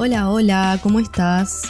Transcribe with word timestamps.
Hola, 0.00 0.30
hola, 0.30 0.78
¿cómo 0.80 1.00
estás? 1.00 1.62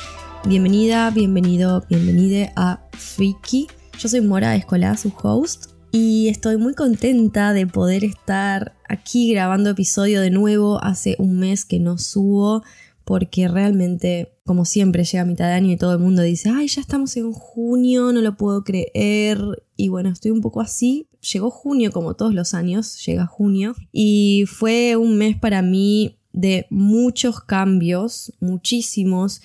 Bienvenida, 0.45 1.11
bienvenido, 1.11 1.87
bienvenide 1.89 2.53
a 2.57 2.87
Freaky. 2.93 3.69
Yo 3.99 4.07
soy 4.11 4.21
Mora 4.21 4.55
Escolá, 4.55 4.99
su 4.99 5.11
host, 5.23 5.71
y 5.93 6.29
estoy 6.29 6.59
muy 6.59 6.75
contenta 6.75 7.55
de 7.55 7.67
poder 7.67 8.05
estar 8.05 8.77
aquí 8.87 9.33
grabando 9.33 9.71
episodio 9.71 10.21
de 10.21 10.29
nuevo. 10.29 10.79
Hace 10.85 11.17
un 11.19 11.39
mes 11.39 11.65
que 11.65 11.81
no 11.81 11.97
subo 11.97 12.63
porque 13.07 13.49
realmente, 13.49 14.35
como 14.45 14.67
siempre, 14.67 15.05
llega 15.05 15.25
mitad 15.25 15.47
de 15.47 15.55
año 15.55 15.73
y 15.73 15.79
todo 15.79 15.95
el 15.95 15.99
mundo 15.99 16.21
dice, 16.21 16.51
ay, 16.55 16.69
ya 16.69 16.83
estamos 16.83 17.17
en 17.17 17.33
junio, 17.33 18.13
no 18.13 18.21
lo 18.21 18.37
puedo 18.37 18.63
creer. 18.63 19.39
Y 19.75 19.89
bueno, 19.89 20.11
estoy 20.11 20.33
un 20.33 20.43
poco 20.43 20.61
así. 20.61 21.09
Llegó 21.33 21.49
junio, 21.49 21.93
como 21.93 22.13
todos 22.13 22.35
los 22.35 22.53
años, 22.53 23.03
llega 23.07 23.25
junio. 23.25 23.75
Y 23.91 24.45
fue 24.47 24.97
un 24.97 25.17
mes 25.17 25.35
para 25.39 25.63
mí 25.63 26.18
de 26.33 26.67
muchos 26.71 27.41
cambios, 27.41 28.33
muchísimos. 28.41 29.43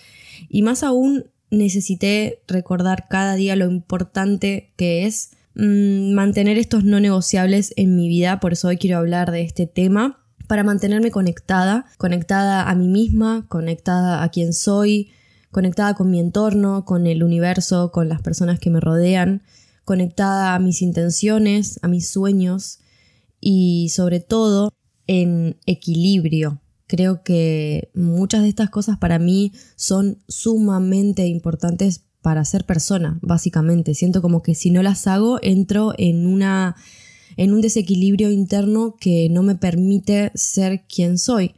Y 0.50 0.62
más 0.62 0.84
aún 0.84 1.26
necesité 1.50 2.42
recordar 2.48 3.08
cada 3.10 3.36
día 3.36 3.56
lo 3.56 3.70
importante 3.70 4.74
que 4.76 5.06
es 5.06 5.32
mmm, 5.56 6.14
mantener 6.14 6.58
estos 6.58 6.84
no 6.84 7.00
negociables 7.00 7.74
en 7.78 7.96
mi 7.96 8.08
vida. 8.08 8.40
Por 8.40 8.54
eso 8.54 8.68
hoy 8.68 8.78
quiero 8.78 8.98
hablar 8.98 9.32
de 9.32 9.42
este 9.42 9.68
tema 9.68 10.20
para 10.48 10.64
mantenerme 10.64 11.12
conectada, 11.12 11.86
conectada 11.98 12.70
a 12.70 12.76
mí 12.76 12.88
misma, 12.88 13.46
conectada 13.48 14.24
a 14.24 14.30
quien 14.30 14.54
soy, 14.54 15.12
conectada 15.52 15.94
con 15.94 16.10
mi 16.10 16.20
entorno, 16.20 16.84
con 16.86 17.08
el 17.08 17.24
universo, 17.24 17.92
con 17.92 18.10
las 18.10 18.22
personas 18.22 18.60
que 18.60 18.70
me 18.70 18.80
rodean, 18.80 19.44
conectada 19.86 20.56
a 20.56 20.60
mis 20.60 20.82
intenciones, 20.82 21.80
a 21.82 21.88
mis 21.88 22.10
sueños 22.10 22.80
y 23.40 23.90
sobre 23.90 24.20
todo 24.20 24.74
en 25.08 25.58
equilibrio. 25.66 26.63
Creo 26.94 27.24
que 27.24 27.90
muchas 27.96 28.44
de 28.44 28.50
estas 28.50 28.70
cosas 28.70 29.00
para 29.00 29.18
mí 29.18 29.52
son 29.76 30.20
sumamente 30.28 31.26
importantes 31.26 32.04
para 32.22 32.46
ser 32.46 32.66
persona, 32.66 33.18
básicamente. 33.24 33.96
Siento 33.96 34.22
como 34.22 34.44
que 34.44 34.54
si 34.54 34.70
no 34.70 34.84
las 34.84 35.08
hago 35.08 35.40
entro 35.42 35.96
en 35.98 36.28
una 36.28 36.76
en 37.36 37.52
un 37.52 37.62
desequilibrio 37.62 38.30
interno 38.30 38.96
que 39.00 39.28
no 39.32 39.42
me 39.42 39.56
permite 39.56 40.32
ser 40.36 40.84
quien 40.84 41.18
soy. 41.18 41.56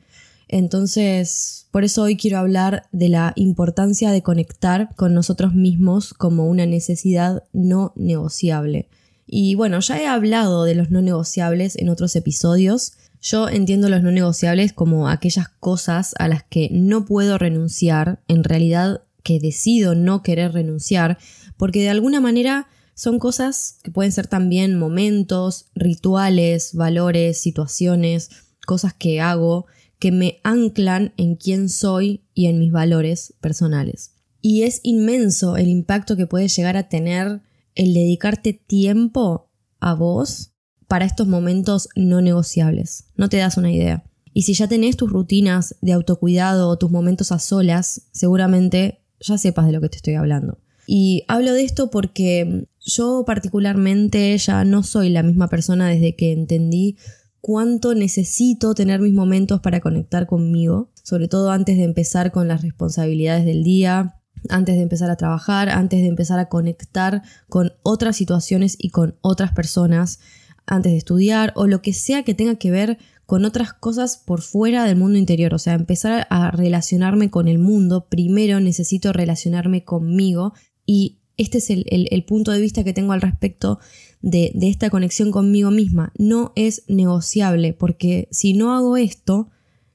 Entonces, 0.47 1.67
por 1.69 1.83
eso 1.83 2.03
hoy 2.03 2.15
quiero 2.15 2.37
hablar 2.37 2.87
de 2.93 3.09
la 3.09 3.33
importancia 3.35 4.11
de 4.11 4.23
conectar 4.23 4.95
con 4.95 5.13
nosotros 5.13 5.53
mismos 5.53 6.13
como 6.13 6.47
una 6.47 6.65
necesidad 6.65 7.43
no 7.51 7.91
negociable. 7.97 8.87
Y 9.27 9.55
bueno, 9.55 9.81
ya 9.81 10.01
he 10.01 10.07
hablado 10.07 10.63
de 10.63 10.75
los 10.75 10.91
no 10.91 11.01
negociables 11.01 11.75
en 11.75 11.89
otros 11.89 12.15
episodios. 12.15 12.93
Yo 13.27 13.49
entiendo 13.49 13.89
los 13.89 14.03
no 14.03 14.11
negociables 14.11 14.71
como 14.71 15.09
aquellas 15.09 15.49
cosas 15.49 16.13
a 16.19 16.27
las 16.27 16.43
que 16.43 16.69
no 16.71 17.05
puedo 17.05 17.39
renunciar, 17.39 18.21
en 18.27 18.43
realidad 18.43 19.01
que 19.23 19.39
decido 19.39 19.95
no 19.95 20.21
querer 20.21 20.53
renunciar, 20.53 21.17
porque 21.57 21.81
de 21.81 21.89
alguna 21.89 22.21
manera 22.21 22.67
son 22.93 23.17
cosas 23.17 23.79
que 23.81 23.89
pueden 23.89 24.11
ser 24.11 24.27
también 24.27 24.77
momentos, 24.77 25.71
rituales, 25.73 26.75
valores, 26.75 27.41
situaciones, 27.41 28.29
cosas 28.67 28.93
que 28.93 29.21
hago 29.21 29.65
que 29.97 30.11
me 30.11 30.39
anclan 30.43 31.15
en 31.17 31.35
quién 31.35 31.67
soy 31.69 32.25
y 32.35 32.45
en 32.45 32.59
mis 32.59 32.71
valores 32.71 33.33
personales. 33.41 34.11
Y 34.39 34.61
es 34.61 34.81
inmenso 34.83 35.57
el 35.57 35.69
impacto 35.69 36.15
que 36.15 36.27
puede 36.27 36.47
llegar 36.47 36.77
a 36.77 36.89
tener 36.89 37.41
el 37.73 37.95
dedicarte 37.95 38.53
tiempo 38.53 39.49
a 39.79 39.95
vos 39.95 40.51
para 40.87 41.05
estos 41.05 41.27
momentos 41.27 41.89
no 41.95 42.21
negociables. 42.21 43.05
No 43.15 43.29
te 43.29 43.37
das 43.37 43.57
una 43.57 43.71
idea. 43.71 44.03
Y 44.33 44.43
si 44.43 44.53
ya 44.53 44.67
tenés 44.67 44.97
tus 44.97 45.11
rutinas 45.11 45.75
de 45.81 45.93
autocuidado 45.93 46.69
o 46.69 46.77
tus 46.77 46.91
momentos 46.91 47.31
a 47.31 47.39
solas, 47.39 48.03
seguramente 48.11 48.99
ya 49.19 49.37
sepas 49.37 49.65
de 49.65 49.71
lo 49.71 49.81
que 49.81 49.89
te 49.89 49.97
estoy 49.97 50.15
hablando. 50.15 50.59
Y 50.87 51.23
hablo 51.27 51.53
de 51.53 51.63
esto 51.63 51.89
porque 51.89 52.67
yo 52.79 53.23
particularmente 53.25 54.37
ya 54.37 54.63
no 54.65 54.83
soy 54.83 55.09
la 55.09 55.23
misma 55.23 55.47
persona 55.47 55.87
desde 55.87 56.15
que 56.15 56.31
entendí 56.31 56.97
cuánto 57.41 57.95
necesito 57.95 58.75
tener 58.75 58.99
mis 58.99 59.13
momentos 59.13 59.61
para 59.61 59.79
conectar 59.79 60.27
conmigo, 60.27 60.91
sobre 61.03 61.27
todo 61.27 61.51
antes 61.51 61.77
de 61.77 61.83
empezar 61.83 62.31
con 62.31 62.47
las 62.47 62.61
responsabilidades 62.61 63.45
del 63.45 63.63
día, 63.63 64.15
antes 64.49 64.75
de 64.75 64.81
empezar 64.81 65.09
a 65.09 65.15
trabajar, 65.15 65.69
antes 65.69 66.01
de 66.01 66.07
empezar 66.07 66.39
a 66.39 66.49
conectar 66.49 67.23
con 67.47 67.73
otras 67.83 68.15
situaciones 68.15 68.75
y 68.79 68.89
con 68.89 69.15
otras 69.21 69.51
personas, 69.51 70.19
antes 70.65 70.91
de 70.91 70.97
estudiar 70.97 71.53
o 71.55 71.67
lo 71.67 71.81
que 71.81 71.93
sea 71.93 72.23
que 72.23 72.33
tenga 72.33 72.55
que 72.55 72.71
ver 72.71 72.97
con 73.25 73.45
otras 73.45 73.73
cosas 73.73 74.17
por 74.17 74.41
fuera 74.41 74.85
del 74.85 74.97
mundo 74.97 75.17
interior. 75.17 75.53
O 75.53 75.59
sea, 75.59 75.73
empezar 75.73 76.27
a 76.29 76.51
relacionarme 76.51 77.29
con 77.29 77.47
el 77.47 77.57
mundo, 77.57 78.07
primero 78.09 78.59
necesito 78.59 79.13
relacionarme 79.13 79.83
conmigo 79.83 80.53
y 80.85 81.17
este 81.37 81.57
es 81.57 81.69
el, 81.69 82.23
punto 82.25 82.51
de 82.51 82.61
vista 82.61 82.83
que 82.83 82.93
tengo 82.93 83.11
al 83.11 83.21
respecto 83.21 83.79
de, 84.21 84.53
esta 84.61 84.89
conexión 84.89 85.31
conmigo 85.31 85.71
misma. 85.71 86.13
No 86.17 86.53
es 86.55 86.83
negociable 86.87 87.73
porque 87.73 88.27
si 88.31 88.53
no 88.53 88.73
hago 88.73 88.95
esto, 88.95 89.49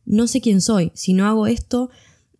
no 0.04 0.26
sé 0.26 0.40
quién 0.40 0.60
soy. 0.60 0.92
Si 0.94 1.14
no 1.14 1.26
hago 1.26 1.46
esto, 1.46 1.90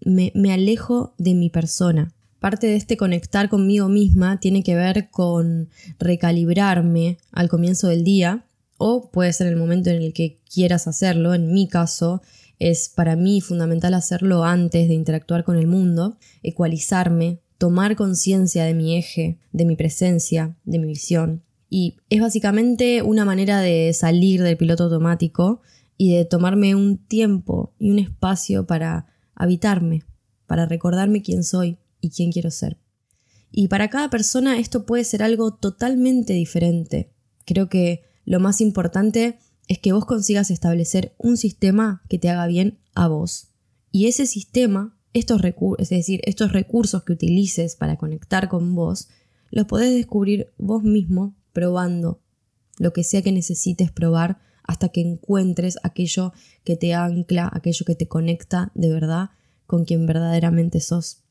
me, 0.05 0.33
me 0.35 0.53
alejo 0.53 1.15
de 1.19 1.35
mi 1.35 1.49
persona. 1.49 2.13
Parte 2.41 2.69
de 2.69 2.77
este 2.77 2.97
conectar 2.97 3.51
conmigo 3.51 3.89
misma 3.89 4.41
tiene 4.41 4.63
que 4.63 4.75
ver 4.75 5.11
con 5.11 5.69
recalibrarme 5.99 7.19
al 7.33 7.51
comienzo 7.51 7.89
del 7.89 8.03
día 8.03 8.47
o 8.79 9.11
puede 9.11 9.35
ser 9.35 9.47
el 9.47 9.57
momento 9.57 9.91
en 9.91 10.01
el 10.01 10.15
que 10.15 10.39
quieras 10.53 10.89
hacerlo. 10.89 11.35
En 11.35 11.53
mi 11.53 11.69
caso, 11.69 12.23
es 12.59 12.89
para 12.89 13.15
mí 13.15 13.43
fundamental 13.43 13.93
hacerlo 13.93 14.43
antes 14.45 14.89
de 14.89 14.95
interactuar 14.95 15.45
con 15.45 15.59
el 15.59 15.67
mundo, 15.67 16.17
ecualizarme, 16.43 17.41
tomar 17.59 17.95
conciencia 17.95 18.65
de 18.65 18.73
mi 18.73 18.97
eje, 18.97 19.39
de 19.53 19.67
mi 19.67 19.77
presencia, 19.77 20.57
de 20.65 20.79
mi 20.79 20.87
visión. 20.87 21.43
Y 21.69 21.99
es 22.09 22.23
básicamente 22.23 23.03
una 23.03 23.27
manera 23.27 23.61
de 23.61 23.93
salir 23.93 24.43
del 24.43 24.57
piloto 24.57 24.85
automático 24.85 25.61
y 25.99 26.15
de 26.15 26.25
tomarme 26.25 26.75
un 26.75 26.97
tiempo 26.97 27.75
y 27.79 27.91
un 27.91 27.99
espacio 27.99 28.67
para 28.67 29.09
habitarme, 29.35 30.05
para 30.47 30.65
recordarme 30.65 31.21
quién 31.21 31.45
soy 31.45 31.77
y 32.01 32.11
quién 32.11 32.33
quiero 32.33 32.51
ser. 32.51 32.79
Y 33.53 33.69
para 33.69 33.91
cada 33.91 34.11
persona 34.11 34.59
esto 34.59 34.87
puede 34.87 35.05
ser 35.05 35.23
algo 35.23 35.55
totalmente 35.55 36.33
diferente. 36.33 37.13
Creo 37.45 37.69
que 37.69 38.03
lo 38.25 38.39
más 38.41 38.61
importante 38.61 39.39
es 39.69 39.79
que 39.79 39.93
vos 39.93 40.05
consigas 40.05 40.51
establecer 40.51 41.15
un 41.19 41.37
sistema 41.37 42.03
que 42.09 42.19
te 42.19 42.29
haga 42.29 42.47
bien 42.47 42.79
a 42.95 43.09
vos. 43.09 43.49
Y 43.93 44.07
ese 44.07 44.27
sistema 44.27 44.97
estos 45.13 45.43
es 45.79 45.89
decir, 45.89 46.21
estos 46.25 46.53
recursos 46.53 47.03
que 47.03 47.13
utilices 47.13 47.75
para 47.75 47.97
conectar 47.97 48.49
con 48.49 48.75
vos, 48.75 49.09
los 49.51 49.67
podés 49.67 49.93
descubrir 49.93 50.53
vos 50.57 50.83
mismo 50.85 51.35
probando 51.53 52.21
lo 52.79 52.93
que 52.93 53.03
sea 53.03 53.23
que 53.23 53.33
necesites 53.33 53.91
probar 53.91 54.39
hasta 54.63 54.91
que 54.91 55.01
encuentres 55.01 55.79
aquello 55.83 56.33
que 56.63 56.77
te 56.77 56.95
ancla, 56.95 57.51
aquello 57.53 57.85
que 57.85 57.97
te 57.97 58.07
conecta 58.07 58.71
de 58.75 58.93
verdad 58.93 59.31
con 59.67 59.85
quien 59.85 60.07
verdaderamente 60.07 60.81
sos. 60.81 61.25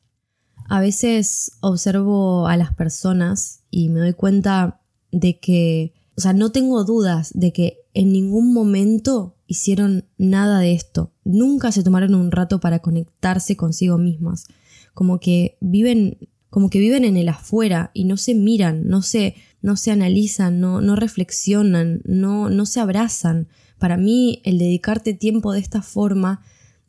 A 0.70 0.78
veces 0.78 1.50
observo 1.58 2.46
a 2.46 2.56
las 2.56 2.72
personas 2.72 3.64
y 3.72 3.88
me 3.88 3.98
doy 3.98 4.12
cuenta 4.12 4.80
de 5.10 5.40
que, 5.40 5.94
o 6.16 6.20
sea, 6.20 6.32
no 6.32 6.52
tengo 6.52 6.84
dudas 6.84 7.32
de 7.34 7.52
que 7.52 7.78
en 7.92 8.12
ningún 8.12 8.54
momento 8.54 9.34
hicieron 9.48 10.04
nada 10.16 10.60
de 10.60 10.72
esto. 10.72 11.10
Nunca 11.24 11.72
se 11.72 11.82
tomaron 11.82 12.14
un 12.14 12.30
rato 12.30 12.60
para 12.60 12.78
conectarse 12.78 13.56
consigo 13.56 13.98
mismas. 13.98 14.46
Como 14.94 15.18
que 15.18 15.58
viven, 15.60 16.18
como 16.50 16.70
que 16.70 16.78
viven 16.78 17.04
en 17.04 17.16
el 17.16 17.30
afuera 17.30 17.90
y 17.92 18.04
no 18.04 18.16
se 18.16 18.36
miran, 18.36 18.86
no 18.86 19.02
se, 19.02 19.34
no 19.62 19.76
se 19.76 19.90
analizan, 19.90 20.60
no, 20.60 20.80
no 20.80 20.94
reflexionan, 20.94 22.00
no, 22.04 22.48
no 22.48 22.64
se 22.64 22.78
abrazan. 22.78 23.48
Para 23.80 23.96
mí, 23.96 24.40
el 24.44 24.58
dedicarte 24.58 25.14
tiempo 25.14 25.52
de 25.52 25.58
esta 25.58 25.82
forma 25.82 26.42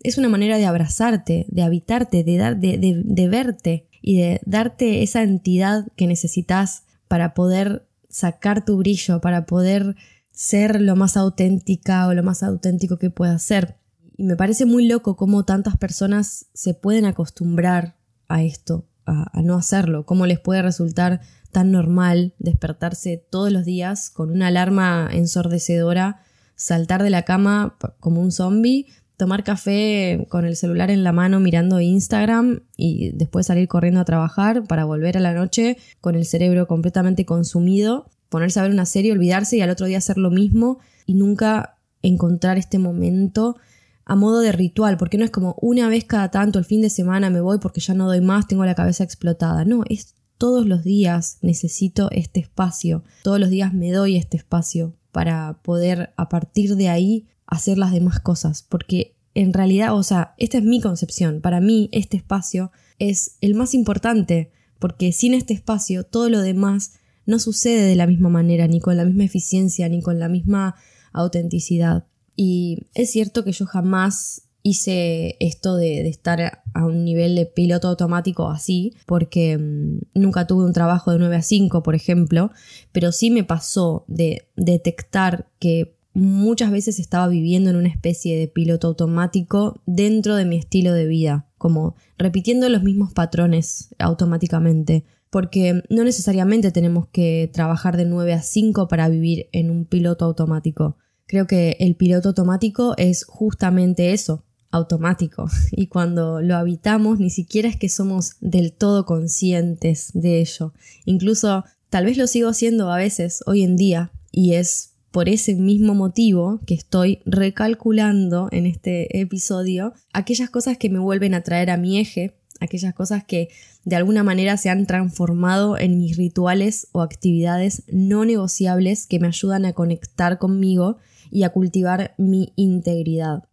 es 0.04 0.18
una 0.18 0.30
manera 0.30 0.58
de 0.58 0.66
abrazarte, 0.66 1.46
de 1.50 1.62
habitarte, 1.62 2.24
de, 2.24 2.38
dar, 2.38 2.58
de, 2.58 3.04
de, 3.06 3.30
verte 3.30 3.88
y 4.02 4.18
de 4.18 4.42
darte 4.46 5.04
esa 5.04 5.24
entidad 5.24 5.88
que 5.96 6.08
necesitas 6.08 6.84
para 7.08 7.34
poder 7.34 7.88
sacar 8.10 8.66
tu 8.66 8.78
brillo, 8.78 9.22
para 9.22 9.46
poder 9.46 9.96
ser 10.32 10.82
lo 10.82 10.96
más 10.96 11.18
auténtica 11.18 12.08
o 12.08 12.14
lo 12.14 12.24
más 12.24 12.44
auténtico 12.44 12.98
que 12.98 13.10
pueda 13.10 13.38
ser. 13.40 13.78
Y 14.18 14.24
me 14.24 14.36
parece 14.36 14.66
muy 14.66 14.88
loco 14.88 15.16
cómo 15.16 15.46
tantas 15.46 15.78
personas 15.78 16.48
se 16.54 16.74
pueden 16.74 17.06
acostumbrar 17.06 17.96
a 18.28 18.44
esto, 18.44 18.88
a, 19.06 19.42
no 19.42 19.56
hacerlo, 19.56 20.06
cómo 20.06 20.26
les 20.26 20.40
puede 20.40 20.62
resultar 20.62 21.22
tan 21.52 21.72
normal 21.72 22.34
despertarse 22.40 23.18
todos 23.30 23.52
los 23.52 23.66
días 23.66 24.10
con 24.10 24.32
una 24.32 24.48
alarma 24.48 25.10
ensordecedora, 25.12 26.22
saltar 26.56 27.04
de 27.04 27.10
la 27.10 27.24
cama 27.24 27.78
como 28.00 28.22
un 28.22 28.32
zombie, 28.32 28.88
tomar 29.22 29.44
café 29.44 30.26
con 30.30 30.46
el 30.46 30.56
celular 30.56 30.90
en 30.90 31.04
la 31.04 31.12
mano 31.12 31.40
mirando 31.40 31.80
Instagram 31.80 32.62
y 32.76 33.12
después 33.12 33.46
salir 33.46 33.68
corriendo 33.68 34.00
a 34.00 34.04
trabajar 34.04 34.64
para 34.64 34.84
volver 34.84 35.16
a 35.16 35.20
la 35.20 35.32
noche 35.32 35.78
con 36.00 36.16
el 36.16 36.26
cerebro 36.26 36.66
completamente 36.66 37.24
consumido 37.24 38.08
ponerse 38.30 38.60
a 38.60 38.64
ver 38.64 38.72
una 38.72 38.88
serie, 38.88 39.12
olvidarse 39.12 39.58
y 39.58 39.62
al 39.62 39.70
otro 39.70 39.86
día 39.86 40.00
hacer 40.00 40.18
lo 40.18 40.32
mismo 40.32 40.80
y 41.06 41.14
nunca 41.14 41.78
encontrar 42.02 42.58
este 42.58 42.80
momento 42.80 43.58
a 44.06 44.16
modo 44.16 44.40
de 44.40 44.52
ritual, 44.52 44.98
porque 44.98 45.20
no 45.20 45.24
es 45.24 45.30
como 45.30 45.56
una 45.62 45.88
vez 45.88 46.06
cada 46.06 46.32
tanto 46.32 46.58
el 46.58 46.66
fin 46.66 46.82
de 46.82 46.90
semana 46.90 47.30
me 47.30 47.42
voy 47.42 47.60
porque 47.60 47.80
ya 47.80 47.94
no 47.94 48.08
doy 48.08 48.22
más, 48.22 48.48
tengo 48.48 48.66
la 48.66 48.74
cabeza 48.74 49.04
explotada. 49.04 49.66
No, 49.66 49.84
es 49.88 50.16
todos 50.40 50.66
los 50.66 50.84
días 50.84 51.38
necesito 51.44 52.10
este 52.10 52.40
espacio, 52.40 53.04
todos 53.22 53.40
los 53.40 53.52
días 53.52 53.72
me 53.72 53.92
doy 53.92 54.16
este 54.16 54.38
espacio 54.38 54.96
para 55.12 55.60
poder 55.62 56.12
a 56.18 56.28
partir 56.28 56.76
de 56.76 56.90
ahí 56.90 57.28
hacer 57.52 57.78
las 57.78 57.92
demás 57.92 58.20
cosas, 58.20 58.66
porque 58.68 59.14
en 59.36 59.54
realidad, 59.54 59.94
o 59.94 60.02
sea, 60.02 60.34
esta 60.38 60.58
es 60.58 60.64
mi 60.64 60.82
concepción, 60.82 61.42
para 61.42 61.62
mí 61.62 61.90
este 61.92 62.18
espacio 62.18 62.72
es 62.98 63.38
el 63.42 63.54
más 63.54 63.76
importante, 63.76 64.52
porque 64.80 65.12
sin 65.12 65.36
este 65.36 65.54
espacio 65.54 66.04
todo 66.04 66.30
lo 66.30 66.42
demás 66.42 66.94
no 67.26 67.38
sucede 67.38 67.84
de 67.84 67.96
la 67.96 68.08
misma 68.08 68.30
manera, 68.30 68.68
ni 68.68 68.80
con 68.80 68.98
la 68.98 69.06
misma 69.06 69.26
eficiencia, 69.26 69.88
ni 69.90 70.02
con 70.02 70.18
la 70.18 70.28
misma 70.28 70.76
autenticidad. 71.14 72.06
Y 72.36 72.88
es 72.94 73.12
cierto 73.12 73.44
que 73.44 73.52
yo 73.52 73.66
jamás 73.66 74.44
hice 74.64 75.36
esto 75.40 75.76
de, 75.76 76.08
estar 76.08 76.64
a 76.74 76.86
un 76.86 77.04
nivel 77.04 77.36
de 77.36 77.46
piloto 77.46 77.90
automático 77.90 78.50
así, 78.50 78.94
porque 79.06 79.58
mm, 79.58 80.00
nunca 80.16 80.48
tuve 80.48 80.64
un 80.64 80.74
trabajo 80.74 81.12
de 81.12 81.20
9 81.20 81.36
a 81.36 81.42
5, 81.42 81.84
por 81.84 81.96
ejemplo, 81.96 82.52
pero 82.92 83.12
sí 83.12 83.30
me 83.30 83.44
pasó 83.44 84.06
de 84.08 84.48
detectar 84.56 85.48
que 85.60 85.96
muchas 86.14 86.72
veces 86.72 87.00
estaba 87.00 87.28
viviendo 87.28 87.70
en 87.70 87.76
una 87.76 87.90
especie 87.90 88.38
de 88.38 88.48
piloto 88.48 88.88
automático 88.88 89.82
dentro 89.86 90.36
de 90.36 90.46
mi 90.46 90.58
estilo 90.58 90.94
de 90.94 91.08
vida, 91.08 91.48
como 91.58 91.96
repitiendo 92.18 92.68
los 92.70 92.84
mismos 92.84 93.14
patrones 93.14 93.96
automáticamente, 94.00 95.06
porque 95.30 95.82
no 95.90 96.04
necesariamente 96.04 96.72
tenemos 96.72 97.08
que 97.08 97.50
trabajar 97.54 97.96
de 97.96 98.06
9 98.06 98.34
a 98.34 98.42
5 98.42 98.88
para 98.88 99.08
vivir 99.08 99.48
en 99.54 99.70
un 99.72 99.86
piloto 99.86 100.26
automático. 100.26 100.98
Creo 101.26 101.48
que 101.48 101.78
el 101.80 101.96
piloto 101.96 102.30
automático 102.30 102.94
es 102.98 103.24
justamente 103.24 104.12
eso, 104.12 104.44
automático. 104.72 105.50
Y 105.72 105.88
cuando 105.88 106.42
lo 106.42 106.56
habitamos 106.56 107.20
ni 107.20 107.30
siquiera 107.30 107.70
es 107.70 107.78
que 107.78 107.90
somos 107.90 108.34
del 108.42 108.74
todo 108.74 109.06
conscientes 109.06 110.12
de 110.14 110.42
ello. 110.42 110.74
Incluso 111.06 111.64
tal 111.90 112.06
vez 112.06 112.18
lo 112.18 112.28
sigo 112.28 112.50
haciendo 112.50 112.92
a 112.92 112.98
veces 112.98 113.44
hoy 113.46 113.64
en 113.64 113.78
día 113.78 114.12
y 114.32 114.54
es 114.56 114.91
por 115.12 115.28
ese 115.28 115.56
mismo 115.56 115.94
motivo 115.94 116.62
que 116.66 116.74
estoy 116.74 117.20
recalculando 117.26 118.48
en 118.52 118.66
este 118.66 119.20
episodio 119.20 119.94
aquellas 120.14 120.50
cosas 120.50 120.78
que 120.78 120.90
me 120.90 121.00
vuelven 121.00 121.34
a 121.34 121.42
traer 121.42 121.70
a 121.70 121.78
mi 121.78 122.00
eje, 122.00 122.34
aquellas 122.62 122.94
cosas 122.94 123.24
que 123.26 123.50
de 123.84 123.96
alguna 123.96 124.24
manera 124.24 124.56
se 124.58 124.70
han 124.70 124.88
transformado 124.88 125.78
en 125.78 125.98
mis 125.98 126.16
rituales 126.16 126.88
o 126.94 127.02
actividades 127.02 127.84
no 127.92 128.24
negociables 128.24 129.06
que 129.08 129.20
me 129.20 129.28
ayudan 129.28 129.66
a 129.66 129.74
conectar 129.74 130.38
conmigo 130.38 130.98
y 131.30 131.44
a 131.44 131.50
cultivar 131.50 132.14
mi 132.18 132.54
integridad. 132.56 133.44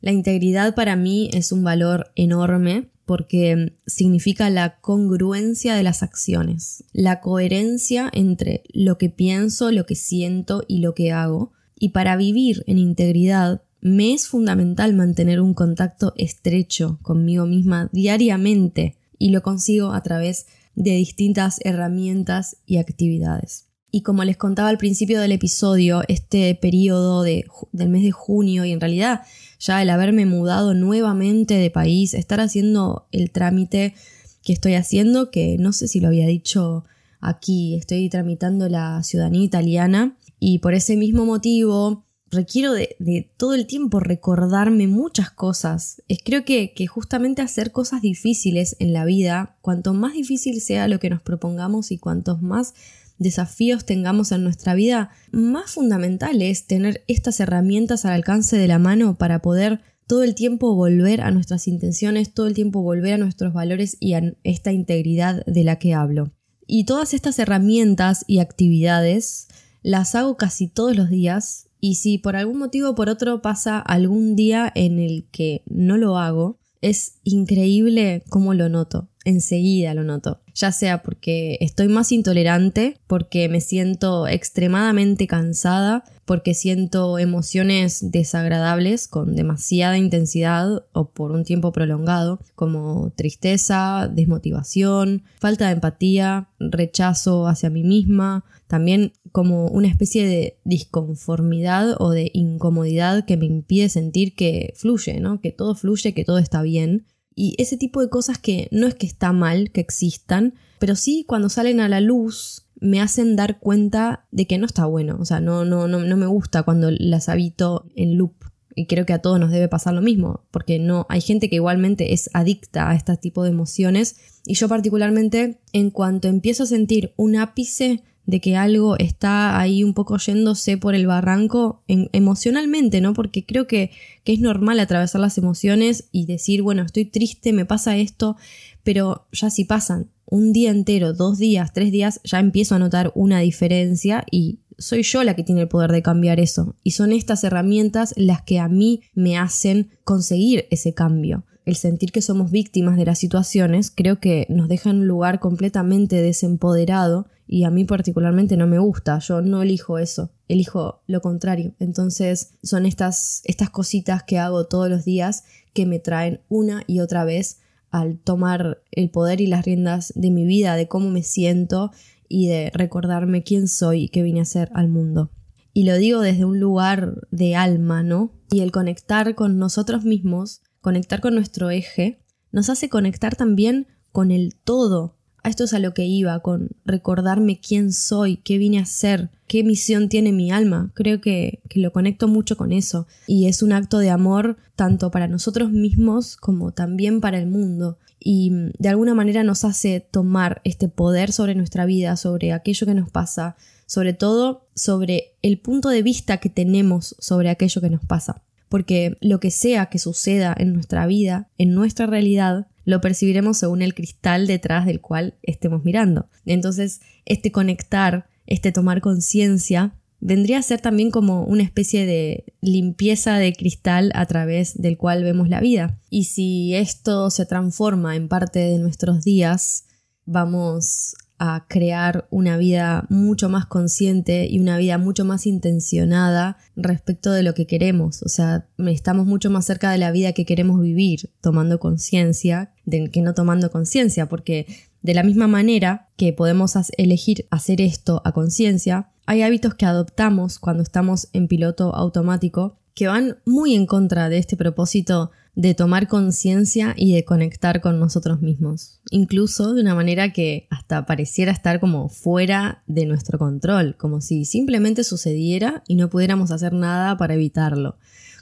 La 0.00 0.12
integridad 0.12 0.74
para 0.74 0.96
mí 0.96 1.30
es 1.32 1.52
un 1.52 1.64
valor 1.64 2.12
enorme 2.14 2.90
porque 3.06 3.72
significa 3.86 4.50
la 4.50 4.80
congruencia 4.80 5.76
de 5.76 5.84
las 5.84 6.02
acciones, 6.02 6.84
la 6.92 7.20
coherencia 7.20 8.10
entre 8.12 8.64
lo 8.72 8.98
que 8.98 9.08
pienso, 9.08 9.70
lo 9.70 9.86
que 9.86 9.94
siento 9.94 10.64
y 10.66 10.80
lo 10.80 10.94
que 10.94 11.12
hago. 11.12 11.52
Y 11.78 11.90
para 11.90 12.16
vivir 12.16 12.64
en 12.66 12.78
integridad 12.78 13.62
me 13.80 14.12
es 14.12 14.26
fundamental 14.26 14.92
mantener 14.94 15.40
un 15.40 15.54
contacto 15.54 16.12
estrecho 16.16 16.98
conmigo 17.02 17.46
misma 17.46 17.88
diariamente 17.92 18.96
y 19.18 19.30
lo 19.30 19.42
consigo 19.42 19.92
a 19.92 20.02
través 20.02 20.46
de 20.74 20.96
distintas 20.96 21.60
herramientas 21.64 22.56
y 22.66 22.78
actividades. 22.78 23.66
Y 23.92 24.02
como 24.02 24.24
les 24.24 24.36
contaba 24.36 24.68
al 24.68 24.78
principio 24.78 25.20
del 25.20 25.30
episodio, 25.30 26.02
este 26.08 26.54
periodo 26.56 27.22
del 27.22 27.88
mes 27.88 28.02
de 28.02 28.10
junio 28.10 28.64
y 28.64 28.72
en 28.72 28.80
realidad 28.80 29.22
ya 29.58 29.82
el 29.82 29.90
haberme 29.90 30.26
mudado 30.26 30.74
nuevamente 30.74 31.54
de 31.54 31.70
país, 31.70 32.14
estar 32.14 32.40
haciendo 32.40 33.06
el 33.12 33.30
trámite 33.30 33.94
que 34.42 34.52
estoy 34.52 34.74
haciendo, 34.74 35.30
que 35.30 35.56
no 35.58 35.72
sé 35.72 35.88
si 35.88 36.00
lo 36.00 36.08
había 36.08 36.26
dicho 36.26 36.84
aquí, 37.20 37.74
estoy 37.74 38.08
tramitando 38.08 38.68
la 38.68 39.02
ciudadanía 39.02 39.44
italiana 39.44 40.16
y 40.38 40.58
por 40.58 40.74
ese 40.74 40.96
mismo 40.96 41.24
motivo 41.26 42.04
requiero 42.30 42.72
de, 42.72 43.30
todo 43.36 43.54
el 43.54 43.66
tiempo 43.66 44.00
recordarme 44.00 44.86
muchas 44.86 45.30
cosas. 45.30 46.02
Es 46.08 46.18
creo 46.24 46.44
que, 46.44 46.72
que 46.74 46.86
justamente 46.86 47.42
hacer 47.42 47.72
cosas 47.72 48.02
difíciles 48.02 48.76
en 48.78 48.92
la 48.92 49.04
vida, 49.04 49.56
cuanto 49.62 49.94
más 49.94 50.14
difícil 50.14 50.60
sea 50.60 50.88
lo 50.88 50.98
que 50.98 51.10
nos 51.10 51.22
propongamos 51.22 51.90
y 51.90 51.98
cuantos 51.98 52.42
más 52.42 52.74
desafíos 53.18 53.84
tengamos 53.84 54.32
en 54.32 54.44
nuestra 54.44 54.74
vida, 54.74 55.10
más 55.32 55.72
fundamental 55.72 56.42
es 56.42 56.66
tener 56.66 57.04
estas 57.08 57.40
herramientas 57.40 58.04
al 58.04 58.12
alcance 58.12 58.56
de 58.56 58.68
la 58.68 58.78
mano 58.78 59.16
para 59.16 59.40
poder 59.40 59.80
todo 60.06 60.22
el 60.22 60.34
tiempo 60.34 60.74
volver 60.74 61.20
a 61.20 61.30
nuestras 61.30 61.66
intenciones, 61.66 62.32
todo 62.32 62.46
el 62.46 62.54
tiempo 62.54 62.82
volver 62.82 63.14
a 63.14 63.18
nuestros 63.18 63.52
valores 63.52 63.96
y 63.98 64.14
a 64.14 64.34
esta 64.44 64.72
integridad 64.72 65.44
de 65.46 65.64
la 65.64 65.78
que 65.78 65.94
hablo. 65.94 66.32
Y 66.66 66.84
todas 66.84 67.14
estas 67.14 67.38
herramientas 67.38 68.24
y 68.26 68.38
actividades 68.38 69.48
las 69.82 70.14
hago 70.14 70.36
casi 70.36 70.68
todos 70.68 70.96
los 70.96 71.10
días 71.10 71.68
y 71.80 71.96
si 71.96 72.18
por 72.18 72.36
algún 72.36 72.58
motivo 72.58 72.90
o 72.90 72.94
por 72.94 73.08
otro 73.08 73.42
pasa 73.42 73.78
algún 73.78 74.36
día 74.36 74.70
en 74.74 74.98
el 74.98 75.26
que 75.30 75.62
no 75.66 75.96
lo 75.96 76.18
hago, 76.18 76.58
es 76.80 77.18
increíble 77.24 78.22
cómo 78.28 78.54
lo 78.54 78.68
noto 78.68 79.08
enseguida 79.26 79.92
lo 79.92 80.04
noto, 80.04 80.40
ya 80.54 80.72
sea 80.72 81.02
porque 81.02 81.58
estoy 81.60 81.88
más 81.88 82.12
intolerante, 82.12 82.98
porque 83.08 83.48
me 83.48 83.60
siento 83.60 84.28
extremadamente 84.28 85.26
cansada, 85.26 86.04
porque 86.24 86.54
siento 86.54 87.18
emociones 87.18 88.10
desagradables 88.12 89.08
con 89.08 89.34
demasiada 89.34 89.98
intensidad 89.98 90.84
o 90.92 91.10
por 91.10 91.32
un 91.32 91.44
tiempo 91.44 91.72
prolongado, 91.72 92.40
como 92.54 93.12
tristeza, 93.16 94.08
desmotivación, 94.12 95.24
falta 95.40 95.66
de 95.66 95.72
empatía, 95.72 96.48
rechazo 96.60 97.48
hacia 97.48 97.68
mí 97.68 97.82
misma, 97.82 98.44
también 98.68 99.12
como 99.32 99.66
una 99.66 99.88
especie 99.88 100.26
de 100.26 100.58
disconformidad 100.64 101.96
o 101.98 102.10
de 102.10 102.30
incomodidad 102.32 103.24
que 103.24 103.36
me 103.36 103.46
impide 103.46 103.88
sentir 103.88 104.34
que 104.36 104.72
fluye, 104.76 105.18
¿no? 105.18 105.40
Que 105.40 105.50
todo 105.50 105.74
fluye, 105.74 106.14
que 106.14 106.24
todo 106.24 106.38
está 106.38 106.62
bien 106.62 107.06
y 107.36 107.54
ese 107.58 107.76
tipo 107.76 108.00
de 108.00 108.08
cosas 108.08 108.38
que 108.38 108.66
no 108.72 108.88
es 108.88 108.94
que 108.94 109.06
está 109.06 109.32
mal 109.32 109.70
que 109.70 109.82
existan, 109.82 110.54
pero 110.80 110.96
sí 110.96 111.24
cuando 111.28 111.50
salen 111.50 111.80
a 111.80 111.88
la 111.88 112.00
luz 112.00 112.66
me 112.80 113.00
hacen 113.00 113.36
dar 113.36 113.60
cuenta 113.60 114.26
de 114.32 114.46
que 114.46 114.58
no 114.58 114.66
está 114.66 114.86
bueno. 114.86 115.18
O 115.20 115.24
sea, 115.24 115.40
no, 115.40 115.64
no, 115.64 115.86
no, 115.86 116.00
no 116.00 116.16
me 116.16 116.26
gusta 116.26 116.62
cuando 116.62 116.90
las 116.90 117.28
habito 117.28 117.86
en 117.94 118.16
loop. 118.16 118.34
Y 118.74 118.86
creo 118.86 119.06
que 119.06 119.14
a 119.14 119.20
todos 119.20 119.40
nos 119.40 119.50
debe 119.50 119.68
pasar 119.68 119.94
lo 119.94 120.02
mismo, 120.02 120.44
porque 120.50 120.78
no 120.78 121.06
hay 121.08 121.22
gente 121.22 121.48
que 121.48 121.56
igualmente 121.56 122.12
es 122.12 122.28
adicta 122.34 122.90
a 122.90 122.94
este 122.94 123.16
tipo 123.16 123.42
de 123.42 123.50
emociones. 123.50 124.16
Y 124.44 124.54
yo 124.54 124.68
particularmente, 124.68 125.60
en 125.72 125.90
cuanto 125.90 126.28
empiezo 126.28 126.64
a 126.64 126.66
sentir 126.66 127.12
un 127.16 127.36
ápice 127.36 128.02
de 128.26 128.40
que 128.40 128.56
algo 128.56 128.96
está 128.98 129.58
ahí 129.58 129.82
un 129.84 129.94
poco 129.94 130.18
yéndose 130.18 130.76
por 130.76 130.94
el 130.94 131.06
barranco 131.06 131.82
emocionalmente, 131.86 133.00
¿no? 133.00 133.14
Porque 133.14 133.46
creo 133.46 133.66
que, 133.66 133.90
que, 134.24 134.32
es 134.32 134.40
normal 134.40 134.80
atravesar 134.80 135.20
las 135.20 135.38
emociones 135.38 136.08
y 136.12 136.26
decir, 136.26 136.62
bueno, 136.62 136.82
estoy 136.82 137.04
triste, 137.04 137.52
me 137.52 137.64
pasa 137.64 137.96
esto, 137.96 138.36
pero 138.82 139.26
ya 139.32 139.50
si 139.50 139.64
pasan 139.64 140.10
un 140.26 140.52
día 140.52 140.70
entero, 140.70 141.12
dos 141.12 141.38
días, 141.38 141.72
tres 141.72 141.92
días, 141.92 142.20
ya 142.24 142.40
empiezo 142.40 142.74
a 142.74 142.80
notar 142.80 143.12
una 143.14 143.38
diferencia 143.40 144.24
y 144.30 144.58
soy 144.76 145.02
yo 145.04 145.22
la 145.22 145.34
que 145.34 145.44
tiene 145.44 145.62
el 145.62 145.68
poder 145.68 145.92
de 145.92 146.02
cambiar 146.02 146.40
eso. 146.40 146.74
Y 146.82 146.90
son 146.90 147.12
estas 147.12 147.44
herramientas 147.44 148.12
las 148.16 148.42
que 148.42 148.58
a 148.58 148.68
mí 148.68 149.02
me 149.14 149.38
hacen 149.38 149.90
conseguir 150.04 150.66
ese 150.70 150.92
cambio 150.92 151.44
el 151.66 151.74
sentir 151.74 152.12
que 152.12 152.22
somos 152.22 152.52
víctimas 152.52 152.96
de 152.96 153.04
las 153.04 153.18
situaciones 153.18 153.90
creo 153.90 154.20
que 154.20 154.46
nos 154.48 154.68
deja 154.68 154.90
en 154.90 154.98
un 154.98 155.08
lugar 155.08 155.40
completamente 155.40 156.22
desempoderado 156.22 157.26
y 157.46 157.64
a 157.64 157.70
mí 157.70 157.84
particularmente 157.84 158.56
no 158.56 158.66
me 158.66 158.78
gusta, 158.78 159.18
yo 159.20 159.40
no 159.42 159.62
elijo 159.62 159.98
eso, 159.98 160.30
elijo 160.48 161.02
lo 161.06 161.20
contrario. 161.20 161.74
Entonces 161.78 162.54
son 162.62 162.86
estas, 162.86 163.42
estas 163.44 163.70
cositas 163.70 164.22
que 164.22 164.38
hago 164.38 164.66
todos 164.66 164.88
los 164.88 165.04
días 165.04 165.44
que 165.72 165.86
me 165.86 165.98
traen 165.98 166.40
una 166.48 166.82
y 166.86 167.00
otra 167.00 167.24
vez 167.24 167.58
al 167.90 168.18
tomar 168.18 168.82
el 168.90 169.10
poder 169.10 169.40
y 169.40 169.46
las 169.46 169.64
riendas 169.64 170.12
de 170.16 170.30
mi 170.30 170.44
vida, 170.44 170.76
de 170.76 170.88
cómo 170.88 171.10
me 171.10 171.22
siento 171.22 171.92
y 172.28 172.48
de 172.48 172.70
recordarme 172.74 173.42
quién 173.42 173.68
soy 173.68 174.04
y 174.04 174.08
qué 174.08 174.22
vine 174.22 174.40
a 174.40 174.42
hacer 174.42 174.70
al 174.74 174.88
mundo. 174.88 175.30
Y 175.72 175.84
lo 175.84 175.96
digo 175.96 176.20
desde 176.20 176.44
un 176.44 176.58
lugar 176.58 177.26
de 177.30 177.54
alma, 177.54 178.02
¿no? 178.02 178.32
Y 178.50 178.60
el 178.60 178.72
conectar 178.72 179.34
con 179.34 179.58
nosotros 179.58 180.04
mismos 180.04 180.62
conectar 180.86 181.20
con 181.20 181.34
nuestro 181.34 181.70
eje, 181.70 182.20
nos 182.52 182.70
hace 182.70 182.88
conectar 182.88 183.34
también 183.34 183.88
con 184.12 184.30
el 184.30 184.54
todo. 184.54 185.15
A 185.46 185.48
esto 185.48 185.62
es 185.62 185.74
a 185.74 185.78
lo 185.78 185.94
que 185.94 186.06
iba, 186.06 186.40
con 186.40 186.70
recordarme 186.84 187.60
quién 187.60 187.92
soy, 187.92 188.38
qué 188.38 188.58
vine 188.58 188.80
a 188.80 188.84
ser, 188.84 189.30
qué 189.46 189.62
misión 189.62 190.08
tiene 190.08 190.32
mi 190.32 190.50
alma. 190.50 190.90
Creo 190.94 191.20
que, 191.20 191.60
que 191.68 191.78
lo 191.78 191.92
conecto 191.92 192.26
mucho 192.26 192.56
con 192.56 192.72
eso. 192.72 193.06
Y 193.28 193.46
es 193.46 193.62
un 193.62 193.72
acto 193.72 193.98
de 193.98 194.10
amor 194.10 194.56
tanto 194.74 195.12
para 195.12 195.28
nosotros 195.28 195.70
mismos 195.70 196.36
como 196.36 196.72
también 196.72 197.20
para 197.20 197.38
el 197.38 197.46
mundo 197.46 197.96
y 198.18 198.50
mm, 198.50 198.72
de 198.76 198.88
alguna 198.88 199.14
manera 199.14 199.44
nos 199.44 199.64
hace 199.64 200.00
tomar 200.00 200.60
este 200.64 200.88
poder 200.88 201.30
sobre 201.30 201.54
nuestra 201.54 201.86
vida, 201.86 202.16
sobre 202.16 202.52
aquello 202.52 202.84
que 202.84 202.94
nos 202.94 203.08
pasa, 203.08 203.54
sobre 203.86 204.14
todo 204.14 204.66
sobre 204.74 205.36
el 205.42 205.60
punto 205.60 205.90
de 205.90 206.02
vista 206.02 206.38
que 206.38 206.50
tenemos 206.50 207.14
sobre 207.20 207.50
aquello 207.50 207.80
que 207.80 207.90
nos 207.90 208.04
pasa. 208.04 208.42
porque 208.68 209.16
lo 209.20 209.38
que 209.38 209.52
sea 209.52 209.86
que 209.86 210.00
suceda 210.00 210.52
en 210.58 210.72
nuestra 210.72 211.06
vida, 211.06 211.48
en 211.56 211.72
nuestra 211.72 212.06
realidad, 212.06 212.66
lo 212.86 213.02
percibiremos 213.02 213.58
según 213.58 213.82
el 213.82 213.94
cristal 213.94 214.46
detrás 214.46 214.86
del 214.86 215.02
cual 215.02 215.34
estemos 215.42 215.84
mirando. 215.84 216.30
Entonces, 216.46 217.00
este 217.26 217.52
conectar, 217.52 218.28
este 218.46 218.72
tomar 218.72 219.02
conciencia, 219.02 219.92
vendría 220.20 220.58
a 220.58 220.62
ser 220.62 220.80
también 220.80 221.10
como 221.10 221.44
una 221.44 221.64
especie 221.64 222.06
de 222.06 222.54
limpieza 222.60 223.38
de 223.38 223.52
cristal 223.52 224.12
a 224.14 224.24
través 224.26 224.80
del 224.80 224.96
cual 224.96 225.24
vemos 225.24 225.48
la 225.48 225.60
vida. 225.60 226.00
Y 226.08 226.24
si 226.24 226.74
esto 226.74 227.28
se 227.30 227.44
transforma 227.44 228.16
en 228.16 228.28
parte 228.28 228.60
de 228.60 228.78
nuestros 228.78 229.24
días, 229.24 229.84
vamos 230.24 231.16
a 231.38 231.66
crear 231.68 232.26
una 232.30 232.56
vida 232.56 233.06
mucho 233.08 233.48
más 233.48 233.66
consciente 233.66 234.46
y 234.48 234.58
una 234.58 234.78
vida 234.78 234.98
mucho 234.98 235.24
más 235.24 235.46
intencionada 235.46 236.56
respecto 236.76 237.32
de 237.32 237.42
lo 237.42 237.54
que 237.54 237.66
queremos. 237.66 238.22
O 238.22 238.28
sea, 238.28 238.66
estamos 238.78 239.26
mucho 239.26 239.50
más 239.50 239.64
cerca 239.64 239.90
de 239.90 239.98
la 239.98 240.10
vida 240.10 240.32
que 240.32 240.44
queremos 240.46 240.80
vivir 240.80 241.30
tomando 241.40 241.78
conciencia 241.78 242.72
que 242.88 243.22
no 243.22 243.34
tomando 243.34 243.70
conciencia, 243.70 244.28
porque 244.28 244.66
de 245.02 245.14
la 245.14 245.22
misma 245.22 245.46
manera 245.46 246.08
que 246.16 246.32
podemos 246.32 246.74
elegir 246.96 247.46
hacer 247.50 247.80
esto 247.80 248.22
a 248.24 248.32
conciencia, 248.32 249.10
hay 249.26 249.42
hábitos 249.42 249.74
que 249.74 249.86
adoptamos 249.86 250.58
cuando 250.58 250.82
estamos 250.82 251.28
en 251.32 251.48
piloto 251.48 251.94
automático 251.94 252.78
que 252.94 253.08
van 253.08 253.38
muy 253.44 253.74
en 253.74 253.86
contra 253.86 254.28
de 254.28 254.38
este 254.38 254.56
propósito 254.56 255.30
de 255.56 255.72
tomar 255.72 256.06
conciencia 256.06 256.92
y 256.96 257.14
de 257.14 257.24
conectar 257.24 257.80
con 257.80 257.98
nosotros 257.98 258.42
mismos, 258.42 259.00
incluso 259.10 259.72
de 259.72 259.80
una 259.80 259.94
manera 259.94 260.30
que 260.30 260.68
hasta 260.70 261.06
pareciera 261.06 261.50
estar 261.50 261.80
como 261.80 262.10
fuera 262.10 262.82
de 262.86 263.06
nuestro 263.06 263.38
control, 263.38 263.96
como 263.96 264.20
si 264.20 264.44
simplemente 264.44 265.02
sucediera 265.02 265.82
y 265.88 265.96
no 265.96 266.10
pudiéramos 266.10 266.50
hacer 266.50 266.74
nada 266.74 267.16
para 267.16 267.34
evitarlo. 267.34 267.96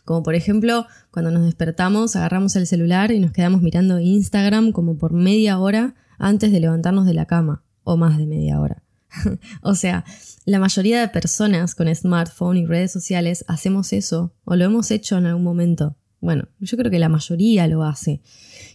Como 0.04 0.24
por 0.24 0.34
ejemplo, 0.34 0.86
cuando 1.12 1.30
nos 1.30 1.44
despertamos, 1.44 2.16
agarramos 2.16 2.56
el 2.56 2.66
celular 2.66 3.12
y 3.12 3.20
nos 3.20 3.30
quedamos 3.30 3.62
mirando 3.62 4.00
Instagram 4.00 4.72
como 4.72 4.98
por 4.98 5.12
media 5.12 5.60
hora 5.60 5.94
antes 6.18 6.50
de 6.50 6.58
levantarnos 6.58 7.06
de 7.06 7.14
la 7.14 7.26
cama, 7.26 7.62
o 7.84 7.96
más 7.96 8.18
de 8.18 8.26
media 8.26 8.60
hora. 8.60 8.82
o 9.62 9.76
sea, 9.76 10.04
la 10.46 10.58
mayoría 10.58 11.00
de 11.00 11.08
personas 11.08 11.76
con 11.76 11.94
smartphone 11.94 12.56
y 12.56 12.66
redes 12.66 12.90
sociales 12.90 13.44
hacemos 13.46 13.92
eso, 13.92 14.34
o 14.44 14.56
lo 14.56 14.64
hemos 14.64 14.90
hecho 14.90 15.16
en 15.16 15.26
algún 15.26 15.44
momento. 15.44 15.96
Bueno, 16.24 16.48
yo 16.58 16.78
creo 16.78 16.90
que 16.90 16.98
la 16.98 17.10
mayoría 17.10 17.68
lo 17.68 17.84
hace. 17.84 18.22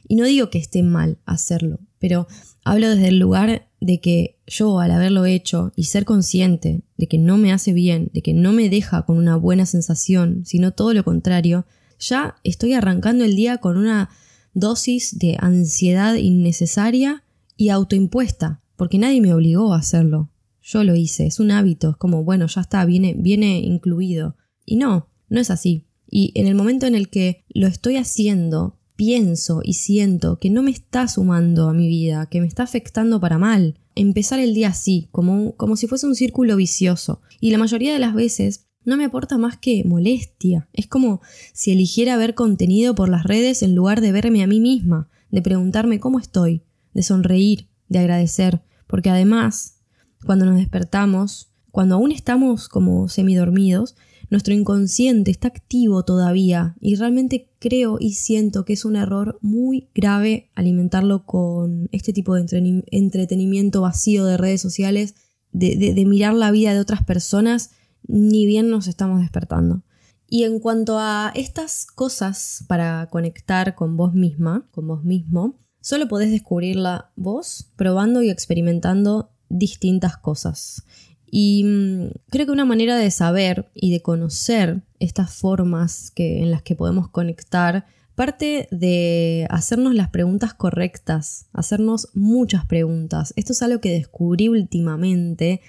Y 0.07 0.15
no 0.15 0.25
digo 0.25 0.51
que 0.51 0.59
esté 0.59 0.83
mal 0.83 1.17
hacerlo, 1.25 1.79
pero 1.97 2.27
hablo 2.63 2.89
desde 2.89 3.07
el 3.07 3.17
lugar 3.17 3.67
de 3.81 3.99
que 3.99 4.37
yo 4.45 4.79
al 4.79 4.91
haberlo 4.91 5.25
hecho 5.25 5.71
y 5.75 5.85
ser 5.85 6.05
consciente 6.05 6.83
de 6.95 7.07
que 7.07 7.17
no 7.17 7.37
me 7.37 7.51
hace 7.51 7.73
bien, 7.73 8.11
de 8.13 8.21
que 8.21 8.33
no 8.33 8.53
me 8.53 8.69
deja 8.69 9.01
con 9.01 9.17
una 9.17 9.35
buena 9.35 9.65
sensación, 9.65 10.43
sino 10.45 10.73
todo 10.73 10.93
lo 10.93 11.03
contrario, 11.03 11.65
ya 11.99 12.35
estoy 12.43 12.73
arrancando 12.73 13.25
el 13.25 13.35
día 13.35 13.57
con 13.57 13.77
una 13.77 14.11
dosis 14.53 15.17
de 15.17 15.35
ansiedad 15.39 16.13
innecesaria 16.13 17.23
y 17.57 17.69
autoimpuesta, 17.69 18.61
porque 18.75 18.99
nadie 18.99 19.21
me 19.21 19.33
obligó 19.33 19.73
a 19.73 19.79
hacerlo. 19.79 20.29
Yo 20.61 20.83
lo 20.83 20.95
hice, 20.95 21.25
es 21.25 21.39
un 21.39 21.49
hábito, 21.49 21.89
es 21.89 21.97
como, 21.97 22.23
bueno, 22.23 22.45
ya 22.45 22.61
está, 22.61 22.85
viene, 22.85 23.15
viene 23.17 23.59
incluido. 23.59 24.35
Y 24.65 24.75
no, 24.75 25.09
no 25.29 25.39
es 25.39 25.49
así. 25.49 25.88
Y 26.09 26.31
en 26.35 26.47
el 26.47 26.55
momento 26.55 26.85
en 26.85 26.95
el 26.95 27.09
que 27.09 27.43
lo 27.49 27.67
estoy 27.67 27.97
haciendo, 27.97 28.79
pienso 28.95 29.61
y 29.63 29.75
siento 29.75 30.39
que 30.39 30.49
no 30.49 30.61
me 30.61 30.71
está 30.71 31.07
sumando 31.07 31.69
a 31.69 31.73
mi 31.73 31.87
vida, 31.87 32.25
que 32.25 32.41
me 32.41 32.47
está 32.47 32.63
afectando 32.63 33.19
para 33.19 33.37
mal. 33.37 33.79
Empezar 33.95 34.39
el 34.39 34.53
día 34.53 34.69
así, 34.69 35.07
como, 35.11 35.55
como 35.55 35.77
si 35.77 35.87
fuese 35.87 36.05
un 36.05 36.15
círculo 36.15 36.55
vicioso. 36.55 37.21
Y 37.39 37.51
la 37.51 37.57
mayoría 37.57 37.93
de 37.93 37.99
las 37.99 38.13
veces 38.13 38.67
no 38.83 38.97
me 38.97 39.05
aporta 39.05 39.37
más 39.37 39.57
que 39.57 39.83
molestia. 39.85 40.67
Es 40.73 40.87
como 40.87 41.21
si 41.53 41.71
eligiera 41.71 42.17
ver 42.17 42.33
contenido 42.33 42.95
por 42.95 43.07
las 43.07 43.23
redes 43.23 43.63
en 43.63 43.75
lugar 43.75 44.01
de 44.01 44.11
verme 44.11 44.43
a 44.43 44.47
mí 44.47 44.59
misma, 44.59 45.09
de 45.31 45.41
preguntarme 45.41 45.99
cómo 45.99 46.19
estoy, 46.19 46.63
de 46.93 47.03
sonreír, 47.03 47.67
de 47.87 47.99
agradecer. 47.99 48.61
Porque 48.87 49.09
además, 49.09 49.77
cuando 50.25 50.45
nos 50.45 50.57
despertamos, 50.57 51.51
cuando 51.71 51.95
aún 51.95 52.11
estamos 52.11 52.67
como 52.67 53.07
semidormidos, 53.07 53.95
nuestro 54.29 54.53
inconsciente 54.53 55.31
está 55.31 55.47
activo 55.47 56.03
todavía 56.03 56.75
y 56.79 56.95
realmente 56.95 57.49
creo 57.59 57.97
y 57.99 58.13
siento 58.13 58.63
que 58.63 58.73
es 58.73 58.85
un 58.85 58.95
error 58.95 59.39
muy 59.41 59.89
grave 59.95 60.49
alimentarlo 60.55 61.25
con 61.25 61.89
este 61.91 62.13
tipo 62.13 62.35
de 62.35 62.83
entretenimiento 62.91 63.81
vacío 63.81 64.25
de 64.25 64.37
redes 64.37 64.61
sociales, 64.61 65.15
de, 65.51 66.05
mirar 66.05 66.33
la 66.33 66.51
vida 66.51 66.73
de 66.73 66.79
otras 66.79 67.03
personas, 67.03 67.71
ni 68.07 68.45
bien 68.45 68.69
nos 68.69 68.87
estamos 68.87 69.19
despertando. 69.19 69.83
Y 70.27 70.43
en 70.43 70.59
cuanto 70.59 70.99
a 70.99 71.31
estas 71.33 71.87
cosas 71.87 72.63
para 72.67 73.07
conectar 73.09 73.73
con 73.73 73.97
vos 73.97 74.13
misma, 74.13 74.67
con 74.71 74.87
vos 74.87 75.03
mismo, 75.03 75.57
solo 75.81 76.07
podés 76.07 76.29
descubrirla 76.29 77.11
vos 77.15 77.71
probando 77.75 78.21
y 78.21 78.29
experimentando 78.29 79.31
distintas 79.49 80.17
cosas. 80.17 80.85
Y 81.31 81.63
mm, 81.63 82.09
creo 82.29 82.45
que 82.45 82.51
una 82.51 82.65
manera 82.65 82.97
de 82.97 83.11
saber 83.11 83.69
y 83.73 83.91
de 83.91 84.01
conocer 84.01 84.81
estas 84.99 85.33
formas 85.33 86.11
que, 86.11 86.41
en 86.41 86.51
las 86.51 86.61
que 86.61 86.75
podemos 86.75 87.09
conectar 87.09 87.85
parte 88.15 88.67
de 88.69 89.47
hacernos 89.49 89.95
las 89.95 90.09
preguntas 90.09 90.53
correctas, 90.53 91.45
hacernos 91.53 92.09
muchas 92.13 92.65
preguntas. 92.65 93.33
Esto 93.37 93.53
es 93.53 93.61
algo 93.61 93.79
que 93.79 93.93
descubrí 93.93 94.49
últimamente, 94.49 95.61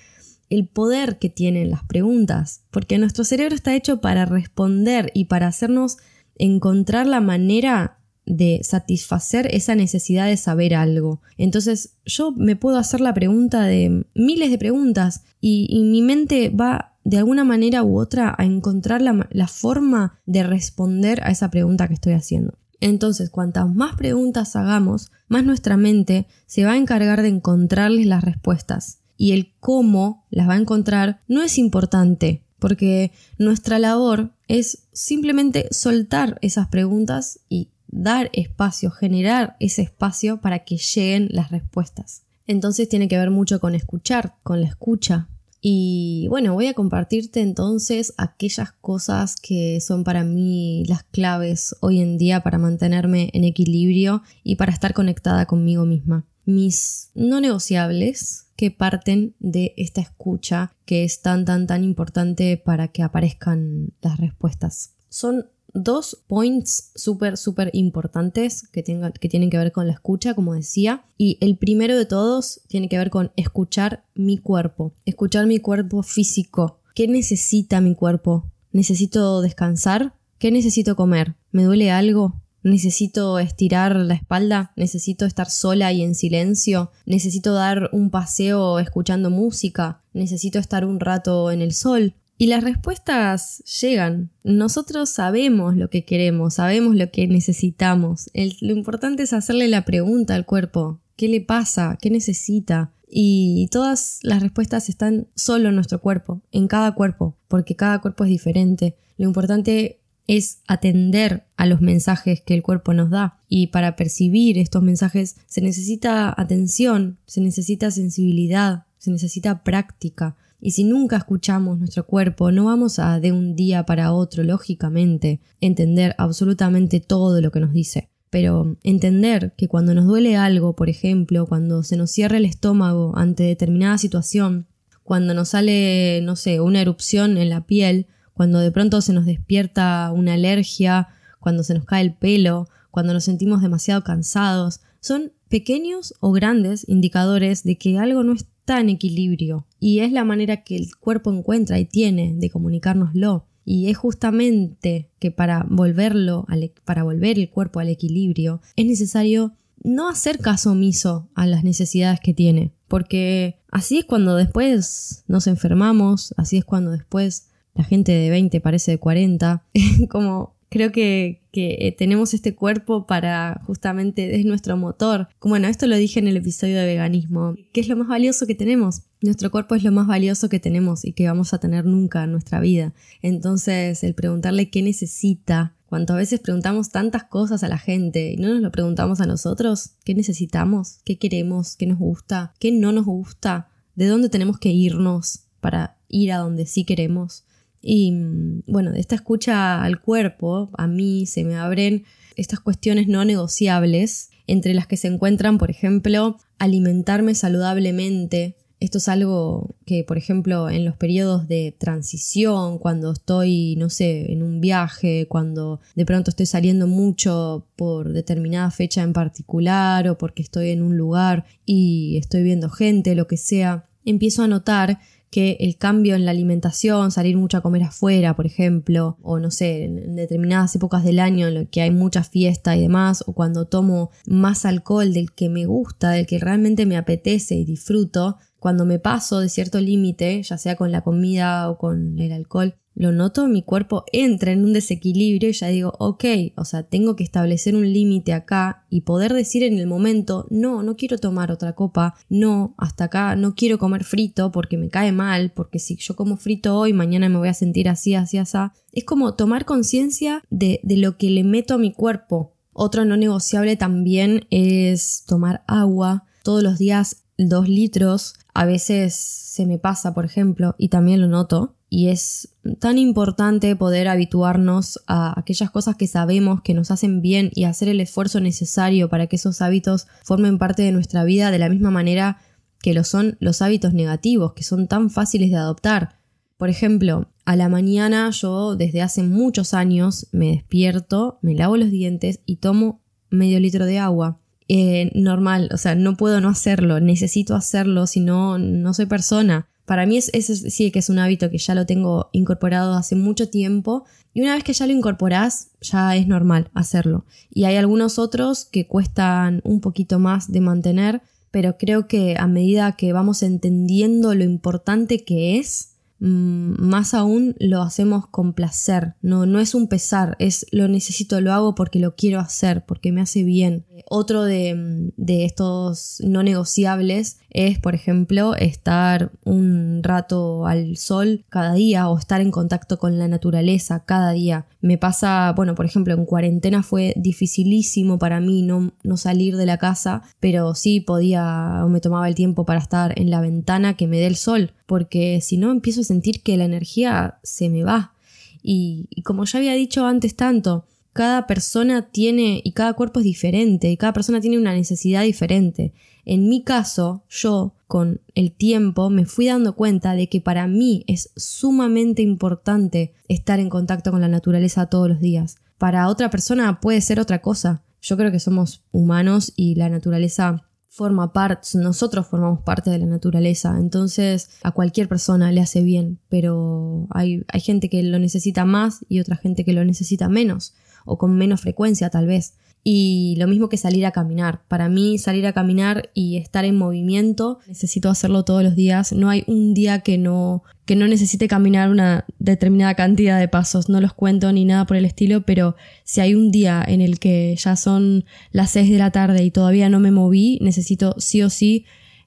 el 0.48 0.66
poder 0.66 1.20
que 1.20 1.30
tienen 1.30 1.70
las 1.70 1.84
preguntas, 1.84 2.62
porque 2.72 2.98
nuestro 2.98 3.22
cerebro 3.22 3.54
está 3.54 3.76
hecho 3.76 4.00
para 4.00 4.24
responder 4.26 5.12
y 5.14 5.26
para 5.26 5.46
hacernos 5.46 5.98
encontrar 6.34 7.06
la 7.06 7.20
manera 7.20 7.99
de 8.26 8.60
satisfacer 8.62 9.48
esa 9.54 9.74
necesidad 9.74 10.26
de 10.26 10.36
saber 10.36 10.74
algo. 10.74 11.20
Entonces 11.38 11.94
yo 12.04 12.32
me 12.32 12.56
puedo 12.56 12.78
hacer 12.78 13.00
la 13.00 13.14
pregunta 13.14 13.64
de 13.64 14.06
miles 14.14 14.50
de 14.50 14.58
preguntas 14.58 15.22
y, 15.40 15.82
mi 15.84 16.02
mente 16.02 16.50
va 16.50 16.96
de 17.04 17.18
alguna 17.18 17.44
manera 17.44 17.82
u 17.82 17.98
otra 17.98 18.34
a 18.36 18.44
encontrar 18.44 19.00
la, 19.00 19.28
la 19.30 19.48
forma 19.48 20.18
de 20.26 20.42
responder 20.42 21.22
a 21.24 21.30
esa 21.30 21.50
pregunta 21.50 21.88
que 21.88 21.94
estoy 21.94 22.12
haciendo. 22.12 22.58
Entonces, 22.80 23.30
cuantas 23.30 23.72
más 23.72 23.96
preguntas 23.96 24.56
hagamos, 24.56 25.10
más 25.28 25.44
nuestra 25.44 25.76
mente 25.76 26.26
se 26.46 26.64
va 26.64 26.72
a 26.72 26.76
encargar 26.76 27.22
de 27.22 27.28
encontrarles 27.28 28.06
las 28.06 28.24
respuestas. 28.24 28.98
Y 29.16 29.32
el 29.32 29.52
cómo 29.60 30.24
las 30.30 30.48
va 30.48 30.54
a 30.54 30.60
encontrar 30.60 31.20
no 31.28 31.42
es 31.42 31.58
importante, 31.58 32.42
porque 32.58 33.12
nuestra 33.38 33.78
labor 33.78 34.30
es 34.48 34.88
simplemente 34.92 35.68
soltar 35.72 36.38
esas 36.40 36.68
preguntas 36.68 37.40
y 37.48 37.68
dar 37.90 38.30
espacio, 38.32 38.90
generar 38.90 39.56
ese 39.60 39.82
espacio 39.82 40.40
para 40.40 40.60
que 40.60 40.76
lleguen 40.76 41.28
las 41.30 41.50
respuestas. 41.50 42.22
Entonces 42.46 42.88
tiene 42.88 43.08
que 43.08 43.18
ver 43.18 43.30
mucho 43.30 43.60
con 43.60 43.74
escuchar, 43.74 44.34
con 44.42 44.60
la 44.60 44.66
escucha. 44.66 45.28
Y 45.60 46.26
bueno, 46.28 46.54
voy 46.54 46.66
a 46.66 46.74
compartirte 46.74 47.40
entonces 47.40 48.14
aquellas 48.16 48.72
cosas 48.72 49.36
que 49.36 49.80
son 49.80 50.04
para 50.04 50.24
mí 50.24 50.84
las 50.86 51.02
claves 51.04 51.76
hoy 51.80 52.00
en 52.00 52.16
día 52.16 52.42
para 52.42 52.58
mantenerme 52.58 53.30
en 53.34 53.44
equilibrio 53.44 54.22
y 54.42 54.56
para 54.56 54.72
estar 54.72 54.94
conectada 54.94 55.46
conmigo 55.46 55.84
misma. 55.84 56.24
Mis 56.46 57.10
no 57.14 57.40
negociables 57.40 58.46
que 58.56 58.70
parten 58.70 59.34
de 59.38 59.74
esta 59.76 60.00
escucha 60.00 60.72
que 60.86 61.04
es 61.04 61.20
tan 61.20 61.44
tan 61.44 61.66
tan 61.66 61.84
importante 61.84 62.56
para 62.56 62.88
que 62.88 63.02
aparezcan 63.02 63.92
las 64.00 64.18
respuestas. 64.18 64.94
Son 65.10 65.50
dos 65.74 66.22
points 66.26 66.92
súper, 66.94 67.36
súper 67.36 67.70
importantes 67.72 68.68
que, 68.68 68.82
que 68.82 69.28
tienen 69.28 69.50
que 69.50 69.58
ver 69.58 69.72
con 69.72 69.86
la 69.86 69.92
escucha, 69.92 70.34
como 70.34 70.54
decía. 70.54 71.04
Y 71.16 71.38
el 71.40 71.56
primero 71.56 71.96
de 71.96 72.06
todos 72.06 72.60
tiene 72.68 72.88
que 72.88 72.98
ver 72.98 73.10
con 73.10 73.32
escuchar 73.36 74.04
mi 74.14 74.38
cuerpo, 74.38 74.92
escuchar 75.04 75.46
mi 75.46 75.58
cuerpo 75.58 76.02
físico. 76.02 76.80
¿Qué 76.94 77.08
necesita 77.08 77.80
mi 77.80 77.94
cuerpo? 77.94 78.50
¿Necesito 78.72 79.40
descansar? 79.40 80.14
¿Qué 80.38 80.50
necesito 80.50 80.96
comer? 80.96 81.34
¿Me 81.52 81.64
duele 81.64 81.90
algo? 81.90 82.40
¿Necesito 82.62 83.38
estirar 83.38 83.96
la 83.96 84.14
espalda? 84.14 84.72
¿Necesito 84.76 85.24
estar 85.24 85.48
sola 85.48 85.92
y 85.92 86.02
en 86.02 86.14
silencio? 86.14 86.90
¿Necesito 87.06 87.54
dar 87.54 87.88
un 87.92 88.10
paseo 88.10 88.78
escuchando 88.78 89.30
música? 89.30 90.02
¿Necesito 90.12 90.58
estar 90.58 90.84
un 90.84 91.00
rato 91.00 91.50
en 91.50 91.62
el 91.62 91.72
sol? 91.72 92.14
Y 92.40 92.46
las 92.46 92.64
respuestas 92.64 93.62
llegan. 93.82 94.30
Nosotros 94.44 95.10
sabemos 95.10 95.76
lo 95.76 95.90
que 95.90 96.06
queremos, 96.06 96.54
sabemos 96.54 96.96
lo 96.96 97.10
que 97.10 97.28
necesitamos. 97.28 98.30
lo 98.32 98.72
importante 98.72 99.24
es 99.24 99.34
hacerle 99.34 99.68
la 99.68 99.84
pregunta 99.84 100.36
al 100.36 100.46
cuerpo. 100.46 101.02
¿Qué 101.16 101.28
le 101.28 101.42
pasa? 101.42 101.98
¿Qué 102.00 102.08
necesita? 102.08 102.94
Y 103.06 103.68
todas 103.70 104.20
las 104.22 104.40
respuestas 104.40 104.88
están 104.88 105.28
solo 105.34 105.68
en 105.68 105.74
nuestro 105.74 106.00
cuerpo, 106.00 106.40
en 106.50 106.66
cada 106.66 106.94
cuerpo, 106.94 107.36
porque 107.46 107.76
cada 107.76 108.00
cuerpo 108.00 108.24
es 108.24 108.30
diferente. 108.30 108.96
Lo 109.18 109.26
importante 109.26 110.00
es 110.26 110.60
atender 110.66 111.44
a 111.58 111.66
los 111.66 111.82
mensajes 111.82 112.40
que 112.40 112.54
el 112.54 112.62
cuerpo 112.62 112.94
nos 112.94 113.10
da. 113.10 113.42
Y 113.50 113.66
para 113.66 113.96
percibir 113.96 114.56
estos 114.56 114.82
mensajes 114.82 115.36
se 115.46 115.60
necesita 115.60 116.34
atención, 116.34 117.18
se 117.26 117.42
necesita 117.42 117.90
sensibilidad, 117.90 118.86
se 118.96 119.10
necesita 119.10 119.62
práctica 119.62 120.38
Y 120.60 120.72
si 120.72 120.84
nunca 120.84 121.16
escuchamos 121.16 121.78
nuestro 121.78 122.06
cuerpo, 122.06 122.52
no 122.52 122.66
vamos 122.66 122.98
a 122.98 123.18
de 123.20 123.32
un 123.32 123.56
día 123.56 123.84
para 123.84 124.12
otro, 124.12 124.42
lógicamente, 124.42 125.40
entender 125.60 126.14
absolutamente 126.18 127.00
todo 127.00 127.40
lo 127.40 127.50
que 127.50 127.60
nos 127.60 127.72
dice. 127.72 128.10
Pero 128.28 128.76
entender 128.82 129.54
que 129.56 129.68
cuando 129.68 129.94
nos 129.94 130.06
duele 130.06 130.36
algo, 130.36 130.76
por 130.76 130.88
ejemplo, 130.88 131.46
cuando 131.46 131.82
se 131.82 131.96
nos 131.96 132.10
cierra 132.10 132.36
el 132.36 132.44
estómago 132.44 133.16
ante 133.16 133.42
determinada 133.44 133.98
situación, 133.98 134.66
cuando 135.02 135.34
nos 135.34 135.48
sale, 135.48 136.20
no 136.22 136.36
sé, 136.36 136.60
una 136.60 136.80
erupción 136.80 137.38
en 137.38 137.48
la 137.48 137.66
piel, 137.66 138.06
cuando 138.32 138.60
de 138.60 138.70
pronto 138.70 139.00
se 139.00 139.12
nos 139.12 139.26
despierta 139.26 140.12
una 140.14 140.34
alergia, 140.34 141.08
cuando 141.40 141.64
se 141.64 141.74
nos 141.74 141.84
cae 141.84 142.02
el 142.02 142.14
pelo, 142.14 142.68
cuando 142.90 143.12
nos 143.12 143.24
sentimos 143.24 143.62
demasiado 143.62 144.04
cansados, 144.04 144.80
son 145.00 145.32
pequeños 145.48 146.14
o 146.20 146.30
grandes 146.32 146.88
indicadores 146.88 147.64
de 147.64 147.76
que 147.76 147.98
algo 147.98 148.22
no 148.22 148.34
está 148.34 148.59
en 148.78 148.90
equilibrio 148.90 149.66
y 149.80 150.00
es 150.00 150.12
la 150.12 150.24
manera 150.24 150.62
que 150.62 150.76
el 150.76 150.94
cuerpo 150.96 151.32
encuentra 151.32 151.78
y 151.78 151.86
tiene 151.86 152.34
de 152.36 152.50
comunicárnoslo. 152.50 153.46
Y 153.64 153.88
es 153.88 153.96
justamente 153.96 155.10
que 155.18 155.30
para 155.30 155.66
volverlo, 155.68 156.46
e, 156.52 156.72
para 156.84 157.02
volver 157.02 157.38
el 157.38 157.50
cuerpo 157.50 157.80
al 157.80 157.88
equilibrio, 157.88 158.60
es 158.76 158.86
necesario 158.86 159.54
no 159.82 160.08
hacer 160.08 160.38
caso 160.38 160.72
omiso 160.72 161.28
a 161.34 161.46
las 161.46 161.64
necesidades 161.64 162.20
que 162.20 162.34
tiene, 162.34 162.72
porque 162.88 163.60
así 163.70 163.98
es 163.98 164.04
cuando 164.04 164.36
después 164.36 165.24
nos 165.26 165.46
enfermamos, 165.46 166.34
así 166.36 166.58
es 166.58 166.64
cuando 166.64 166.90
después 166.90 167.48
la 167.74 167.84
gente 167.84 168.12
de 168.12 168.30
20 168.30 168.60
parece 168.60 168.92
de 168.92 168.98
40, 168.98 169.64
como 170.10 170.54
creo 170.70 170.92
que, 170.92 171.42
eh, 171.52 171.92
tenemos 171.98 172.32
este 172.32 172.54
cuerpo 172.54 173.06
para 173.06 173.60
justamente, 173.66 174.38
es 174.38 174.46
nuestro 174.46 174.76
motor. 174.76 175.28
Bueno, 175.42 175.68
esto 175.68 175.86
lo 175.86 175.96
dije 175.96 176.20
en 176.20 176.28
el 176.28 176.36
episodio 176.36 176.78
de 176.78 176.86
veganismo, 176.86 177.56
que 177.72 177.80
es 177.80 177.88
lo 177.88 177.96
más 177.96 178.08
valioso 178.08 178.46
que 178.46 178.54
tenemos. 178.54 179.02
Nuestro 179.20 179.50
cuerpo 179.50 179.74
es 179.74 179.82
lo 179.82 179.92
más 179.92 180.06
valioso 180.06 180.48
que 180.48 180.60
tenemos 180.60 181.04
y 181.04 181.12
que 181.12 181.26
vamos 181.26 181.52
a 181.52 181.58
tener 181.58 181.84
nunca 181.84 182.24
en 182.24 182.32
nuestra 182.32 182.60
vida. 182.60 182.94
Entonces, 183.20 184.02
el 184.04 184.14
preguntarle 184.14 184.70
qué 184.70 184.80
necesita, 184.80 185.74
cuántas 185.86 186.16
veces 186.16 186.40
preguntamos 186.40 186.90
tantas 186.90 187.24
cosas 187.24 187.64
a 187.64 187.68
la 187.68 187.78
gente 187.78 188.32
y 188.32 188.36
no 188.36 188.48
nos 188.48 188.62
lo 188.62 188.70
preguntamos 188.70 189.20
a 189.20 189.26
nosotros, 189.26 189.96
qué 190.04 190.14
necesitamos, 190.14 191.00
qué 191.04 191.18
queremos, 191.18 191.76
qué 191.76 191.86
nos 191.86 191.98
gusta, 191.98 192.54
qué 192.60 192.70
no 192.70 192.92
nos 192.92 193.06
gusta, 193.06 193.68
de 193.96 194.06
dónde 194.06 194.28
tenemos 194.28 194.58
que 194.58 194.70
irnos 194.70 195.46
para 195.60 195.98
ir 196.08 196.32
a 196.32 196.38
donde 196.38 196.64
sí 196.64 196.84
queremos. 196.84 197.44
Y 197.82 198.12
mm, 198.12 198.62
bueno, 198.66 198.92
de 198.92 199.00
esta 199.00 199.14
escucha 199.14 199.82
al 199.82 200.00
cuerpo, 200.00 200.70
a 200.76 200.86
mí 200.86 201.26
se 201.26 201.44
me 201.44 201.56
abren 201.56 202.04
estas 202.36 202.60
cuestiones 202.60 203.08
no 203.08 203.24
negociables, 203.24 204.30
entre 204.46 204.74
las 204.74 204.86
que 204.86 204.96
se 204.96 205.08
encuentran, 205.08 205.58
por 205.58 205.70
ejemplo, 205.70 206.36
alimentarme 206.58 207.34
saludablemente. 207.34 208.56
Esto 208.80 208.98
es 208.98 209.08
algo 209.08 209.76
que, 209.84 210.04
por 210.04 210.16
ejemplo, 210.16 210.70
en 210.70 210.84
los 210.84 210.96
periodos 210.96 211.46
de 211.46 211.76
transición, 211.78 212.78
cuando 212.78 213.12
estoy, 213.12 213.76
no 213.76 213.90
sé, 213.90 214.32
en 214.32 214.42
un 214.42 214.60
viaje, 214.60 215.26
cuando 215.28 215.80
de 215.94 216.06
pronto 216.06 216.30
estoy 216.30 216.46
saliendo 216.46 216.86
mucho 216.86 217.66
por 217.76 218.12
determinada 218.12 218.70
fecha 218.70 219.02
en 219.02 219.12
particular 219.12 220.08
o 220.08 220.16
porque 220.16 220.42
estoy 220.42 220.70
en 220.70 220.82
un 220.82 220.96
lugar 220.96 221.44
y 221.66 222.16
estoy 222.16 222.42
viendo 222.42 222.70
gente, 222.70 223.14
lo 223.14 223.26
que 223.26 223.36
sea, 223.36 223.84
empiezo 224.04 224.42
a 224.42 224.48
notar 224.48 224.98
que 225.30 225.56
el 225.60 225.76
cambio 225.76 226.16
en 226.16 226.24
la 226.24 226.32
alimentación, 226.32 227.12
salir 227.12 227.36
mucho 227.36 227.56
a 227.56 227.60
comer 227.60 227.84
afuera, 227.84 228.34
por 228.34 228.46
ejemplo, 228.46 229.16
o 229.22 229.38
no 229.38 229.50
sé, 229.50 229.84
en 229.84 230.16
determinadas 230.16 230.74
épocas 230.74 231.04
del 231.04 231.20
año 231.20 231.46
en 231.46 231.54
lo 231.54 231.70
que 231.70 231.82
hay 231.82 231.92
mucha 231.92 232.24
fiesta 232.24 232.76
y 232.76 232.82
demás, 232.82 233.22
o 233.26 233.32
cuando 233.32 233.66
tomo 233.66 234.10
más 234.26 234.64
alcohol 234.64 235.12
del 235.12 235.32
que 235.32 235.48
me 235.48 235.66
gusta, 235.66 236.10
del 236.10 236.26
que 236.26 236.40
realmente 236.40 236.84
me 236.84 236.96
apetece 236.96 237.54
y 237.54 237.64
disfruto, 237.64 238.38
cuando 238.60 238.84
me 238.84 238.98
paso 238.98 239.40
de 239.40 239.48
cierto 239.48 239.80
límite, 239.80 240.42
ya 240.42 240.58
sea 240.58 240.76
con 240.76 240.92
la 240.92 241.00
comida 241.00 241.68
o 241.68 241.78
con 241.78 242.18
el 242.18 242.32
alcohol, 242.32 242.76
lo 242.94 243.12
noto, 243.12 243.46
mi 243.46 243.62
cuerpo 243.62 244.04
entra 244.12 244.52
en 244.52 244.62
un 244.62 244.72
desequilibrio 244.74 245.48
y 245.48 245.52
ya 245.54 245.68
digo, 245.68 245.94
ok, 245.98 246.24
o 246.56 246.64
sea, 246.66 246.82
tengo 246.82 247.16
que 247.16 247.24
establecer 247.24 247.74
un 247.74 247.90
límite 247.90 248.34
acá 248.34 248.84
y 248.90 249.02
poder 249.02 249.32
decir 249.32 249.62
en 249.62 249.78
el 249.78 249.86
momento, 249.86 250.46
no, 250.50 250.82
no 250.82 250.96
quiero 250.96 251.16
tomar 251.16 251.50
otra 251.50 251.74
copa, 251.74 252.14
no, 252.28 252.74
hasta 252.76 253.04
acá, 253.04 253.36
no 253.36 253.54
quiero 253.54 253.78
comer 253.78 254.04
frito 254.04 254.52
porque 254.52 254.76
me 254.76 254.90
cae 254.90 255.12
mal, 255.12 255.50
porque 255.50 255.78
si 255.78 255.96
yo 255.96 256.14
como 256.14 256.36
frito 256.36 256.76
hoy, 256.76 256.92
mañana 256.92 257.28
me 257.28 257.38
voy 257.38 257.48
a 257.48 257.54
sentir 257.54 257.88
así, 257.88 258.14
así, 258.14 258.36
así. 258.36 258.58
Es 258.92 259.04
como 259.04 259.34
tomar 259.34 259.64
conciencia 259.64 260.42
de, 260.50 260.80
de 260.82 260.96
lo 260.96 261.16
que 261.16 261.30
le 261.30 261.44
meto 261.44 261.74
a 261.74 261.78
mi 261.78 261.92
cuerpo. 261.92 262.52
Otro 262.72 263.04
no 263.04 263.16
negociable 263.16 263.76
también 263.76 264.46
es 264.50 265.24
tomar 265.26 265.62
agua 265.66 266.24
todos 266.42 266.62
los 266.62 266.78
días, 266.78 267.24
dos 267.38 267.68
litros. 267.68 268.34
A 268.54 268.64
veces 268.64 269.14
se 269.14 269.66
me 269.66 269.78
pasa, 269.78 270.14
por 270.14 270.24
ejemplo, 270.24 270.74
y 270.78 270.88
también 270.88 271.20
lo 271.20 271.28
noto 271.28 271.76
y 271.90 272.08
es 272.08 272.54
tan 272.78 272.98
importante 272.98 273.74
poder 273.74 274.06
habituarnos 274.06 275.00
a 275.08 275.38
aquellas 275.38 275.72
cosas 275.72 275.96
que 275.96 276.06
sabemos 276.06 276.62
que 276.62 276.72
nos 276.72 276.92
hacen 276.92 277.20
bien 277.20 277.50
y 277.52 277.64
hacer 277.64 277.88
el 277.88 278.00
esfuerzo 278.00 278.40
necesario 278.40 279.08
para 279.08 279.26
que 279.26 279.36
esos 279.36 279.60
hábitos 279.60 280.06
formen 280.24 280.58
parte 280.58 280.82
de 280.82 280.92
nuestra 280.92 281.24
vida 281.24 281.50
de 281.50 281.58
la 281.58 281.68
misma 281.68 281.90
manera 281.90 282.38
que 282.80 282.94
lo 282.94 283.02
son 283.02 283.36
los 283.40 283.60
hábitos 283.60 283.92
negativos, 283.92 284.54
que 284.54 284.62
son 284.62 284.86
tan 284.86 285.10
fáciles 285.10 285.50
de 285.50 285.56
adoptar. 285.56 286.20
Por 286.56 286.68
ejemplo, 286.68 287.28
a 287.44 287.56
la 287.56 287.68
mañana 287.68 288.30
yo 288.30 288.76
desde 288.76 289.02
hace 289.02 289.24
muchos 289.24 289.74
años 289.74 290.28
me 290.30 290.52
despierto, 290.52 291.38
me 291.42 291.54
lavo 291.54 291.76
los 291.76 291.90
dientes 291.90 292.40
y 292.46 292.56
tomo 292.56 293.02
medio 293.30 293.58
litro 293.58 293.84
de 293.84 293.98
agua. 293.98 294.39
Eh, 294.72 295.10
normal, 295.16 295.68
o 295.72 295.76
sea, 295.76 295.96
no 295.96 296.16
puedo 296.16 296.40
no 296.40 296.48
hacerlo, 296.48 297.00
necesito 297.00 297.56
hacerlo, 297.56 298.06
si 298.06 298.20
no, 298.20 298.56
no 298.56 298.94
soy 298.94 299.06
persona. 299.06 299.66
Para 299.84 300.06
mí 300.06 300.16
es, 300.16 300.30
sí 300.32 300.92
que 300.92 301.00
es 301.00 301.10
un 301.10 301.18
hábito 301.18 301.50
que 301.50 301.58
ya 301.58 301.74
lo 301.74 301.86
tengo 301.86 302.28
incorporado 302.30 302.94
hace 302.94 303.16
mucho 303.16 303.48
tiempo 303.48 304.04
y 304.32 304.42
una 304.42 304.54
vez 304.54 304.62
que 304.62 304.72
ya 304.72 304.86
lo 304.86 304.92
incorporás 304.92 305.70
ya 305.80 306.14
es 306.14 306.28
normal 306.28 306.70
hacerlo. 306.72 307.24
Y 307.52 307.64
hay 307.64 307.74
algunos 307.74 308.20
otros 308.20 308.64
que 308.64 308.86
cuestan 308.86 309.60
un 309.64 309.80
poquito 309.80 310.20
más 310.20 310.52
de 310.52 310.60
mantener, 310.60 311.20
pero 311.50 311.76
creo 311.76 312.06
que 312.06 312.36
a 312.38 312.46
medida 312.46 312.92
que 312.92 313.12
vamos 313.12 313.42
entendiendo 313.42 314.36
lo 314.36 314.44
importante 314.44 315.24
que 315.24 315.58
es, 315.58 315.96
más 316.20 317.14
aún 317.14 317.56
lo 317.58 317.80
hacemos 317.82 318.26
con 318.28 318.52
placer, 318.52 319.14
no, 319.22 319.46
no 319.46 319.58
es 319.58 319.74
un 319.74 319.88
pesar, 319.88 320.36
es 320.38 320.66
lo 320.70 320.86
necesito, 320.86 321.40
lo 321.40 321.52
hago 321.52 321.74
porque 321.74 321.98
lo 321.98 322.14
quiero 322.14 322.40
hacer, 322.40 322.84
porque 322.86 323.10
me 323.10 323.22
hace 323.22 323.42
bien. 323.42 323.86
Otro 324.08 324.44
de, 324.44 325.12
de 325.16 325.44
estos 325.44 326.18
no 326.22 326.42
negociables 326.42 327.39
es, 327.50 327.78
por 327.78 327.94
ejemplo, 327.94 328.54
estar 328.54 329.32
un 329.44 330.00
rato 330.02 330.66
al 330.66 330.96
sol 330.96 331.44
cada 331.48 331.74
día 331.74 332.08
o 332.08 332.18
estar 332.18 332.40
en 332.40 332.50
contacto 332.50 332.98
con 332.98 333.18
la 333.18 333.28
naturaleza 333.28 334.04
cada 334.04 334.32
día. 334.32 334.66
Me 334.80 334.98
pasa, 334.98 335.52
bueno, 335.56 335.74
por 335.74 335.86
ejemplo, 335.86 336.14
en 336.14 336.24
cuarentena 336.24 336.82
fue 336.82 337.12
dificilísimo 337.16 338.18
para 338.18 338.40
mí 338.40 338.62
no, 338.62 338.92
no 339.02 339.16
salir 339.16 339.56
de 339.56 339.66
la 339.66 339.78
casa, 339.78 340.22
pero 340.38 340.74
sí 340.74 341.00
podía 341.00 341.82
o 341.84 341.88
me 341.88 342.00
tomaba 342.00 342.28
el 342.28 342.34
tiempo 342.34 342.64
para 342.64 342.80
estar 342.80 343.18
en 343.18 343.30
la 343.30 343.40
ventana 343.40 343.94
que 343.94 344.06
me 344.06 344.18
dé 344.18 344.26
el 344.26 344.36
sol, 344.36 344.72
porque 344.86 345.40
si 345.40 345.56
no 345.56 345.70
empiezo 345.70 346.02
a 346.02 346.04
sentir 346.04 346.42
que 346.42 346.56
la 346.56 346.64
energía 346.64 347.38
se 347.42 347.68
me 347.68 347.84
va. 347.84 348.14
Y, 348.62 349.06
y 349.10 349.22
como 349.22 349.44
ya 349.44 349.58
había 349.58 349.72
dicho 349.72 350.06
antes 350.06 350.36
tanto, 350.36 350.86
cada 351.12 351.46
persona 351.46 352.10
tiene 352.10 352.60
y 352.64 352.72
cada 352.72 352.92
cuerpo 352.92 353.20
es 353.20 353.24
diferente 353.24 353.90
y 353.90 353.96
cada 353.96 354.12
persona 354.12 354.40
tiene 354.40 354.58
una 354.58 354.72
necesidad 354.72 355.22
diferente. 355.22 355.92
En 356.24 356.48
mi 356.48 356.62
caso, 356.62 357.24
yo 357.28 357.74
con 357.86 358.20
el 358.34 358.52
tiempo 358.52 359.10
me 359.10 359.26
fui 359.26 359.46
dando 359.46 359.74
cuenta 359.74 360.14
de 360.14 360.28
que 360.28 360.40
para 360.40 360.66
mí 360.66 361.04
es 361.06 361.32
sumamente 361.36 362.22
importante 362.22 363.12
estar 363.28 363.58
en 363.58 363.68
contacto 363.68 364.10
con 364.10 364.20
la 364.20 364.28
naturaleza 364.28 364.86
todos 364.86 365.08
los 365.08 365.20
días. 365.20 365.56
Para 365.78 366.08
otra 366.08 366.30
persona 366.30 366.80
puede 366.80 367.00
ser 367.00 367.20
otra 367.20 367.40
cosa. 367.40 367.82
Yo 368.00 368.16
creo 368.16 368.30
que 368.30 368.40
somos 368.40 368.84
humanos 368.92 369.52
y 369.56 369.74
la 369.74 369.88
naturaleza 369.88 370.70
forma 370.90 371.32
parte, 371.32 371.78
nosotros 371.78 372.26
formamos 372.26 372.60
parte 372.60 372.90
de 372.90 372.98
la 372.98 373.06
naturaleza, 373.06 373.76
entonces 373.78 374.50
a 374.62 374.72
cualquier 374.72 375.08
persona 375.08 375.52
le 375.52 375.60
hace 375.60 375.82
bien, 375.82 376.18
pero 376.28 377.06
hay, 377.10 377.44
hay 377.48 377.60
gente 377.60 377.88
que 377.88 378.02
lo 378.02 378.18
necesita 378.18 378.64
más 378.64 379.04
y 379.08 379.20
otra 379.20 379.36
gente 379.36 379.64
que 379.64 379.72
lo 379.72 379.84
necesita 379.84 380.28
menos 380.28 380.74
o 381.04 381.16
con 381.16 381.36
menos 381.36 381.60
frecuencia 381.60 382.10
tal 382.10 382.26
vez. 382.26 382.54
Y 382.82 383.34
lo 383.38 383.46
mismo 383.46 383.68
que 383.68 383.76
salir 383.76 384.06
a 384.06 384.10
caminar. 384.10 384.62
Para 384.66 384.88
mí 384.88 385.18
salir 385.18 385.46
a 385.46 385.52
caminar 385.52 386.10
y 386.14 386.38
estar 386.38 386.64
en 386.64 386.78
movimiento, 386.78 387.58
necesito 387.66 388.08
hacerlo 388.08 388.44
todos 388.44 388.62
los 388.62 388.74
días. 388.74 389.12
No 389.12 389.28
hay 389.28 389.44
un 389.46 389.74
día 389.74 390.00
que 390.00 390.16
no, 390.16 390.62
que 390.86 390.96
no 390.96 391.06
necesite 391.06 391.46
caminar 391.46 391.90
una 391.90 392.24
determinada 392.38 392.94
cantidad 392.94 393.38
de 393.38 393.48
pasos. 393.48 393.88
No 393.90 394.00
los 394.00 394.14
cuento 394.14 394.50
ni 394.52 394.64
nada 394.64 394.86
por 394.86 394.96
el 394.96 395.04
estilo, 395.04 395.42
pero 395.42 395.76
si 396.04 396.22
hay 396.22 396.34
un 396.34 396.50
día 396.50 396.82
en 396.86 397.02
el 397.02 397.18
que 397.18 397.54
ya 397.58 397.76
son 397.76 398.24
las 398.50 398.70
6 398.70 398.90
de 398.90 398.98
la 398.98 399.10
tarde 399.10 399.44
y 399.44 399.50
todavía 399.50 399.90
no 399.90 400.00
me 400.00 400.10
moví, 400.10 400.58
necesito 400.62 401.14
sí 401.18 401.42
o 401.42 401.50
sí 401.50 401.84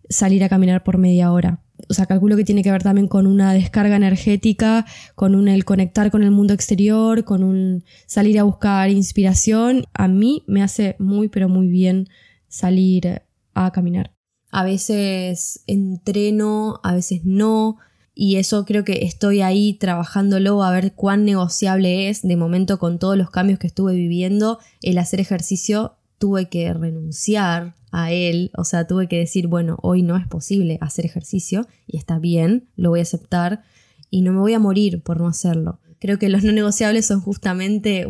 salir 0.08 0.44
a 0.44 0.50
caminar 0.50 0.84
por 0.84 1.00
media 1.00 1.32
hora 1.32 1.64
o 1.90 1.94
sea, 1.94 2.06
calculo 2.06 2.36
que 2.36 2.44
tiene 2.44 2.64
que 2.64 2.72
ver 2.72 2.84
también 2.84 3.08
con 3.08 3.28
una 3.28 3.54
descarga 3.54 3.96
energética, 3.96 4.86
con 5.16 5.36
un 5.36 5.48
el 5.48 5.66
conectar 5.66 6.12
con 6.12 6.24
el 6.24 6.32
mundo 6.32 6.54
exterior, 6.54 7.24
con 7.24 7.44
un 7.44 7.84
salir 8.06 8.40
a 8.40 8.44
buscar 8.44 8.90
inspiración. 8.90 9.86
A 9.94 10.08
mí 10.08 10.44
me 10.48 10.64
hace 10.64 10.96
muy, 11.00 11.30
pero 11.30 11.50
muy 11.50 11.68
bien 11.68 12.08
salir 12.48 13.24
a 13.54 13.72
caminar. 13.72 14.14
A 14.52 14.64
veces 14.64 15.64
entreno, 15.68 16.80
a 16.84 16.94
veces 16.94 17.22
no, 17.24 17.78
Y 18.16 18.36
eso 18.36 18.64
creo 18.66 18.84
que 18.84 19.06
estoy 19.06 19.42
ahí 19.42 19.74
trabajándolo 19.74 20.64
a 20.64 20.72
ver 20.72 20.94
cuán 20.94 21.26
negociable 21.26 22.10
es. 22.10 22.22
De 22.22 22.36
momento 22.36 22.78
con 22.78 23.00
todos 23.00 23.18
los 23.18 23.32
cambios 23.32 23.58
que 23.58 23.68
estuve 23.68 23.96
viviendo, 23.96 24.60
el 24.82 25.00
hacer 25.00 25.20
ejercicio 25.20 25.96
tuve 26.20 26.48
que 26.48 26.72
renunciar 26.74 27.76
a 27.94 28.12
él, 28.12 28.52
o 28.58 28.66
sea, 28.66 28.88
tuve 28.88 29.08
que 29.08 29.20
decir, 29.20 29.46
bueno, 29.46 29.78
hoy 29.84 30.02
no 30.02 30.18
es 30.18 30.28
posible 30.28 30.80
hacer 30.82 31.06
ejercicio 31.06 31.68
y 31.86 31.98
está 31.98 32.18
bien, 32.18 32.68
lo 32.76 32.90
voy 32.90 33.00
a 33.00 33.04
aceptar 33.04 33.62
y 34.10 34.24
no 34.24 34.34
me 34.34 34.40
voy 34.40 34.54
a 34.54 34.60
morir 34.60 35.02
por 35.02 35.22
no 35.22 35.28
hacerlo. 35.28 35.80
Creo 36.00 36.18
que 36.18 36.28
los 36.28 36.44
no 36.44 36.52
negociables 36.52 37.06
son 37.06 37.22
justamente, 37.22 38.08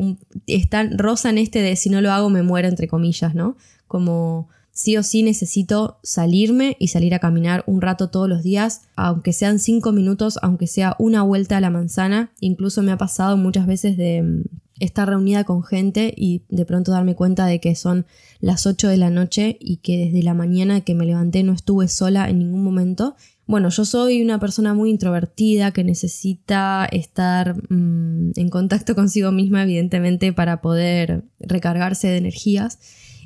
están, 0.47 0.97
rozan 0.97 1.37
este 1.37 1.61
de 1.61 1.75
si 1.75 1.89
no 1.89 1.99
lo 1.99 2.13
hago 2.13 2.29
me 2.29 2.43
muero, 2.43 2.69
entre 2.69 2.87
comillas, 2.87 3.35
¿no? 3.35 3.57
Como 3.85 4.47
sí 4.71 4.95
o 4.95 5.03
sí 5.03 5.21
necesito 5.21 5.99
salirme 6.01 6.77
y 6.79 6.87
salir 6.87 7.13
a 7.13 7.19
caminar 7.19 7.65
un 7.67 7.81
rato 7.81 8.09
todos 8.09 8.29
los 8.29 8.41
días, 8.41 8.83
aunque 8.95 9.33
sean 9.33 9.59
cinco 9.59 9.91
minutos, 9.91 10.39
aunque 10.41 10.65
sea 10.65 10.95
una 10.97 11.23
vuelta 11.23 11.57
a 11.57 11.61
la 11.61 11.69
manzana. 11.69 12.31
Incluso 12.39 12.83
me 12.83 12.93
ha 12.93 12.97
pasado 12.97 13.35
muchas 13.35 13.67
veces 13.67 13.97
de 13.97 14.43
estar 14.83 15.07
reunida 15.07 15.43
con 15.43 15.63
gente 15.63 16.13
y 16.15 16.43
de 16.49 16.65
pronto 16.65 16.91
darme 16.91 17.15
cuenta 17.15 17.45
de 17.45 17.59
que 17.59 17.75
son 17.75 18.05
las 18.39 18.65
8 18.65 18.89
de 18.89 18.97
la 18.97 19.09
noche 19.09 19.57
y 19.59 19.77
que 19.77 19.97
desde 19.97 20.23
la 20.23 20.33
mañana 20.33 20.81
que 20.81 20.95
me 20.95 21.05
levanté 21.05 21.43
no 21.43 21.53
estuve 21.53 21.87
sola 21.87 22.29
en 22.29 22.39
ningún 22.39 22.63
momento. 22.63 23.15
Bueno, 23.45 23.69
yo 23.69 23.85
soy 23.85 24.21
una 24.21 24.39
persona 24.39 24.73
muy 24.73 24.89
introvertida 24.89 25.71
que 25.71 25.83
necesita 25.83 26.87
estar 26.91 27.55
mm, 27.69 28.31
en 28.35 28.49
contacto 28.49 28.95
consigo 28.95 29.31
misma, 29.31 29.63
evidentemente, 29.63 30.33
para 30.33 30.61
poder 30.61 31.23
recargarse 31.39 32.07
de 32.07 32.17
energías. 32.17 32.79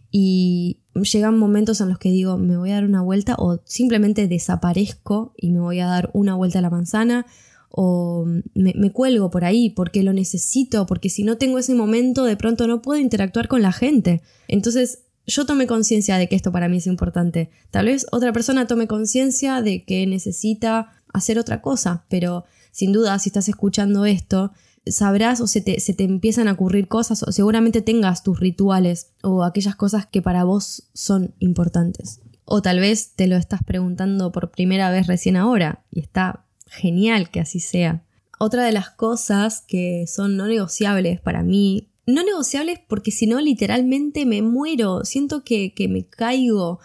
Y 0.10 0.80
llegan 0.93 1.38
momentos 1.38 1.82
en 1.82 1.89
los 1.89 1.98
que 1.98 2.10
digo, 2.10 2.38
me 2.38 2.58
voy 2.58 2.72
a 2.72 2.76
dar 2.76 2.86
una 2.86 3.02
vuelta 3.02 3.36
o 3.38 3.60
simplemente 3.65 4.28
desaparezco 4.28 5.34
y 5.38 5.52
me 5.52 5.60
voy 5.60 5.80
a 5.80 5.88
dar 5.88 6.10
una 6.13 6.34
vuelta 6.36 6.60
a 6.60 6.62
la 6.62 6.70
manzana 6.70 7.26
o 7.70 8.26
me, 8.54 8.92
cuelgo 8.92 9.30
por 9.30 9.46
ahí 9.46 9.70
porque 9.70 10.04
lo 10.04 10.14
necesito, 10.14 10.86
porque 10.86 11.10
si 11.10 11.24
no 11.24 11.38
tengo 11.38 11.60
ese 11.60 11.76
momento 11.76 12.26
de 12.26 12.38
pronto 12.38 12.68
no 12.68 12.82
puedo 12.82 13.00
interactuar 13.00 13.48
con 13.48 13.62
la 13.62 13.72
gente. 13.72 14.22
Entonces 14.48 15.04
yo 15.26 15.46
tomé 15.46 15.68
conciencia 15.68 16.18
de 16.18 16.28
que 16.28 16.36
esto 16.36 16.52
para 16.52 16.70
mí 16.70 16.78
es 16.78 16.88
importante. 16.88 17.50
Tal 17.70 17.86
vez 17.86 18.08
otra 18.12 18.32
persona 18.32 18.68
tome 18.68 18.88
conciencia 18.88 19.62
de 19.62 19.84
que 19.84 20.08
necesita 20.08 20.94
hacer 21.14 21.38
otra 21.38 21.62
cosa, 21.62 22.06
pero 22.10 22.46
sin 22.72 22.94
duda 22.94 23.20
si 23.20 23.30
estás 23.30 23.50
escuchando 23.50 24.06
esto, 24.06 24.52
sabrás 24.86 25.42
o 25.42 25.48
se 25.48 25.62
te, 25.62 25.80
se 25.80 25.94
te 25.94 26.06
empiezan 26.06 26.48
a 26.48 26.54
ocurrir 26.54 26.88
cosas 26.88 27.24
o 27.24 27.32
seguramente 27.32 27.82
tengas 27.82 28.24
tus 28.24 28.40
rituales 28.40 29.12
o 29.22 29.44
aquellas 29.44 29.76
cosas 29.76 30.06
que 30.06 30.22
para 30.22 30.46
vos 30.46 30.90
son 30.94 31.36
importantes. 31.40 32.22
O 32.46 32.62
tal 32.62 32.80
vez 32.80 33.12
te 33.16 33.28
lo 33.28 33.36
estás 33.36 33.62
preguntando 33.64 34.32
por 34.32 34.52
primera 34.52 34.90
vez 34.90 35.08
recién 35.08 35.36
ahora 35.36 35.84
y 35.92 36.00
está 36.00 36.47
genial 36.68 37.30
que 37.30 37.40
así 37.40 37.60
sea. 37.60 38.04
Otra 38.40 38.64
de 38.66 38.72
las 38.72 38.90
cosas 38.92 39.62
que 39.62 40.06
son 40.08 40.38
no 40.38 40.48
negociables 40.48 41.20
para 41.20 41.44
mí, 41.44 41.90
no 42.06 42.24
negociables 42.24 42.80
porque 42.88 43.12
si 43.12 43.28
no 43.28 43.42
literalmente 43.42 44.26
me 44.26 44.42
muero, 44.42 45.04
siento 45.04 45.44
que, 45.44 45.74
me 45.90 46.06
caigo, 46.06 46.80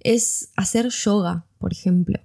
es 0.00 0.50
hacer 0.56 0.88
yoga, 0.88 1.46
por 1.58 1.72
ejemplo. 1.72 2.20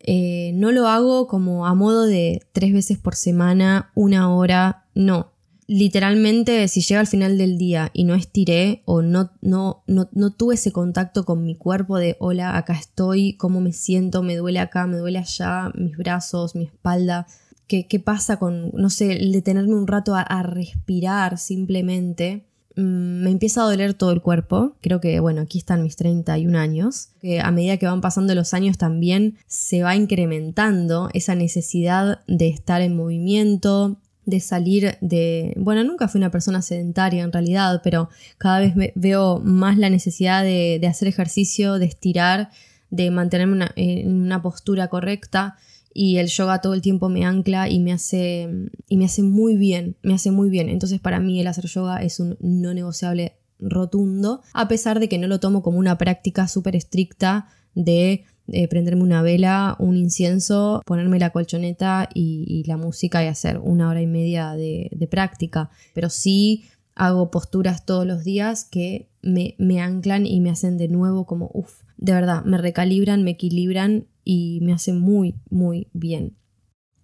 Eh, 0.00 0.52
no 0.54 0.72
lo 0.72 0.88
hago 0.88 1.26
como 1.26 1.66
a 1.66 1.74
modo 1.74 2.06
de 2.06 2.46
tres 2.52 2.72
veces 2.72 2.98
por 2.98 3.14
semana, 3.14 3.90
una 3.94 4.34
hora, 4.34 4.86
no 4.94 5.32
literalmente 5.70 6.66
si 6.66 6.80
llega 6.80 6.98
al 6.98 7.06
final 7.06 7.38
del 7.38 7.56
día 7.56 7.90
y 7.92 8.02
no 8.02 8.16
estiré 8.16 8.82
o 8.86 9.02
no, 9.02 9.30
no, 9.40 9.84
no, 9.86 10.08
no, 10.10 10.32
tuve 10.32 10.56
ese 10.56 10.72
contacto 10.72 11.24
con 11.24 11.44
mi 11.44 11.54
cuerpo 11.54 11.96
de 11.96 12.16
hola, 12.18 12.56
acá 12.56 12.72
estoy, 12.72 13.34
cómo 13.34 13.60
me 13.60 13.72
siento, 13.72 14.24
me 14.24 14.34
duele 14.34 14.58
acá, 14.58 14.88
me 14.88 14.96
duele 14.96 15.20
allá, 15.20 15.70
mis 15.76 15.96
brazos, 15.96 16.56
mi 16.56 16.64
espalda, 16.64 17.28
qué, 17.68 17.86
qué 17.86 18.00
pasa 18.00 18.36
con, 18.36 18.72
no 18.72 18.90
sé, 18.90 19.12
el 19.12 19.30
detenerme 19.30 19.76
un 19.76 19.86
rato 19.86 20.16
a, 20.16 20.42
respirar 20.42 21.38
simplemente. 21.38 22.46
Mm, 22.74 23.22
me 23.22 23.30
empieza 23.30 23.62
a 23.62 23.66
doler 23.66 23.94
todo 23.94 24.10
el 24.10 24.22
cuerpo. 24.22 24.74
Creo 24.80 25.00
que, 25.00 25.20
bueno, 25.20 25.42
aquí 25.42 25.58
están 25.58 25.84
mis 25.84 25.94
31 25.94 26.58
años. 26.58 27.10
Que 27.20 27.40
a 27.40 27.52
medida 27.52 27.76
que 27.76 27.86
van 27.86 28.00
pasando 28.00 28.34
los 28.34 28.54
años 28.54 28.76
también 28.76 29.36
se 29.46 29.84
va 29.84 29.94
incrementando 29.94 31.10
esa 31.14 31.36
necesidad 31.36 32.22
de 32.26 32.48
estar 32.48 32.82
en 32.82 32.96
movimiento, 32.96 33.98
de 34.26 34.40
salir 34.40 34.96
de... 35.00 35.54
Bueno, 35.56 35.84
nunca 35.84 36.08
fui 36.08 36.18
una 36.18 36.30
persona 36.30 36.62
sedentaria 36.62 37.22
en 37.22 37.32
realidad, 37.32 37.80
pero 37.82 38.08
cada 38.38 38.60
vez 38.60 38.74
veo 38.94 39.40
más 39.40 39.78
la 39.78 39.90
necesidad 39.90 40.42
de, 40.42 40.80
hacer 40.88 41.08
ejercicio, 41.08 41.78
de 41.78 41.86
estirar, 41.86 42.50
de 42.90 43.10
mantenerme 43.10 43.66
en 43.76 44.22
una 44.22 44.42
postura 44.42 44.88
correcta 44.88 45.56
y 45.92 46.18
el 46.18 46.28
yoga 46.28 46.60
todo 46.60 46.74
el 46.74 46.82
tiempo 46.82 47.08
me 47.08 47.24
ancla 47.24 47.68
y 47.68 47.80
me 47.80 47.92
hace 47.92 48.48
y 48.88 48.96
me 48.96 49.04
hace 49.06 49.22
muy 49.22 49.56
bien, 49.56 49.96
me 50.02 50.14
hace 50.14 50.30
muy 50.30 50.50
bien. 50.50 50.68
Entonces 50.68 51.00
para 51.00 51.20
mí 51.20 51.40
el 51.40 51.46
hacer 51.46 51.66
yoga 51.66 52.02
es 52.02 52.20
un 52.20 52.36
no 52.40 52.72
negociable 52.74 53.34
rotundo, 53.58 54.42
a 54.54 54.68
pesar 54.68 55.00
de 55.00 55.08
que 55.08 55.18
no 55.18 55.26
lo 55.26 55.40
tomo 55.40 55.62
como 55.62 55.78
una 55.78 55.98
práctica 55.98 56.48
súper 56.48 56.76
estricta 56.76 57.48
de 57.74 58.24
eh, 58.50 58.68
prenderme 58.68 59.02
una 59.02 59.22
vela, 59.22 59.76
un 59.78 59.96
incienso, 59.96 60.82
ponerme 60.84 61.18
la 61.18 61.30
colchoneta 61.30 62.08
y, 62.14 62.64
la 62.66 62.76
música 62.76 63.24
y 63.24 63.26
hacer 63.26 63.58
una 63.58 63.88
hora 63.88 64.02
y 64.02 64.06
media 64.06 64.52
de, 64.52 65.08
práctica. 65.10 65.70
Pero 65.94 66.10
sí 66.10 66.64
hago 66.94 67.30
posturas 67.30 67.86
todos 67.86 68.06
los 68.06 68.24
días 68.24 68.64
que 68.64 69.08
me, 69.22 69.54
me 69.58 69.80
anclan 69.80 70.26
y 70.26 70.40
me 70.40 70.50
hacen 70.50 70.76
de 70.78 70.88
nuevo 70.88 71.26
como, 71.26 71.50
uff, 71.54 71.82
de 71.96 72.12
verdad, 72.12 72.44
me 72.44 72.58
recalibran, 72.58 73.24
me 73.24 73.32
equilibran 73.32 74.06
y 74.24 74.60
me 74.62 74.72
hacen 74.72 75.00
muy, 75.00 75.36
muy 75.50 75.88
bien. 75.92 76.36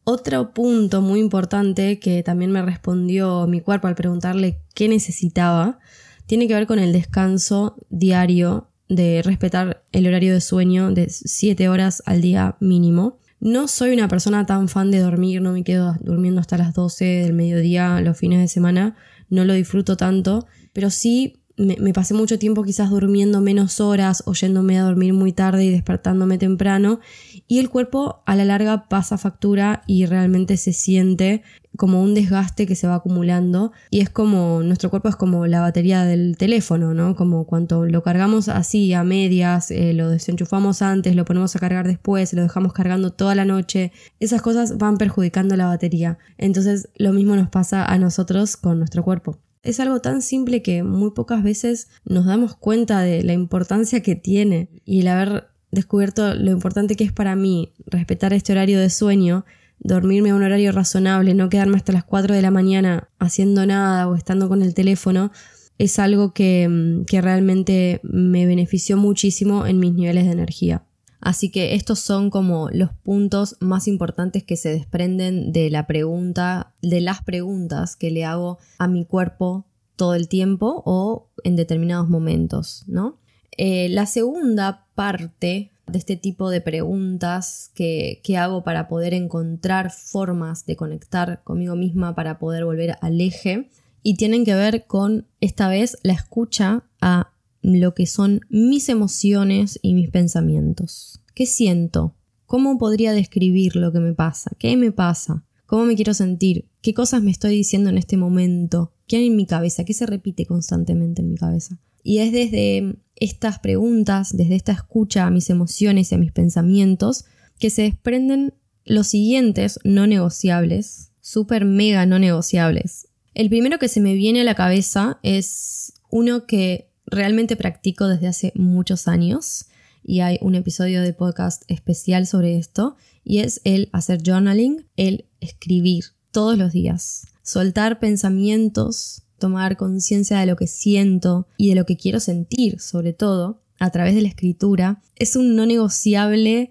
Otro 0.05 0.55
punto 0.55 1.03
muy 1.03 1.21
importante 1.21 1.99
que 1.99 2.23
también 2.23 2.53
me 2.53 2.63
respondió 2.63 3.47
mi 3.47 3.61
cuerpo 3.61 3.89
al 3.89 3.97
preguntarle 3.97 4.63
qué 4.75 4.89
necesitaba 4.89 5.81
tiene 6.27 6.49
que 6.49 6.55
ver 6.55 6.67
con 6.67 6.79
el 6.79 6.93
descanso 6.93 7.77
diario 7.89 8.69
de 8.88 9.22
respetar 9.22 9.83
el 9.92 10.07
horario 10.07 10.33
de 10.35 10.40
sueño 10.40 10.92
de 10.92 11.09
7 11.09 11.68
horas 11.68 12.03
al 12.07 12.20
día 12.20 12.57
mínimo. 12.61 13.18
No 13.40 13.68
soy 13.68 13.92
una 13.92 14.09
persona 14.09 14.46
tan 14.46 14.68
fan 14.68 14.90
de 14.90 15.01
dormir, 15.01 15.42
no 15.42 15.53
me 15.53 15.64
quedo 15.64 15.96
durmiendo 16.01 16.40
hasta 16.40 16.57
las 16.57 16.75
12 16.75 17.05
del 17.05 17.33
mediodía 17.33 18.01
los 18.01 18.16
fines 18.16 18.40
de 18.40 18.49
semana, 18.49 18.96
no 19.29 19.44
lo 19.44 19.53
disfruto 19.53 19.96
tanto, 19.96 20.46
pero 20.72 20.90
sí 20.90 21.40
me, 21.57 21.92
pasé 21.92 22.12
mucho 22.12 22.38
tiempo 22.38 22.62
quizás 22.64 22.90
durmiendo 22.90 23.40
menos 23.40 23.81
horas 23.81 24.23
o 24.27 24.35
yéndome 24.35 24.79
a 24.79 24.83
dormir 24.83 25.14
muy 25.14 25.33
tarde 25.33 25.64
y 25.64 25.71
despertándome 25.71 26.38
temprano 26.38 27.01
y 27.49 27.59
el 27.59 27.71
cuerpo 27.71 28.23
a 28.27 28.37
la 28.37 28.45
larga 28.45 28.88
pasa 28.88 29.16
factura 29.16 29.83
y 29.87 30.07
realmente 30.07 30.57
se 30.57 30.73
siente 30.73 31.42
como 31.77 32.03
un 32.03 32.14
desgaste 32.14 32.66
que 32.66 32.75
se 32.75 32.87
va 32.87 32.97
acumulando 32.97 33.73
y 33.90 34.01
es 34.01 34.11
como 34.11 34.62
nuestro 34.62 34.90
cuerpo 34.90 35.09
es 35.09 35.16
como 35.16 35.47
la 35.47 35.61
batería 35.61 36.05
del 36.05 36.37
teléfono, 36.37 36.95
¿no? 36.95 37.14
Como 37.14 37.47
cuando 37.47 37.85
lo 37.85 38.03
cargamos 38.03 38.49
así 38.49 38.92
a 38.95 39.05
medias, 39.05 39.71
eh, 39.71 39.92
lo 39.92 40.09
desenchufamos 40.11 40.83
antes, 40.83 41.14
lo 41.14 41.25
ponemos 41.25 41.55
a 41.55 41.59
cargar 41.59 41.87
después, 41.87 42.33
lo 42.33 42.42
dejamos 42.42 42.73
cargando 42.73 43.12
toda 43.12 43.35
la 43.35 43.45
noche, 43.45 43.92
esas 44.21 44.42
cosas 44.42 44.79
van 44.79 44.97
perjudicando 44.97 45.57
la 45.57 45.66
batería. 45.66 46.19
Entonces 46.38 46.88
lo 46.97 47.12
mismo 47.12 47.37
nos 47.37 47.51
pasa 47.51 47.85
a 47.85 47.99
nosotros 47.99 48.57
con 48.57 48.79
nuestro 48.79 49.03
cuerpo. 49.03 49.38
Es 49.66 49.81
algo 49.81 50.00
tan 50.00 50.22
simple 50.22 50.62
que 50.62 50.85
muy 50.85 51.11
pocas 51.11 51.42
veces 51.42 51.88
nos 52.05 52.24
damos 52.24 52.55
cuenta 52.55 53.00
de 53.00 53.24
la 53.24 53.33
importancia 53.33 54.00
que 54.00 54.14
tiene 54.14 54.68
y 54.85 55.00
el 55.00 55.09
haber 55.09 55.48
descubierto 55.72 56.37
lo 56.37 56.52
importante 56.52 56.94
que 56.94 57.02
es 57.02 57.11
para 57.11 57.35
mí 57.35 57.72
respetar 57.85 58.33
este 58.33 58.52
horario 58.52 58.79
de 58.79 58.90
sueño, 58.90 59.44
dormirme 59.81 60.31
a 60.31 60.37
un 60.37 60.44
horario 60.44 60.70
razonable, 60.70 61.35
no 61.35 61.48
quedarme 61.48 61.79
hasta 61.79 61.92
las 61.92 62.05
4 62.05 62.33
de 62.33 62.42
la 62.42 62.52
mañana 62.52 63.09
haciendo 63.18 63.66
nada 63.66 64.07
o 64.09 64.14
estando 64.14 64.48
con 64.48 64.62
el 64.62 64.72
teléfono, 64.72 65.33
es 65.79 65.98
algo 65.98 66.33
que, 66.33 67.02
que 67.09 67.20
realmente 67.20 67.98
me 68.05 68.46
benefició 68.46 68.96
muchísimo 68.96 69.66
en 69.66 69.81
mis 69.81 69.94
niveles 69.94 70.26
de 70.26 70.31
energía. 70.31 70.85
Así 71.27 71.51
que 71.51 71.75
estos 71.75 71.99
son 71.99 72.31
como 72.31 72.71
los 72.71 72.93
puntos 72.93 73.57
más 73.59 73.89
importantes 73.89 74.45
que 74.45 74.57
se 74.57 74.69
desprenden 74.69 75.51
de 75.51 75.71
la 75.71 75.89
pregunta, 75.89 76.73
de 76.83 77.01
las 77.01 77.21
preguntas 77.25 77.97
que 77.97 78.12
le 78.12 78.25
hago 78.25 78.59
a 78.79 78.87
mi 78.87 79.05
cuerpo 79.05 79.67
todo 79.97 80.15
el 80.15 80.29
tiempo 80.29 80.85
o 80.87 81.27
en 81.43 81.57
determinados 81.57 82.09
momentos, 82.09 82.85
¿no? 82.87 83.19
Eh, 83.57 83.89
la 83.89 84.07
segunda 84.07 84.87
parte 84.95 85.73
de 85.89 85.99
este 85.99 86.15
tipo 86.17 86.49
de 86.49 86.61
preguntas 86.61 87.73
que, 87.75 88.21
que, 88.23 88.37
hago 88.37 88.62
para 88.62 88.87
poder 88.87 89.12
encontrar 89.12 89.91
formas 89.91 90.65
de 90.65 90.77
conectar 90.77 91.43
conmigo 91.43 91.75
misma 91.75 92.15
para 92.15 92.39
poder 92.39 92.65
volver 92.65 92.99
al 93.01 93.21
eje 93.21 93.69
y 94.05 94.15
tienen 94.15 94.45
que 94.45 94.55
ver 94.55 94.87
con 94.87 95.27
esta 95.41 95.69
vez 95.69 95.99
la 96.05 96.12
escucha 96.12 96.85
a 97.01 97.33
lo 97.74 97.94
que 97.94 98.07
son 98.07 98.40
mis 98.48 98.88
emociones 98.88 99.79
y 99.83 99.94
mis 99.94 100.11
pensamientos. 100.11 101.20
¿Qué 101.35 101.46
siento? 101.46 102.14
¿Cómo 102.46 102.79
podría 102.79 103.12
describir 103.12 103.74
lo 103.74 103.92
que 103.92 103.98
me 103.98 104.14
pasa? 104.14 104.52
¿Qué 104.59 104.76
me 104.76 104.92
pasa? 104.92 105.44
¿Cómo 105.66 105.85
me 105.85 105.96
quiero 105.96 106.14
sentir? 106.14 106.68
¿Qué 106.81 106.94
cosas 106.94 107.22
me 107.22 107.33
estoy 107.33 107.57
diciendo 107.57 107.90
en 107.90 107.98
este 107.98 108.16
momento? 108.16 108.92
¿Qué 109.09 109.16
hay 109.16 109.26
en 109.26 109.37
mi 109.37 109.46
cabeza? 109.46 109.85
¿Qué 109.85 109.94
se 109.94 110.07
repite 110.07 110.46
constantemente 110.46 111.22
en 111.22 111.29
mi 111.31 111.37
cabeza? 111.37 111.81
Y 112.05 112.18
es 112.18 112.31
desde 112.31 112.98
estas 113.16 113.59
preguntas, 113.59 114.37
desde 114.37 114.55
esta 114.55 114.72
escucha 114.72 115.26
a 115.26 115.31
mis 115.31 115.50
emociones 115.50 116.12
y 116.12 116.14
a 116.14 116.18
mis 116.18 116.31
pensamientos, 116.31 117.24
que 117.59 117.70
se 117.70 117.83
desprenden 117.83 118.55
los 118.85 119.09
siguientes 119.09 119.81
no 119.83 120.07
negociables, 120.07 121.11
super 121.20 121.64
mega 121.64 122.07
no 122.07 122.20
negociables. 122.20 123.09
El 123.35 123.48
primero 123.48 123.81
que 123.81 123.88
se 123.88 124.00
me 124.00 124.14
viene 124.14 124.42
a 124.42 124.44
la 124.44 124.55
cabeza 124.55 125.18
es 125.24 125.94
uno 126.11 126.46
que 126.46 126.92
realmente 127.07 127.57
practico 127.57 128.09
desde 128.09 128.29
hace 128.29 128.53
muchos 128.55 129.09
años 129.09 129.66
y 130.03 130.21
hay 130.21 130.38
un 130.40 130.55
episodio 130.55 131.03
de 131.03 131.12
podcast 131.12 131.62
especial 131.69 132.27
sobre 132.27 132.59
esto 132.59 132.97
y 133.25 133.38
es 133.38 133.61
el 133.64 133.88
hacer 133.92 134.23
journaling, 134.25 134.87
el 134.97 135.27
escribir 135.40 136.05
todos 136.31 136.57
los 136.57 136.73
días, 136.73 137.27
soltar 137.42 137.99
pensamientos, 137.99 139.23
tomar 139.38 139.77
conciencia 139.77 140.38
de 140.38 140.47
lo 140.47 140.57
que 140.57 140.66
siento 140.66 141.49
y 141.57 141.71
de 141.71 141.75
lo 141.75 141.87
que 141.87 141.97
quiero 141.97 142.21
sentir 142.21 142.81
sobre 142.81 143.12
todo 143.12 143.62
a 143.79 143.90
través 143.90 144.14
de 144.14 144.23
la 144.23 144.29
escritura. 144.29 145.03
Es 145.16 145.37
un 145.37 145.57
no 145.57 145.66
negociable 145.66 146.71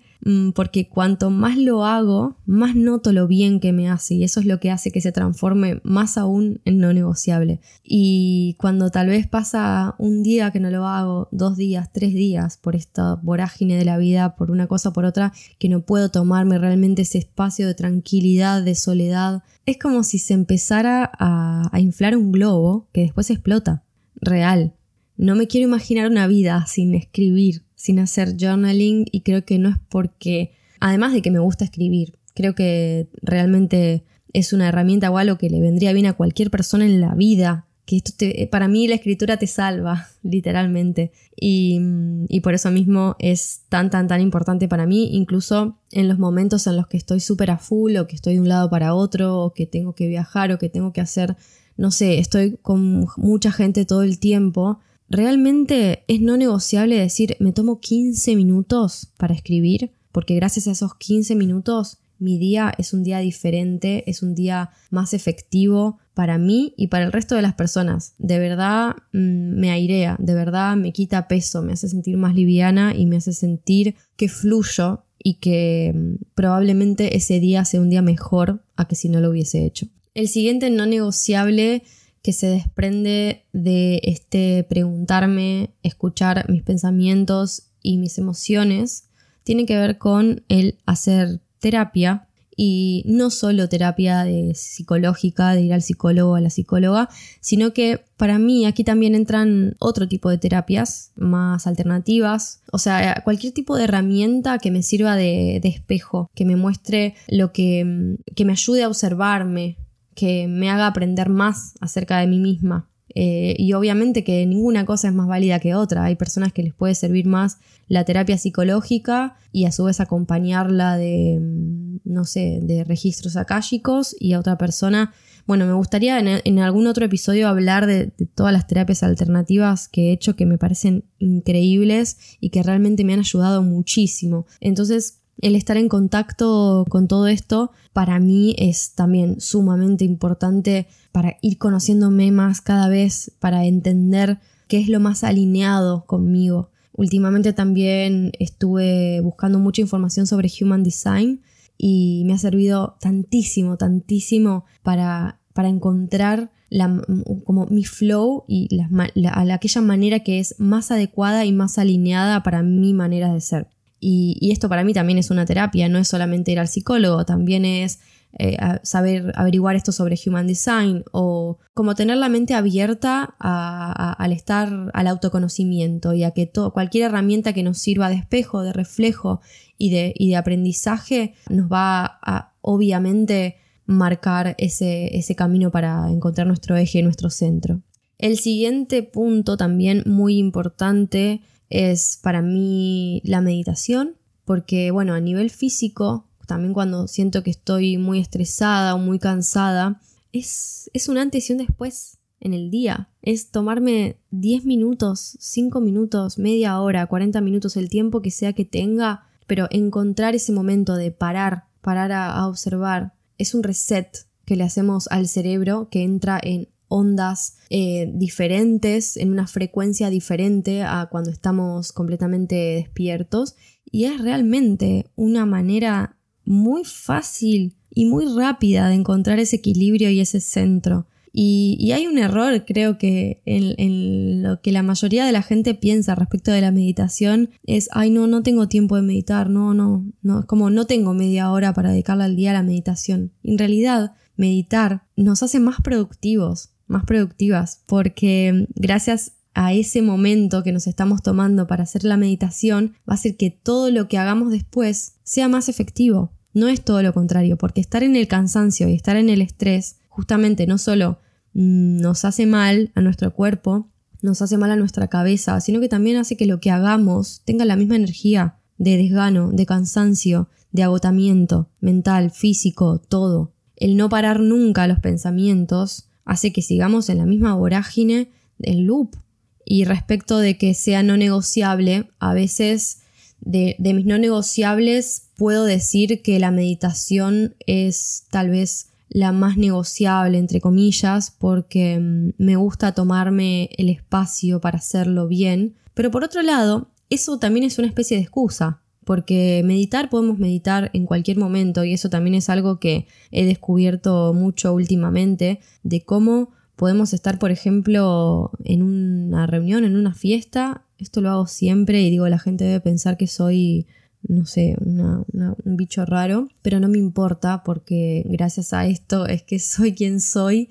porque 0.56 0.90
cuanto 0.90 1.30
más 1.30 1.56
lo 1.56 1.86
hago, 1.86 2.38
más 2.48 2.76
noto 2.76 3.12
lo 3.12 3.28
bien 3.28 3.60
que 3.60 3.74
me 3.74 3.88
hace 3.88 4.16
y 4.16 4.24
eso 4.24 4.40
es 4.40 4.48
lo 4.48 4.60
que 4.60 4.72
hace 4.72 4.90
que 4.90 5.00
se 5.00 5.12
transforme 5.12 5.82
más 5.84 6.18
aún 6.18 6.62
en 6.66 6.80
no 6.80 6.94
negociable. 6.94 7.60
Y 7.84 8.56
cuando 8.58 8.90
tal 8.90 9.08
vez 9.08 9.28
pasa 9.28 9.94
un 10.00 10.24
día 10.24 10.50
que 10.50 10.60
no 10.60 10.72
lo 10.72 10.88
hago, 10.88 11.30
dos 11.32 11.58
días, 11.58 11.92
tres 11.94 12.16
días 12.16 12.58
por 12.58 12.76
esta 12.76 13.16
vorágine 13.22 13.78
de 13.78 13.86
la 13.86 14.00
vida, 14.00 14.36
por 14.36 14.50
una 14.50 14.66
cosa 14.66 14.92
por 14.92 15.06
otra, 15.06 15.32
que 15.60 15.70
no 15.70 15.82
puedo 15.82 16.10
tomarme 16.10 16.58
realmente 16.58 17.04
ese 17.04 17.20
espacio 17.20 17.68
de 17.68 17.76
tranquilidad, 17.76 18.64
de 18.64 18.74
soledad, 18.74 19.44
es 19.68 19.78
como 19.78 20.02
si 20.04 20.18
se 20.18 20.34
empezara 20.34 21.12
a, 21.20 21.70
a 21.72 21.80
inflar 21.80 22.18
un 22.18 22.32
globo 22.32 22.88
que 22.94 23.02
después 23.02 23.30
explota. 23.30 23.84
Real. 24.16 24.74
No 25.18 25.36
me 25.36 25.48
quiero 25.48 25.68
imaginar 25.68 26.10
una 26.10 26.26
vida 26.26 26.66
sin 26.68 26.96
escribir, 26.96 27.64
sin 27.86 28.00
hacer 28.00 28.36
journaling 28.36 29.06
y 29.12 29.21
creo 29.21 29.45
que 29.45 29.60
no 29.60 29.69
es 29.69 29.76
porque, 29.89 30.54
además 30.80 31.13
de 31.13 31.21
que 31.21 31.30
me 31.30 31.38
gusta 31.38 31.65
escribir, 31.65 32.17
creo 32.34 32.56
que 32.56 33.10
realmente 33.21 34.06
es 34.34 34.54
una 34.54 34.67
herramienta 34.67 35.12
o 35.12 35.38
que 35.38 35.52
le 35.52 35.62
vendría 35.62 35.93
bien 35.93 36.08
a 36.08 36.13
cualquier 36.13 36.50
persona 36.50 36.86
en 36.86 37.00
la 37.00 37.13
vida, 37.13 37.67
que 37.86 37.98
esto 37.98 38.26
para 38.50 38.67
mí 38.67 38.88
la 38.88 38.95
escritura 38.95 39.38
te 39.38 39.45
salva, 39.45 40.08
literalmente. 40.24 41.12
Y, 41.39 41.80
y, 42.28 42.39
por 42.39 42.56
eso 42.56 42.71
mismo 42.71 43.15
es 43.19 43.62
tan, 43.69 43.91
tan, 43.91 44.08
tan 44.08 44.19
importante 44.19 44.67
para 44.67 44.88
mí, 44.88 45.10
incluso 45.12 45.78
en 45.91 46.08
los 46.08 46.17
momentos 46.17 46.65
en 46.65 46.78
los 46.78 46.88
que 46.88 46.98
estoy 46.98 47.19
súper 47.19 47.52
a 47.52 47.60
full 47.60 47.98
o 47.98 48.08
que 48.08 48.15
estoy 48.15 48.34
de 48.34 48.41
un 48.41 48.50
lado 48.50 48.67
para 48.71 48.95
otro 48.95 49.38
o 49.38 49.54
que 49.54 49.67
tengo 49.67 49.93
que 49.93 50.08
viajar 50.08 50.52
o 50.52 50.58
que 50.58 50.69
tengo 50.69 50.91
que 50.91 51.02
hacer, 51.02 51.38
no 51.78 51.91
sé, 51.91 52.17
estoy 52.17 52.58
con 52.63 53.06
mucha 53.17 53.52
gente 53.52 53.86
todo 53.86 54.02
el 54.02 54.17
tiempo 54.17 54.80
realmente 55.10 56.04
es 56.08 56.22
no 56.22 56.38
negociable 56.38 56.98
decir 56.98 57.38
me 57.39 57.54
tomo 57.54 57.80
15 57.80 58.36
minutos 58.36 59.12
para 59.18 59.34
escribir, 59.34 59.91
porque 60.12 60.36
gracias 60.36 60.68
a 60.68 60.72
esos 60.72 60.96
15 60.96 61.36
minutos 61.36 62.00
mi 62.18 62.38
día 62.38 62.74
es 62.78 62.94
un 62.94 63.04
día 63.04 63.20
diferente, 63.20 64.10
es 64.10 64.24
un 64.24 64.36
día 64.36 64.70
más 64.89 65.13
efectivo 65.13 66.00
para 66.13 66.38
mí 66.38 66.74
y 66.78 66.88
para 66.88 67.06
el 67.06 67.12
resto 67.12 67.36
de 67.36 67.41
las 67.41 67.56
personas. 67.56 68.13
De 68.18 68.39
verdad 68.39 68.96
mm, 69.12 69.60
me 69.60 69.72
airea, 69.72 70.15
de 70.20 70.34
verdad 70.34 70.76
me 70.78 70.94
quita 70.94 71.28
peso, 71.28 71.62
me 71.62 71.74
hace 71.74 71.89
sentir 71.89 72.18
más 72.18 72.34
liviana 72.36 72.94
y 72.96 73.06
me 73.06 73.18
hace 73.18 73.34
sentir 73.34 73.96
que 74.15 74.30
fluyo 74.30 75.04
y 75.22 75.36
que 75.36 75.94
mm, 75.94 76.24
probablemente 76.36 77.18
ese 77.18 77.39
día 77.39 77.65
sea 77.65 77.82
un 77.82 77.89
día 77.89 78.02
mejor 78.02 78.63
a 78.76 78.88
que 78.88 78.96
si 78.96 79.10
no 79.10 79.20
lo 79.20 79.30
hubiese 79.32 79.65
hecho. 79.65 79.88
El 80.13 80.30
siguiente 80.30 80.70
no 80.70 80.86
negociable 80.86 81.84
que 82.26 82.34
se 82.34 82.48
desprende 82.48 83.46
de 83.54 84.02
este 84.02 84.66
preguntarme, 84.68 85.76
escuchar 85.84 86.50
mis 86.50 86.64
pensamientos 86.64 87.68
y 87.84 88.00
mis 88.00 88.18
emociones, 88.18 89.04
tiene 89.44 89.68
que 89.68 89.78
ver 89.78 90.00
con 90.00 90.44
el 90.50 90.80
hacer 90.88 91.40
terapia 91.60 92.28
y 92.58 93.04
no 93.06 93.30
solo 93.30 93.70
terapia 93.70 94.26
psicológica, 94.56 95.54
de 95.54 95.62
ir 95.62 95.74
al 95.74 95.84
psicólogo 95.84 96.32
o 96.32 96.36
a 96.36 96.42
la 96.42 96.50
psicóloga, 96.50 97.10
sino 97.42 97.74
que 97.74 98.04
para 98.18 98.40
mí 98.40 98.66
aquí 98.66 98.84
también 98.84 99.14
entran 99.14 99.76
otro 99.78 100.08
tipo 100.08 100.32
de 100.32 100.40
terapias 100.40 101.12
más 101.16 101.68
alternativas, 101.68 102.64
o 102.72 102.80
sea, 102.80 103.22
cualquier 103.24 103.54
tipo 103.54 103.78
de 103.78 103.84
herramienta 103.84 104.58
que 104.58 104.72
me 104.72 104.82
sirva 104.82 105.16
de, 105.16 105.60
de 105.62 105.70
espejo, 105.70 106.32
que 106.34 106.46
me 106.46 106.56
muestre 106.56 107.14
lo 107.28 107.54
que, 107.54 108.18
que 108.36 108.46
me 108.46 108.54
ayude 108.54 108.82
a 108.82 108.88
observarme, 108.88 109.78
que 110.15 110.47
me 110.47 110.69
haga 110.69 110.88
aprender 110.88 111.30
más 111.30 111.73
acerca 111.82 112.19
de 112.19 112.28
mí 112.28 112.39
misma. 112.39 112.89
Eh, 113.17 113.56
y 113.58 113.71
obviamente 113.71 114.25
que 114.25 114.45
ninguna 114.45 114.86
cosa 114.86 115.08
es 115.08 115.13
más 115.13 115.28
válida 115.28 115.60
que 115.60 115.73
otra. 115.73 116.04
Hay 116.04 116.15
personas 116.15 116.51
que 116.51 116.63
les 116.63 116.73
puede 116.73 116.95
servir 116.95 117.25
más 117.28 117.60
la 117.88 118.04
terapia 118.04 118.38
psicológica 118.38 119.38
y 119.54 119.65
a 119.65 119.71
su 119.71 119.86
vez 119.86 120.01
acompañarla 120.01 120.97
de, 120.97 121.39
mm, 121.39 121.99
no 122.04 122.25
sé, 122.25 122.60
de 122.62 122.84
registros 122.84 123.38
akáshicos 123.38 124.15
y 124.19 124.34
a 124.34 124.39
otra 124.39 124.58
persona. 124.58 125.13
Bueno, 125.47 125.65
me 125.65 125.73
gustaría 125.73 126.19
en, 126.19 126.60
algún 126.60 126.88
otro 126.88 127.06
episodio 127.06 127.47
hablar 127.47 127.86
de, 127.86 128.12
de, 128.17 128.25
todas 128.25 128.51
las 128.51 128.67
terapias 128.67 129.04
alternativas 129.04 129.88
que 129.88 130.10
he 130.10 130.12
hecho 130.12 130.36
que 130.36 130.45
me 130.45 130.58
parecen 130.58 131.06
increíbles 131.19 132.17
y 132.41 132.49
que 132.49 132.63
realmente 132.63 133.04
me 133.04 133.13
han 133.13 133.19
ayudado 133.19 133.62
muchísimo. 133.62 134.47
Entonces, 134.60 135.19
el 135.41 135.56
estar 135.56 135.78
en 135.78 135.89
contacto 135.89 136.86
con 136.89 137.08
todo 137.08 137.28
esto 137.28 137.71
para 137.93 138.19
mí 138.19 138.56
es 138.58 138.93
también 138.93 139.39
sumamente 139.41 140.06
importante 140.06 140.88
para 141.12 141.38
ir 141.41 141.58
conociéndome 141.58 142.32
más 142.32 142.62
cada 142.62 142.88
vez, 142.89 143.32
para 143.39 143.65
entender 143.65 144.39
qué 144.67 144.80
es 144.80 144.89
lo 144.89 145.00
más 145.00 145.24
alineado 145.24 146.06
conmigo. 146.06 146.69
Últimamente 146.93 147.54
también 147.54 148.32
estuve 148.39 149.19
buscando 149.21 149.60
mucha 149.60 149.82
información 149.82 150.28
sobre 150.28 150.50
Human 150.62 150.84
Design 150.84 151.41
y 151.78 152.24
me 152.26 152.34
ha 152.34 152.38
servido 152.38 152.95
tantísimo, 153.02 153.78
tantísimo 153.78 154.65
para, 154.82 155.39
para 155.54 155.67
encontrar 155.67 156.52
la, 156.69 157.02
como 157.43 157.65
mi 157.67 157.84
flow 157.84 158.45
y 158.48 158.69
la, 158.76 159.54
aquella 159.54 159.82
manera 159.82 160.21
que 160.21 160.39
es 160.39 160.56
más 160.58 160.91
adecuada 160.91 161.45
y 161.45 161.52
más 161.52 161.78
alineada 161.78 162.43
para 162.43 162.63
mi 162.63 162.93
manera 162.93 163.34
de 163.34 163.41
ser. 163.41 163.67
Y, 163.99 164.51
esto 164.51 164.69
para 164.69 164.84
mí 164.84 164.93
también 164.93 165.17
es 165.17 165.31
una 165.31 165.45
terapia, 165.45 165.89
no 165.89 165.97
es 165.99 166.08
solamente 166.08 166.51
ir 166.51 166.60
al 166.60 166.67
psicólogo, 166.67 167.25
también 167.25 167.65
es 167.65 167.99
eh, 168.38 168.58
saber 168.84 169.31
averiguar 169.36 169.75
esto 169.75 169.91
sobre 169.91 170.19
Human 170.25 170.45
Design 170.45 171.05
o 171.13 171.58
como 171.73 171.95
tener 171.95 172.17
la 172.17 172.27
mente 172.27 172.53
abierta 172.53 173.36
al 173.39 174.31
estar 174.34 174.91
al 174.93 175.08
autoconocimiento 175.08 176.13
y 176.13 176.23
a 176.23 176.31
que 176.31 176.51
cualquier 176.73 177.05
herramienta 177.05 177.53
que 177.53 177.63
nos 177.63 177.77
sirva 177.77 178.10
de 178.10 178.15
espejo, 178.15 178.62
de 178.62 178.73
reflejo 178.73 179.41
y 179.77 179.89
de, 179.89 180.13
y 180.15 180.34
aprendizaje 180.34 181.34
nos 181.49 181.71
va 181.71 182.19
a 182.21 182.53
obviamente 182.62 183.58
marcar 183.86 184.55
ese, 184.58 185.15
ese 185.17 185.36
camino 185.36 185.71
para 185.71 186.10
encontrar 186.10 186.47
nuestro 186.47 186.75
eje, 186.75 187.03
nuestro 187.03 187.29
centro. 187.29 187.81
El 188.17 188.38
siguiente 188.38 189.03
punto 189.03 189.58
también 189.58 190.03
muy 190.05 190.38
importante 190.38 191.41
es 191.76 192.20
para 192.22 192.42
mí 192.42 193.22
la 193.26 193.42
meditación, 193.42 194.16
porque 194.46 194.92
bueno, 194.92 195.14
a 195.14 195.20
nivel 195.20 195.50
físico, 195.50 196.28
también 196.48 196.74
cuando 196.74 197.08
siento 197.08 197.44
que 197.44 197.50
estoy 197.50 197.98
muy 197.98 198.20
estresada 198.20 198.96
o 198.96 198.98
muy 198.98 199.20
cansada, 199.20 200.02
es, 200.32 200.90
es 200.94 201.10
un 201.10 201.18
antes 201.18 201.50
y 201.50 201.54
un 201.54 201.60
después 201.60 202.20
en 202.40 202.54
el 202.54 202.70
día. 202.70 203.10
Es 203.22 203.52
tomarme 203.52 204.18
10 204.32 204.66
minutos, 204.66 205.38
5 205.40 205.82
minutos, 205.82 206.38
media 206.38 206.80
hora, 206.80 207.08
40 207.08 207.42
minutos, 207.42 207.76
el 207.76 207.90
tiempo 207.90 208.22
que 208.22 208.32
sea 208.32 208.54
que 208.54 208.66
tenga, 208.66 209.28
pero 209.48 209.68
encontrar 209.72 210.36
ese 210.36 210.52
momento 210.52 210.96
de 210.96 211.12
parar, 211.12 211.66
parar 211.82 212.12
a 212.12 212.48
observar, 212.48 213.14
es 213.38 213.54
un 213.54 213.64
reset 213.64 214.28
que 214.46 214.56
le 214.56 214.64
hacemos 214.64 215.08
al 215.10 215.28
cerebro 215.28 215.90
que 215.90 216.04
entra 216.04 216.40
en 216.42 216.70
ondas 216.88 217.58
eh, 217.69 218.12
diferentes, 218.13 219.17
en 219.17 219.32
una 219.32 219.48
frecuencia 219.48 220.10
diferente 220.10 220.84
a 220.84 221.08
cuando 221.12 221.30
estamos 221.30 221.91
completamente 221.91 222.56
despiertos. 222.56 223.56
Y 223.91 224.06
es 224.06 224.19
realmente 224.19 225.06
una 225.15 225.45
manera 225.45 226.17
muy 226.43 226.84
fácil 226.84 227.76
y 227.93 228.06
muy 228.06 228.26
rápida 228.36 228.89
de 228.89 228.95
encontrar 228.95 229.39
ese 229.39 229.58
equilibrio 229.58 230.10
y 230.10 230.19
ese 230.19 230.39
centro. 230.41 231.08
Y, 231.38 231.91
hay 231.91 232.08
un 232.08 232.17
error, 232.17 232.63
creo 232.65 232.98
que, 232.98 233.41
en, 233.45 233.76
en, 233.78 234.41
lo 234.41 234.62
que 234.62 234.71
la 234.71 234.84
mayoría 234.84 235.26
de 235.26 235.34
la 235.34 235.41
gente 235.41 235.74
piensa 235.74 236.15
respecto 236.15 236.52
de 236.52 236.62
la 236.62 236.71
meditación 236.71 237.50
es, 237.65 237.89
ay, 237.91 238.10
no, 238.10 238.26
no 238.26 238.41
tengo 238.41 238.69
tiempo 238.69 238.95
de 238.95 239.02
meditar, 239.02 239.50
no, 239.50 239.74
no, 239.74 240.06
no, 240.21 240.39
es 240.39 240.45
como 240.45 240.69
no 240.69 240.86
tengo 240.86 241.13
media 241.13 241.52
hora 241.52 241.74
para 241.74 241.91
dedicarle 241.91 242.24
al 242.24 242.38
día 242.38 242.52
a 242.52 242.54
la 242.54 242.63
meditación. 242.63 243.34
En 243.43 243.58
realidad, 243.58 244.13
meditar 244.38 245.04
nos 245.17 245.43
hace 245.43 245.60
más 245.60 245.82
productivos, 245.82 246.69
más 246.88 247.06
productivas, 247.06 247.82
porque 247.86 248.67
gracias 248.76 249.34
a 249.54 249.74
ese 249.74 250.02
momento 250.02 250.63
que 250.63 250.74
nos 250.74 250.86
estamos 250.86 251.24
tomando 251.24 251.65
para 251.65 251.84
hacer 251.84 252.04
la 252.04 252.17
meditación, 252.17 252.93
va 253.10 253.13
a 253.13 253.15
hacer 253.15 253.38
que 253.38 253.50
todo 253.50 253.89
lo 253.89 254.08
que 254.08 254.17
hagamos 254.17 254.52
después 254.52 255.13
sea 255.24 255.48
más 255.48 255.69
efectivo. 255.69 256.34
No 256.54 256.67
es 256.67 256.84
todo 256.84 257.02
lo 257.02 257.13
contrario, 257.13 257.58
porque 257.58 257.82
estar 257.82 258.04
en 258.04 258.15
el 258.15 258.28
cansancio 258.28 258.88
y 258.89 258.93
estar 258.93 259.15
en 259.15 259.30
el 259.30 259.41
estrés 259.41 259.98
justamente 260.10 260.67
no 260.67 260.78
solo 260.78 261.19
nos 261.54 262.26
hace 262.26 262.45
mal 262.45 262.91
a 262.95 263.02
nuestro 263.02 263.34
cuerpo, 263.34 263.89
nos 264.21 264.41
hace 264.41 264.58
mal 264.58 264.71
a 264.71 264.76
nuestra 264.76 265.08
cabeza, 265.08 265.60
sino 265.62 265.80
que 265.80 265.88
también 265.88 266.17
hace 266.17 266.36
que 266.36 266.45
lo 266.45 266.60
que 266.60 266.71
hagamos 266.71 267.41
tenga 267.45 267.63
la 267.63 267.78
misma 267.78 267.95
energía 267.95 268.58
de 268.78 268.98
desgano, 268.98 269.52
de 269.52 269.65
cansancio, 269.65 270.50
de 270.71 270.84
agotamiento 270.84 271.69
mental, 271.80 272.32
físico, 272.32 273.00
todo. 273.00 273.54
El 273.78 273.95
no 273.95 274.10
parar 274.10 274.41
nunca 274.41 274.88
los 274.88 275.00
pensamientos 275.00 276.10
hace 276.26 276.52
que 276.52 276.62
sigamos 276.62 277.10
en 277.10 277.20
la 277.20 277.26
misma 277.26 277.56
vorágine 277.56 278.30
del 278.58 278.82
loop. 278.82 279.16
Y 279.64 279.86
respecto 279.86 280.38
de 280.40 280.58
que 280.58 280.74
sea 280.74 281.02
no 281.02 281.18
negociable, 281.18 282.10
a 282.20 282.34
veces 282.34 283.00
de, 283.42 283.76
de 283.80 283.94
mis 283.94 284.06
no 284.06 284.18
negociables 284.18 285.30
puedo 285.38 285.64
decir 285.66 286.22
que 286.22 286.40
la 286.40 286.52
meditación 286.52 287.56
es 287.66 288.26
tal 288.30 288.50
vez 288.50 288.90
la 289.10 289.32
más 289.32 289.58
negociable, 289.58 290.38
entre 290.38 290.60
comillas, 290.60 291.32
porque 291.32 292.00
mm, 292.00 292.32
me 292.38 292.56
gusta 292.56 292.94
tomarme 292.94 293.70
el 293.78 293.90
espacio 293.90 294.60
para 294.60 294.80
hacerlo 294.80 295.28
bien. 295.28 295.76
Pero 295.94 296.12
por 296.12 296.24
otro 296.24 296.42
lado, 296.42 296.90
eso 297.10 297.40
también 297.40 297.66
es 297.66 297.78
una 297.78 297.88
especie 297.88 298.18
de 298.18 298.24
excusa, 298.24 298.82
porque 299.06 299.62
meditar 299.63 300.10
podemos 300.10 300.38
meditar 300.38 300.89
en 300.94 301.06
cualquier 301.06 301.38
momento 301.38 301.84
y 301.86 301.94
eso 301.94 302.10
también 302.10 302.36
es 302.36 302.50
algo 302.50 302.80
que 302.80 303.08
he 303.32 303.46
descubierto 303.46 304.34
mucho 304.34 304.74
últimamente, 304.74 305.60
de 305.84 306.04
cómo 306.04 306.50
podemos 306.76 307.13
estar, 307.13 307.39
por 307.39 307.52
ejemplo, 307.52 308.52
en 308.65 308.82
una 308.82 309.48
reunión, 309.48 309.86
en 309.86 309.96
una 309.96 310.13
fiesta, 310.13 310.84
esto 310.98 311.22
lo 311.22 311.30
hago 311.30 311.48
siempre 311.48 312.02
y 312.02 312.10
digo, 312.10 312.28
la 312.28 312.39
gente 312.39 312.65
debe 312.65 312.82
pensar 312.82 313.15
que 313.15 313.28
soy 313.28 313.88
no 314.28 314.46
sé, 314.46 314.76
un 314.80 315.78
bicho 315.78 316.06
raro, 316.06 316.50
pero 316.62 316.80
no 316.80 316.88
me 316.88 316.98
importa 316.98 317.63
porque 317.63 318.24
gracias 318.26 318.74
a 318.74 318.88
esto 318.88 319.28
es 319.28 319.44
que 319.44 319.60
soy 319.60 319.94
quien 319.94 320.20
soy 320.20 320.70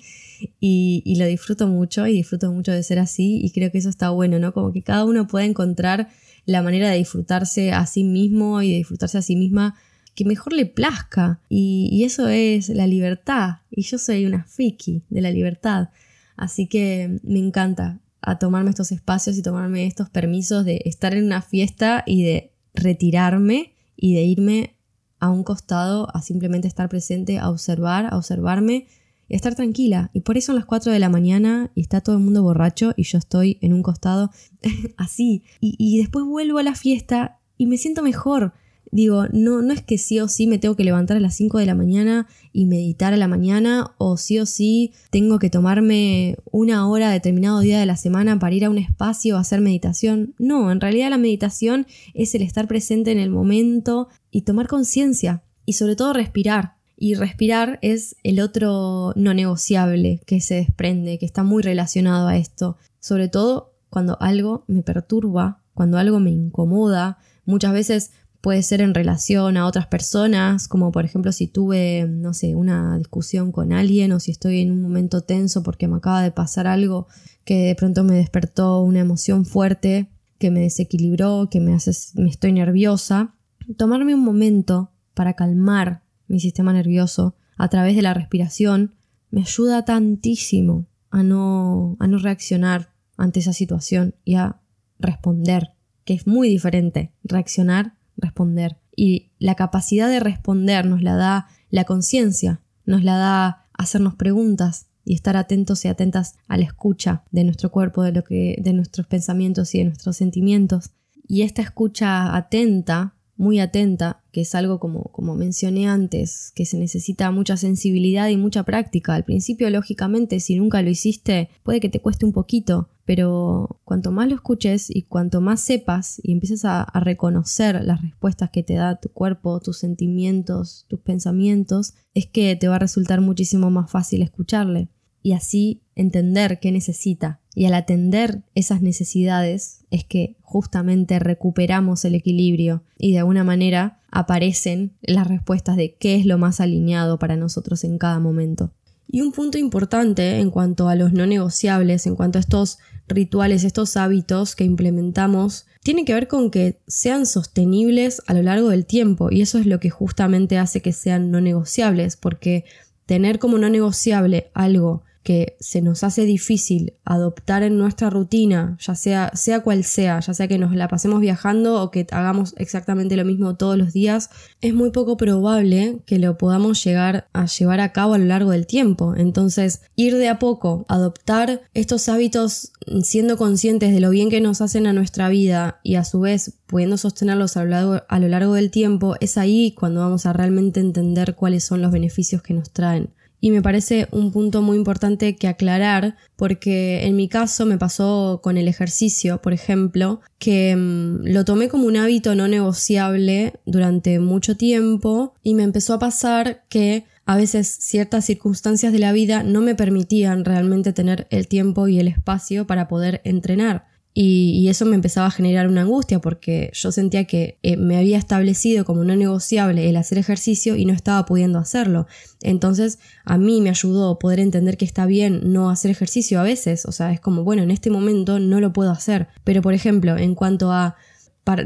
y, 0.59 1.15
lo 1.17 1.25
disfruto 1.25 1.67
mucho 1.67 2.05
y 2.07 2.13
disfruto 2.13 2.51
mucho 2.51 2.71
de 2.71 2.83
ser 2.83 2.99
así 2.99 3.39
y 3.41 3.51
creo 3.51 3.71
que 3.71 3.77
eso 3.77 3.89
está 3.89 4.09
bueno, 4.09 4.39
¿no? 4.39 4.53
Como 4.53 4.73
que 4.73 4.81
cada 4.81 5.05
uno 5.05 5.27
puede 5.27 5.45
encontrar 5.45 6.09
la 6.45 6.61
manera 6.61 6.89
de 6.89 6.97
disfrutarse 6.97 7.71
a 7.71 7.85
sí 7.85 8.03
mismo 8.03 8.61
y 8.61 8.71
de 8.71 8.77
disfrutarse 8.77 9.17
a 9.17 9.21
sí 9.21 9.35
misma 9.35 9.75
que 10.15 10.25
mejor 10.25 10.53
le 10.53 10.65
plazca. 10.65 11.41
Y, 11.49 12.03
eso 12.03 12.27
es 12.29 12.69
la 12.69 12.87
libertad. 12.87 13.57
Y 13.69 13.83
yo 13.83 13.97
soy 13.97 14.25
una 14.25 14.45
friki 14.45 15.03
de 15.09 15.21
la 15.21 15.31
libertad, 15.31 15.89
así 16.37 16.67
que 16.67 17.19
me 17.23 17.39
encanta 17.39 17.99
a 18.21 18.39
tomarme 18.39 18.71
estos 18.71 18.91
espacios 18.91 19.37
y 19.37 19.43
tomarme 19.43 19.85
estos 19.85 20.09
permisos 20.09 20.65
de 20.65 20.81
estar 20.85 21.13
en 21.13 21.25
una 21.25 21.41
fiesta 21.41 22.03
y 22.07 22.23
de 22.23 22.51
retirarme 22.73 23.73
y 23.95 24.15
de 24.15 24.23
irme 24.23 24.75
a 25.19 25.29
un 25.29 25.43
costado 25.43 26.07
a 26.15 26.21
simplemente 26.21 26.67
estar 26.67 26.89
presente, 26.89 27.37
a 27.37 27.49
observar, 27.49 28.07
a 28.11 28.17
observarme 28.17 28.87
y 29.27 29.33
a 29.33 29.37
estar 29.37 29.55
tranquila. 29.55 30.09
Y 30.13 30.21
por 30.21 30.37
eso 30.37 30.47
son 30.47 30.55
las 30.55 30.65
4 30.65 30.91
de 30.91 30.99
la 30.99 31.09
mañana 31.09 31.71
y 31.75 31.81
está 31.81 32.01
todo 32.01 32.15
el 32.15 32.23
mundo 32.23 32.43
borracho 32.43 32.93
y 32.95 33.03
yo 33.03 33.17
estoy 33.17 33.57
en 33.61 33.73
un 33.73 33.83
costado 33.83 34.31
así. 34.97 35.43
Y, 35.59 35.75
y 35.77 35.97
después 35.97 36.25
vuelvo 36.25 36.59
a 36.59 36.63
la 36.63 36.75
fiesta 36.75 37.39
y 37.57 37.67
me 37.67 37.77
siento 37.77 38.03
mejor 38.03 38.53
Digo, 38.95 39.25
no, 39.33 39.61
no 39.61 39.73
es 39.73 39.81
que 39.81 39.97
sí 39.97 40.21
o 40.21 40.29
sí 40.29 40.47
me 40.47 40.57
tengo 40.57 40.77
que 40.77 40.85
levantar 40.85 41.17
a 41.17 41.19
las 41.19 41.35
5 41.35 41.57
de 41.57 41.65
la 41.65 41.75
mañana 41.75 42.27
y 42.53 42.65
meditar 42.65 43.13
a 43.13 43.17
la 43.17 43.27
mañana, 43.27 43.93
o 43.97 44.15
sí 44.15 44.39
o 44.39 44.45
sí 44.45 44.93
tengo 45.09 45.37
que 45.37 45.49
tomarme 45.49 46.37
una 46.49 46.87
hora 46.87 47.11
determinado 47.11 47.59
día 47.59 47.77
de 47.77 47.85
la 47.85 47.97
semana 47.97 48.39
para 48.39 48.55
ir 48.55 48.63
a 48.63 48.69
un 48.69 48.77
espacio 48.77 49.35
a 49.35 49.41
hacer 49.41 49.59
meditación. 49.59 50.33
No, 50.39 50.71
en 50.71 50.79
realidad 50.79 51.09
la 51.09 51.17
meditación 51.17 51.87
es 52.13 52.35
el 52.35 52.41
estar 52.41 52.69
presente 52.69 53.11
en 53.11 53.19
el 53.19 53.31
momento 53.31 54.07
y 54.31 54.43
tomar 54.43 54.67
conciencia 54.67 55.43
y 55.65 55.73
sobre 55.73 55.97
todo 55.97 56.13
respirar. 56.13 56.74
Y 56.97 57.15
respirar 57.15 57.79
es 57.81 58.15
el 58.23 58.39
otro 58.39 59.13
no 59.15 59.33
negociable 59.33 60.21
que 60.25 60.39
se 60.41 60.55
desprende, 60.55 61.19
que 61.19 61.25
está 61.25 61.43
muy 61.43 61.61
relacionado 61.61 62.27
a 62.27 62.37
esto. 62.37 62.77
Sobre 62.99 63.27
todo 63.27 63.73
cuando 63.89 64.17
algo 64.21 64.63
me 64.67 64.81
perturba, 64.81 65.61
cuando 65.73 65.97
algo 65.97 66.19
me 66.19 66.31
incomoda. 66.31 67.17
Muchas 67.45 67.73
veces 67.73 68.11
puede 68.41 68.61
ser 68.61 68.81
en 68.81 68.93
relación 68.93 69.57
a 69.57 69.65
otras 69.65 69.87
personas, 69.87 70.67
como 70.67 70.91
por 70.91 71.03
ejemplo 71.03 71.31
si 71.31 71.47
tuve, 71.47 72.05
no 72.07 72.33
sé, 72.33 72.55
una 72.55 72.97
discusión 72.97 73.51
con 73.51 73.73
alguien 73.73 74.11
o 74.11 74.19
si 74.19 74.31
estoy 74.31 74.61
en 74.61 74.71
un 74.71 74.81
momento 74.81 75.21
tenso 75.21 75.63
porque 75.63 75.87
me 75.87 75.97
acaba 75.97 76.21
de 76.21 76.31
pasar 76.31 76.67
algo 76.67 77.07
que 77.43 77.65
de 77.65 77.75
pronto 77.75 78.03
me 78.03 78.15
despertó 78.15 78.81
una 78.81 78.99
emoción 78.99 79.45
fuerte, 79.45 80.09
que 80.37 80.51
me 80.51 80.61
desequilibró, 80.61 81.47
que 81.49 81.59
me 81.59 81.73
hace, 81.73 81.91
me 82.15 82.29
estoy 82.29 82.51
nerviosa. 82.51 83.35
Tomarme 83.77 84.13
un 84.13 84.23
momento 84.23 84.91
para 85.13 85.33
calmar 85.33 86.03
mi 86.35 86.41
sistema 86.41 86.73
nervioso 86.73 87.37
a 87.55 87.69
través 87.69 87.95
de 87.95 88.01
la 88.01 88.13
respiración 88.13 88.95
me 89.31 89.39
ayuda 89.39 89.85
tantísimo 89.85 90.85
a 91.09 91.23
no, 91.23 91.95
a 92.01 92.07
no 92.07 92.17
reaccionar 92.17 92.93
ante 93.15 93.39
esa 93.39 93.53
situación 93.53 94.15
y 94.25 94.35
a 94.35 94.59
responder, 94.99 95.71
que 96.03 96.13
es 96.13 96.27
muy 96.27 96.49
diferente 96.49 97.13
reaccionar 97.23 97.93
responder. 98.17 98.77
Y 98.97 99.31
la 99.39 99.55
capacidad 99.55 100.09
de 100.09 100.19
responder 100.19 100.85
nos 100.85 101.01
la 101.01 101.15
da 101.15 101.47
la 101.69 101.85
conciencia, 101.85 102.61
nos 102.85 103.01
la 103.01 103.15
da 103.15 103.67
hacernos 103.71 104.15
preguntas 104.15 104.87
y 105.05 105.13
estar 105.13 105.37
atentos 105.37 105.85
y 105.85 105.87
atentas 105.87 106.35
a 106.49 106.57
la 106.57 106.65
escucha 106.65 107.23
de 107.31 107.45
nuestro 107.45 107.71
cuerpo, 107.71 108.03
de 108.03 108.11
lo 108.11 108.25
que, 108.25 108.57
de 108.61 108.73
nuestros 108.73 109.07
pensamientos 109.07 109.73
y 109.73 109.77
de 109.77 109.85
nuestros 109.85 110.17
sentimientos. 110.17 110.91
Y 111.27 111.43
esta 111.43 111.61
escucha 111.61 112.35
atenta 112.35 113.14
muy 113.37 113.59
atenta, 113.59 114.23
que 114.31 114.41
es 114.41 114.55
algo 114.55 114.79
como, 114.79 115.03
como 115.11 115.35
mencioné 115.35 115.87
antes, 115.87 116.51
que 116.55 116.65
se 116.65 116.77
necesita 116.77 117.31
mucha 117.31 117.57
sensibilidad 117.57 118.29
y 118.29 118.37
mucha 118.37 118.63
práctica. 118.63 119.13
Al 119.13 119.25
principio, 119.25 119.69
lógicamente, 119.69 120.39
si 120.39 120.55
nunca 120.55 120.81
lo 120.81 120.89
hiciste, 120.89 121.49
puede 121.63 121.79
que 121.79 121.89
te 121.89 121.99
cueste 121.99 122.25
un 122.25 122.31
poquito, 122.31 122.89
pero 123.05 123.81
cuanto 123.83 124.11
más 124.11 124.29
lo 124.29 124.35
escuches 124.35 124.89
y 124.89 125.03
cuanto 125.03 125.41
más 125.41 125.61
sepas 125.61 126.19
y 126.23 126.31
empieces 126.31 126.65
a, 126.65 126.81
a 126.81 126.99
reconocer 127.01 127.83
las 127.83 128.01
respuestas 128.01 128.49
que 128.51 128.63
te 128.63 128.75
da 128.75 128.99
tu 128.99 129.09
cuerpo, 129.09 129.59
tus 129.59 129.77
sentimientos, 129.77 130.85
tus 130.87 130.99
pensamientos, 131.01 131.93
es 132.13 132.25
que 132.25 132.55
te 132.55 132.67
va 132.67 132.77
a 132.77 132.79
resultar 132.79 133.21
muchísimo 133.21 133.69
más 133.69 133.91
fácil 133.91 134.21
escucharle 134.21 134.89
y 135.21 135.33
así 135.33 135.81
entender 135.95 136.59
qué 136.59 136.71
necesita. 136.71 137.39
Y 137.53 137.65
al 137.65 137.73
atender 137.73 138.43
esas 138.53 138.81
necesidades 138.81 139.85
es 139.89 140.03
que 140.03 140.35
justamente 140.41 141.19
recuperamos 141.19 142.03
el 142.05 142.15
equilibrio 142.15 142.83
y 142.97 143.13
de 143.13 143.19
alguna 143.19 143.43
manera 143.43 144.01
aparecen 144.11 144.93
las 145.01 145.27
respuestas 145.27 145.77
de 145.77 145.95
qué 145.95 146.15
es 146.15 146.25
lo 146.25 146.37
más 146.37 146.59
alineado 146.59 147.17
para 147.17 147.37
nosotros 147.37 147.83
en 147.83 147.97
cada 147.97 148.19
momento. 148.19 148.71
Y 149.07 149.21
un 149.21 149.31
punto 149.31 149.57
importante 149.57 150.39
en 150.39 150.49
cuanto 150.49 150.89
a 150.89 150.95
los 150.95 151.13
no 151.13 151.25
negociables, 151.25 152.07
en 152.07 152.15
cuanto 152.15 152.39
a 152.39 152.41
estos 152.41 152.79
rituales, 153.07 153.63
estos 153.63 153.97
hábitos 153.97 154.55
que 154.55 154.63
implementamos, 154.63 155.67
tiene 155.83 156.05
que 156.05 156.13
ver 156.13 156.27
con 156.27 156.49
que 156.49 156.79
sean 156.87 157.25
sostenibles 157.25 158.21
a 158.25 158.33
lo 158.33 158.41
largo 158.41 158.69
del 158.69 158.85
tiempo 158.85 159.29
y 159.31 159.41
eso 159.41 159.59
es 159.59 159.67
lo 159.67 159.79
que 159.79 159.91
justamente 159.91 160.57
hace 160.57 160.81
que 160.81 160.91
sean 160.91 161.29
no 161.29 161.39
negociables, 161.39 162.17
porque 162.17 162.65
tener 163.05 163.37
como 163.37 163.57
no 163.59 163.69
negociable 163.69 164.49
algo 164.53 165.03
que 165.25 165.57
se 165.59 165.81
nos 165.81 166.03
hace 166.03 166.23
difícil 166.23 166.93
adoptar 167.03 167.63
en 167.63 167.79
nuestra 167.79 168.11
rutina, 168.11 168.77
ya 168.79 168.93
sea, 168.93 169.31
sea 169.33 169.61
cual 169.61 169.83
sea, 169.83 170.19
ya 170.19 170.35
sea 170.35 170.47
que 170.47 170.59
nos 170.59 170.75
la 170.75 170.87
pasemos 170.87 171.19
viajando 171.19 171.81
o 171.81 171.89
que 171.89 172.05
hagamos 172.11 172.53
exactamente 172.57 173.17
lo 173.17 173.25
mismo 173.25 173.55
todos 173.55 173.75
los 173.75 173.91
días, 173.91 174.29
es 174.61 174.75
muy 174.75 174.91
poco 174.91 175.17
probable 175.17 175.97
que 176.05 176.19
lo 176.19 176.37
podamos 176.37 176.83
llegar 176.83 177.27
a 177.33 177.47
llevar 177.47 177.79
a 177.79 177.91
cabo 177.91 178.13
a 178.13 178.19
lo 178.19 178.25
largo 178.25 178.51
del 178.51 178.67
tiempo. 178.67 179.15
Entonces, 179.17 179.81
ir 179.95 180.15
de 180.15 180.29
a 180.29 180.37
poco, 180.37 180.85
adoptar 180.89 181.61
estos 181.73 182.07
hábitos 182.07 182.71
siendo 183.01 183.35
conscientes 183.35 183.95
de 183.95 184.01
lo 184.01 184.11
bien 184.11 184.29
que 184.29 184.41
nos 184.41 184.61
hacen 184.61 184.85
a 184.85 184.93
nuestra 184.93 185.27
vida 185.27 185.79
y 185.81 185.95
a 185.95 186.03
su 186.03 186.19
vez 186.19 186.53
pudiendo 186.67 186.97
sostenerlos 186.97 187.57
a 187.57 187.63
lo 187.63 187.71
largo, 187.71 188.01
a 188.07 188.19
lo 188.19 188.27
largo 188.27 188.53
del 188.53 188.69
tiempo, 188.69 189.15
es 189.21 189.39
ahí 189.39 189.71
cuando 189.71 190.01
vamos 190.01 190.27
a 190.27 190.33
realmente 190.33 190.81
entender 190.81 191.33
cuáles 191.33 191.63
son 191.63 191.81
los 191.81 191.91
beneficios 191.91 192.43
que 192.43 192.53
nos 192.53 192.69
traen 192.69 193.09
y 193.45 193.51
me 193.51 193.61
parece 193.61 194.07
un 194.09 194.31
punto 194.31 194.63
muy 194.63 194.75
importante 194.75 195.35
que 195.35 195.47
aclarar 195.47 196.15
porque 196.35 197.05
en 197.05 197.15
mi 197.15 197.29
caso 197.29 197.67
me 197.67 197.77
pasó 197.77 198.39
con 198.41 198.57
el 198.57 198.67
ejercicio, 198.67 199.39
por 199.39 199.53
ejemplo, 199.53 200.19
que 200.39 200.75
mm, 200.75 201.27
lo 201.27 201.45
tomé 201.45 201.69
como 201.69 201.85
un 201.85 201.95
hábito 201.95 202.33
no 202.33 202.47
negociable 202.47 203.53
durante 203.67 204.17
mucho 204.17 204.57
tiempo 204.57 205.35
y 205.43 205.53
me 205.53 205.61
empezó 205.61 205.93
a 205.93 205.99
pasar 205.99 206.63
que 206.69 207.05
a 207.27 207.37
veces 207.37 207.67
ciertas 207.67 208.25
circunstancias 208.25 208.91
de 208.91 208.97
la 208.97 209.11
vida 209.11 209.43
no 209.43 209.61
me 209.61 209.75
permitían 209.75 210.43
realmente 210.43 210.91
tener 210.91 211.27
el 211.29 211.47
tiempo 211.47 211.87
y 211.87 211.99
el 211.99 212.07
espacio 212.07 212.65
para 212.65 212.87
poder 212.87 213.21
entrenar. 213.25 213.85
Y, 214.17 214.69
eso 214.69 214.85
me 214.85 214.95
empezaba 214.95 215.27
a 215.27 215.31
generar 215.31 215.67
una 215.67 215.81
angustia 215.81 216.19
porque 216.21 216.71
yo 216.73 216.91
sentía 216.93 217.25
que 217.25 217.59
eh, 217.63 217.75
me 217.75 217.97
había 217.97 218.17
establecido 218.17 218.85
como 218.85 219.03
no 219.03 219.13
negociable 219.13 219.89
el 219.89 219.97
hacer 219.97 220.17
ejercicio 220.17 220.77
y 220.77 220.85
no 220.85 220.93
estaba 220.93 221.25
pudiendo 221.25 221.59
hacerlo. 221.59 222.07
Entonces 222.41 222.97
a 223.25 223.37
mí 223.37 223.59
me 223.59 223.69
ayudó 223.69 224.17
poder 224.17 224.39
entender 224.39 224.77
que 224.77 224.85
está 224.85 225.05
bien 225.05 225.51
no 225.51 225.69
hacer 225.69 225.91
ejercicio 225.91 226.39
a 226.39 226.43
veces. 226.43 226.85
O 226.85 226.93
sea, 226.93 227.11
es 227.11 227.19
como, 227.19 227.43
bueno, 227.43 227.61
en 227.63 227.71
este 227.71 227.89
momento 227.89 228.39
no 228.39 228.61
lo 228.61 228.71
puedo 228.71 228.91
hacer. 228.91 229.27
Pero 229.43 229.61
por 229.61 229.73
ejemplo, 229.73 230.17
en 230.17 230.33
cuanto 230.33 230.71
a 230.71 230.95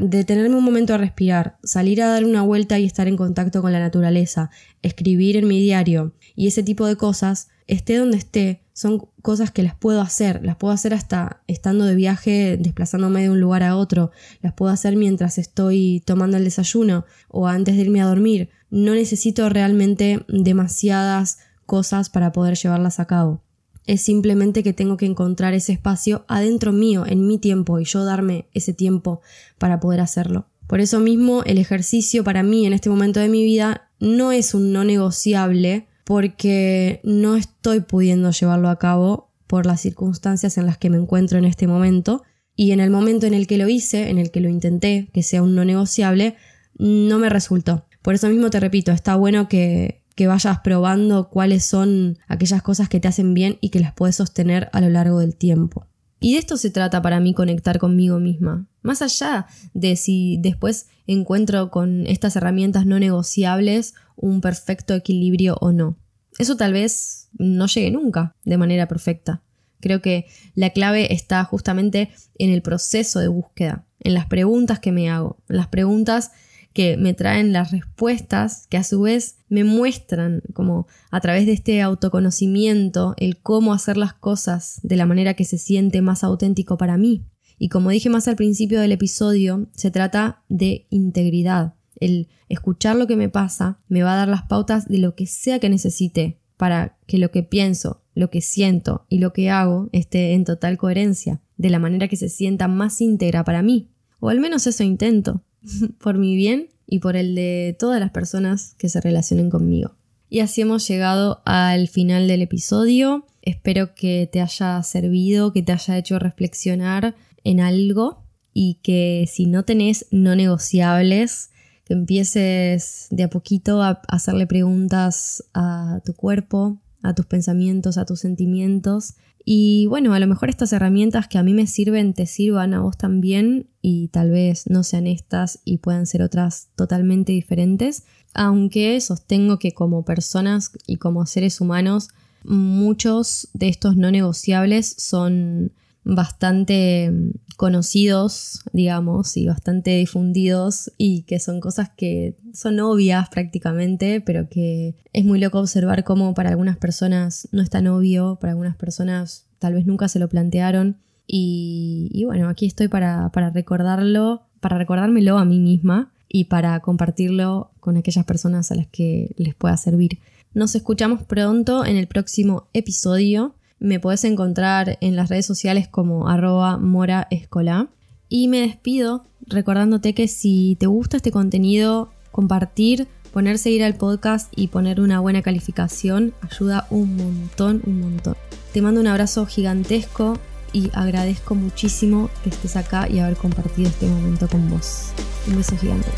detenerme 0.00 0.56
un 0.56 0.64
momento 0.64 0.92
a 0.92 0.98
respirar, 0.98 1.56
salir 1.62 2.02
a 2.02 2.08
dar 2.08 2.24
una 2.24 2.42
vuelta 2.42 2.80
y 2.80 2.84
estar 2.84 3.06
en 3.06 3.16
contacto 3.16 3.62
con 3.62 3.72
la 3.72 3.78
naturaleza, 3.78 4.50
escribir 4.82 5.36
en 5.36 5.46
mi 5.46 5.60
diario 5.60 6.14
y 6.34 6.48
ese 6.48 6.64
tipo 6.64 6.84
de 6.86 6.96
cosas, 6.96 7.48
esté 7.68 7.96
donde 7.96 8.18
esté, 8.18 8.64
son 8.80 9.08
cosas 9.20 9.50
que 9.50 9.62
las 9.62 9.74
puedo 9.74 10.00
hacer, 10.00 10.40
las 10.42 10.56
puedo 10.56 10.72
hacer 10.72 10.94
hasta 10.94 11.42
estando 11.46 11.84
de 11.84 11.94
viaje, 11.94 12.56
desplazándome 12.58 13.20
de 13.20 13.28
un 13.28 13.38
lugar 13.38 13.62
a 13.62 13.76
otro, 13.76 14.10
las 14.40 14.54
puedo 14.54 14.72
hacer 14.72 14.96
mientras 14.96 15.36
estoy 15.36 16.02
tomando 16.06 16.38
el 16.38 16.44
desayuno 16.44 17.04
o 17.28 17.46
antes 17.46 17.76
de 17.76 17.82
irme 17.82 18.00
a 18.00 18.06
dormir. 18.06 18.48
No 18.70 18.94
necesito 18.94 19.50
realmente 19.50 20.24
demasiadas 20.28 21.40
cosas 21.66 22.08
para 22.08 22.32
poder 22.32 22.56
llevarlas 22.56 23.00
a 23.00 23.06
cabo. 23.06 23.42
Es 23.86 24.00
simplemente 24.00 24.62
que 24.62 24.72
tengo 24.72 24.96
que 24.96 25.04
encontrar 25.04 25.52
ese 25.52 25.72
espacio 25.72 26.24
adentro 26.26 26.72
mío, 26.72 27.04
en 27.06 27.26
mi 27.26 27.36
tiempo, 27.36 27.80
y 27.80 27.84
yo 27.84 28.06
darme 28.06 28.48
ese 28.54 28.72
tiempo 28.72 29.20
para 29.58 29.78
poder 29.78 30.00
hacerlo. 30.00 30.46
Por 30.66 30.80
eso 30.80 31.00
mismo 31.00 31.42
el 31.44 31.58
ejercicio 31.58 32.24
para 32.24 32.42
mí 32.42 32.64
en 32.64 32.72
este 32.72 32.88
momento 32.88 33.20
de 33.20 33.28
mi 33.28 33.44
vida 33.44 33.90
no 33.98 34.32
es 34.32 34.54
un 34.54 34.72
no 34.72 34.84
negociable 34.84 35.89
porque 36.10 37.00
no 37.04 37.36
estoy 37.36 37.82
pudiendo 37.82 38.32
llevarlo 38.32 38.68
a 38.68 38.80
cabo 38.80 39.30
por 39.46 39.64
las 39.64 39.80
circunstancias 39.80 40.58
en 40.58 40.66
las 40.66 40.76
que 40.76 40.90
me 40.90 40.96
encuentro 40.96 41.38
en 41.38 41.44
este 41.44 41.68
momento 41.68 42.24
y 42.56 42.72
en 42.72 42.80
el 42.80 42.90
momento 42.90 43.28
en 43.28 43.34
el 43.34 43.46
que 43.46 43.58
lo 43.58 43.68
hice, 43.68 44.10
en 44.10 44.18
el 44.18 44.32
que 44.32 44.40
lo 44.40 44.48
intenté, 44.48 45.08
que 45.14 45.22
sea 45.22 45.40
un 45.40 45.54
no 45.54 45.64
negociable, 45.64 46.34
no 46.76 47.20
me 47.20 47.28
resultó. 47.28 47.86
Por 48.02 48.16
eso 48.16 48.28
mismo 48.28 48.50
te 48.50 48.58
repito, 48.58 48.90
está 48.90 49.14
bueno 49.14 49.48
que, 49.48 50.02
que 50.16 50.26
vayas 50.26 50.58
probando 50.64 51.30
cuáles 51.30 51.64
son 51.64 52.18
aquellas 52.26 52.62
cosas 52.62 52.88
que 52.88 52.98
te 52.98 53.06
hacen 53.06 53.32
bien 53.32 53.58
y 53.60 53.68
que 53.68 53.78
las 53.78 53.92
puedes 53.92 54.16
sostener 54.16 54.68
a 54.72 54.80
lo 54.80 54.88
largo 54.88 55.20
del 55.20 55.36
tiempo. 55.36 55.86
Y 56.20 56.34
de 56.34 56.38
esto 56.38 56.58
se 56.58 56.70
trata 56.70 57.00
para 57.00 57.18
mí 57.18 57.32
conectar 57.32 57.78
conmigo 57.78 58.20
misma. 58.20 58.66
Más 58.82 59.00
allá 59.00 59.46
de 59.72 59.96
si 59.96 60.36
después 60.40 60.88
encuentro 61.06 61.70
con 61.70 62.06
estas 62.06 62.36
herramientas 62.36 62.84
no 62.84 62.98
negociables 62.98 63.94
un 64.16 64.42
perfecto 64.42 64.94
equilibrio 64.94 65.56
o 65.60 65.72
no. 65.72 65.96
Eso 66.38 66.56
tal 66.56 66.74
vez 66.74 67.28
no 67.38 67.66
llegue 67.66 67.90
nunca 67.90 68.36
de 68.44 68.58
manera 68.58 68.86
perfecta. 68.86 69.42
Creo 69.80 70.02
que 70.02 70.26
la 70.54 70.70
clave 70.70 71.14
está 71.14 71.42
justamente 71.44 72.10
en 72.38 72.50
el 72.50 72.60
proceso 72.60 73.18
de 73.18 73.28
búsqueda, 73.28 73.86
en 73.98 74.12
las 74.12 74.26
preguntas 74.26 74.78
que 74.78 74.92
me 74.92 75.08
hago, 75.08 75.38
las 75.48 75.68
preguntas 75.68 76.32
que 76.72 76.96
me 76.96 77.14
traen 77.14 77.52
las 77.52 77.72
respuestas 77.72 78.66
que 78.68 78.76
a 78.76 78.84
su 78.84 79.02
vez 79.02 79.38
me 79.48 79.64
muestran 79.64 80.42
como 80.54 80.86
a 81.10 81.20
través 81.20 81.46
de 81.46 81.52
este 81.52 81.82
autoconocimiento 81.82 83.14
el 83.16 83.38
cómo 83.38 83.72
hacer 83.72 83.96
las 83.96 84.14
cosas 84.14 84.80
de 84.82 84.96
la 84.96 85.06
manera 85.06 85.34
que 85.34 85.44
se 85.44 85.58
siente 85.58 86.00
más 86.02 86.22
auténtico 86.22 86.78
para 86.78 86.96
mí. 86.96 87.24
Y 87.58 87.68
como 87.68 87.90
dije 87.90 88.08
más 88.08 88.28
al 88.28 88.36
principio 88.36 88.80
del 88.80 88.92
episodio, 88.92 89.68
se 89.72 89.90
trata 89.90 90.42
de 90.48 90.86
integridad. 90.90 91.74
El 91.96 92.28
escuchar 92.48 92.96
lo 92.96 93.06
que 93.06 93.16
me 93.16 93.28
pasa 93.28 93.80
me 93.88 94.02
va 94.02 94.14
a 94.14 94.16
dar 94.16 94.28
las 94.28 94.42
pautas 94.44 94.88
de 94.88 94.98
lo 94.98 95.14
que 95.14 95.26
sea 95.26 95.58
que 95.58 95.68
necesite 95.68 96.40
para 96.56 96.98
que 97.06 97.18
lo 97.18 97.30
que 97.30 97.42
pienso, 97.42 98.02
lo 98.14 98.30
que 98.30 98.40
siento 98.40 99.06
y 99.08 99.18
lo 99.18 99.32
que 99.32 99.50
hago 99.50 99.88
esté 99.92 100.32
en 100.32 100.44
total 100.44 100.78
coherencia, 100.78 101.40
de 101.56 101.70
la 101.70 101.78
manera 101.78 102.08
que 102.08 102.16
se 102.16 102.28
sienta 102.28 102.68
más 102.68 103.00
íntegra 103.00 103.44
para 103.44 103.62
mí. 103.62 103.90
O 104.20 104.28
al 104.28 104.40
menos 104.40 104.66
eso 104.66 104.82
intento. 104.82 105.42
por 105.98 106.18
mi 106.18 106.36
bien 106.36 106.68
y 106.86 106.98
por 106.98 107.16
el 107.16 107.34
de 107.34 107.76
todas 107.78 108.00
las 108.00 108.10
personas 108.10 108.74
que 108.78 108.88
se 108.88 109.00
relacionen 109.00 109.50
conmigo. 109.50 109.96
Y 110.28 110.40
así 110.40 110.60
hemos 110.60 110.86
llegado 110.86 111.42
al 111.44 111.88
final 111.88 112.28
del 112.28 112.42
episodio. 112.42 113.26
Espero 113.42 113.94
que 113.94 114.28
te 114.30 114.40
haya 114.40 114.82
servido, 114.82 115.52
que 115.52 115.62
te 115.62 115.72
haya 115.72 115.98
hecho 115.98 116.18
reflexionar 116.18 117.16
en 117.42 117.60
algo 117.60 118.22
y 118.52 118.74
que 118.82 119.28
si 119.30 119.46
no 119.46 119.64
tenés 119.64 120.06
no 120.10 120.36
negociables, 120.36 121.50
que 121.84 121.94
empieces 121.94 123.08
de 123.10 123.24
a 123.24 123.30
poquito 123.30 123.82
a 123.82 124.02
hacerle 124.08 124.46
preguntas 124.46 125.44
a 125.54 126.00
tu 126.04 126.14
cuerpo, 126.14 126.80
a 127.02 127.14
tus 127.14 127.26
pensamientos, 127.26 127.98
a 127.98 128.04
tus 128.04 128.20
sentimientos. 128.20 129.14
Y 129.44 129.86
bueno, 129.86 130.12
a 130.12 130.20
lo 130.20 130.26
mejor 130.26 130.50
estas 130.50 130.72
herramientas 130.72 131.28
que 131.28 131.38
a 131.38 131.42
mí 131.42 131.54
me 131.54 131.66
sirven 131.66 132.12
te 132.14 132.26
sirvan 132.26 132.74
a 132.74 132.80
vos 132.80 132.96
también 132.96 133.68
y 133.80 134.08
tal 134.08 134.30
vez 134.30 134.68
no 134.68 134.82
sean 134.82 135.06
estas 135.06 135.60
y 135.64 135.78
puedan 135.78 136.06
ser 136.06 136.22
otras 136.22 136.68
totalmente 136.76 137.32
diferentes, 137.32 138.04
aunque 138.34 139.00
sostengo 139.00 139.58
que 139.58 139.72
como 139.72 140.04
personas 140.04 140.72
y 140.86 140.96
como 140.96 141.26
seres 141.26 141.60
humanos 141.60 142.10
muchos 142.44 143.48
de 143.52 143.68
estos 143.68 143.96
no 143.96 144.10
negociables 144.10 144.94
son 144.98 145.72
bastante 146.04 147.10
mm, 147.10 147.30
conocidos, 147.56 148.60
digamos, 148.72 149.36
y 149.36 149.46
bastante 149.46 149.96
difundidos 149.96 150.92
y 150.96 151.22
que 151.22 151.38
son 151.38 151.60
cosas 151.60 151.90
que 151.96 152.36
son 152.54 152.80
obvias 152.80 153.28
prácticamente, 153.28 154.20
pero 154.20 154.48
que 154.48 154.94
es 155.12 155.24
muy 155.24 155.38
loco 155.38 155.60
observar 155.60 156.04
cómo 156.04 156.34
para 156.34 156.50
algunas 156.50 156.78
personas 156.78 157.48
no 157.52 157.62
es 157.62 157.70
tan 157.70 157.86
obvio, 157.86 158.38
para 158.40 158.52
algunas 158.52 158.76
personas 158.76 159.46
tal 159.58 159.74
vez 159.74 159.86
nunca 159.86 160.08
se 160.08 160.18
lo 160.18 160.28
plantearon 160.28 160.96
y, 161.32 162.24
bueno, 162.26 162.48
aquí 162.48 162.66
estoy 162.66 162.88
para, 162.88 163.30
para 163.30 163.50
recordarlo, 163.50 164.42
para 164.58 164.78
recordármelo 164.78 165.38
a 165.38 165.44
mí 165.44 165.60
misma 165.60 166.12
y 166.28 166.44
para 166.44 166.80
compartirlo 166.80 167.70
con 167.78 167.96
aquellas 167.96 168.24
personas 168.24 168.72
a 168.72 168.74
las 168.74 168.88
que 168.88 169.32
les 169.36 169.54
pueda 169.54 169.76
servir. 169.76 170.18
Nos 170.54 170.74
escuchamos 170.74 171.22
pronto 171.22 171.84
en 171.84 171.96
el 171.96 172.08
próximo 172.08 172.66
episodio. 172.72 173.54
Me 173.80 173.98
puedes 173.98 174.24
encontrar 174.24 174.98
en 175.00 175.16
las 175.16 175.30
redes 175.30 175.46
sociales 175.46 175.88
como 175.88 176.28
arroba 176.28 176.76
moraescola. 176.76 177.88
Y 178.28 178.46
me 178.46 178.60
despido 178.60 179.24
recordándote 179.46 180.14
que 180.14 180.28
si 180.28 180.76
te 180.78 180.86
gusta 180.86 181.16
este 181.16 181.32
contenido, 181.32 182.10
compartir, 182.30 183.08
ponerse 183.32 183.70
a 183.70 183.72
ir 183.72 183.82
al 183.82 183.94
podcast 183.94 184.52
y 184.54 184.68
poner 184.68 185.00
una 185.00 185.18
buena 185.18 185.40
calificación 185.40 186.34
ayuda 186.42 186.86
un 186.90 187.16
montón, 187.16 187.82
un 187.86 188.00
montón. 188.00 188.36
Te 188.74 188.82
mando 188.82 189.00
un 189.00 189.06
abrazo 189.06 189.46
gigantesco 189.46 190.38
y 190.74 190.90
agradezco 190.92 191.54
muchísimo 191.54 192.28
que 192.44 192.50
estés 192.50 192.76
acá 192.76 193.08
y 193.08 193.18
haber 193.18 193.36
compartido 193.36 193.88
este 193.88 194.06
momento 194.06 194.46
con 194.46 194.68
vos. 194.68 195.08
Un 195.48 195.56
beso 195.56 195.76
gigante. 195.78 196.10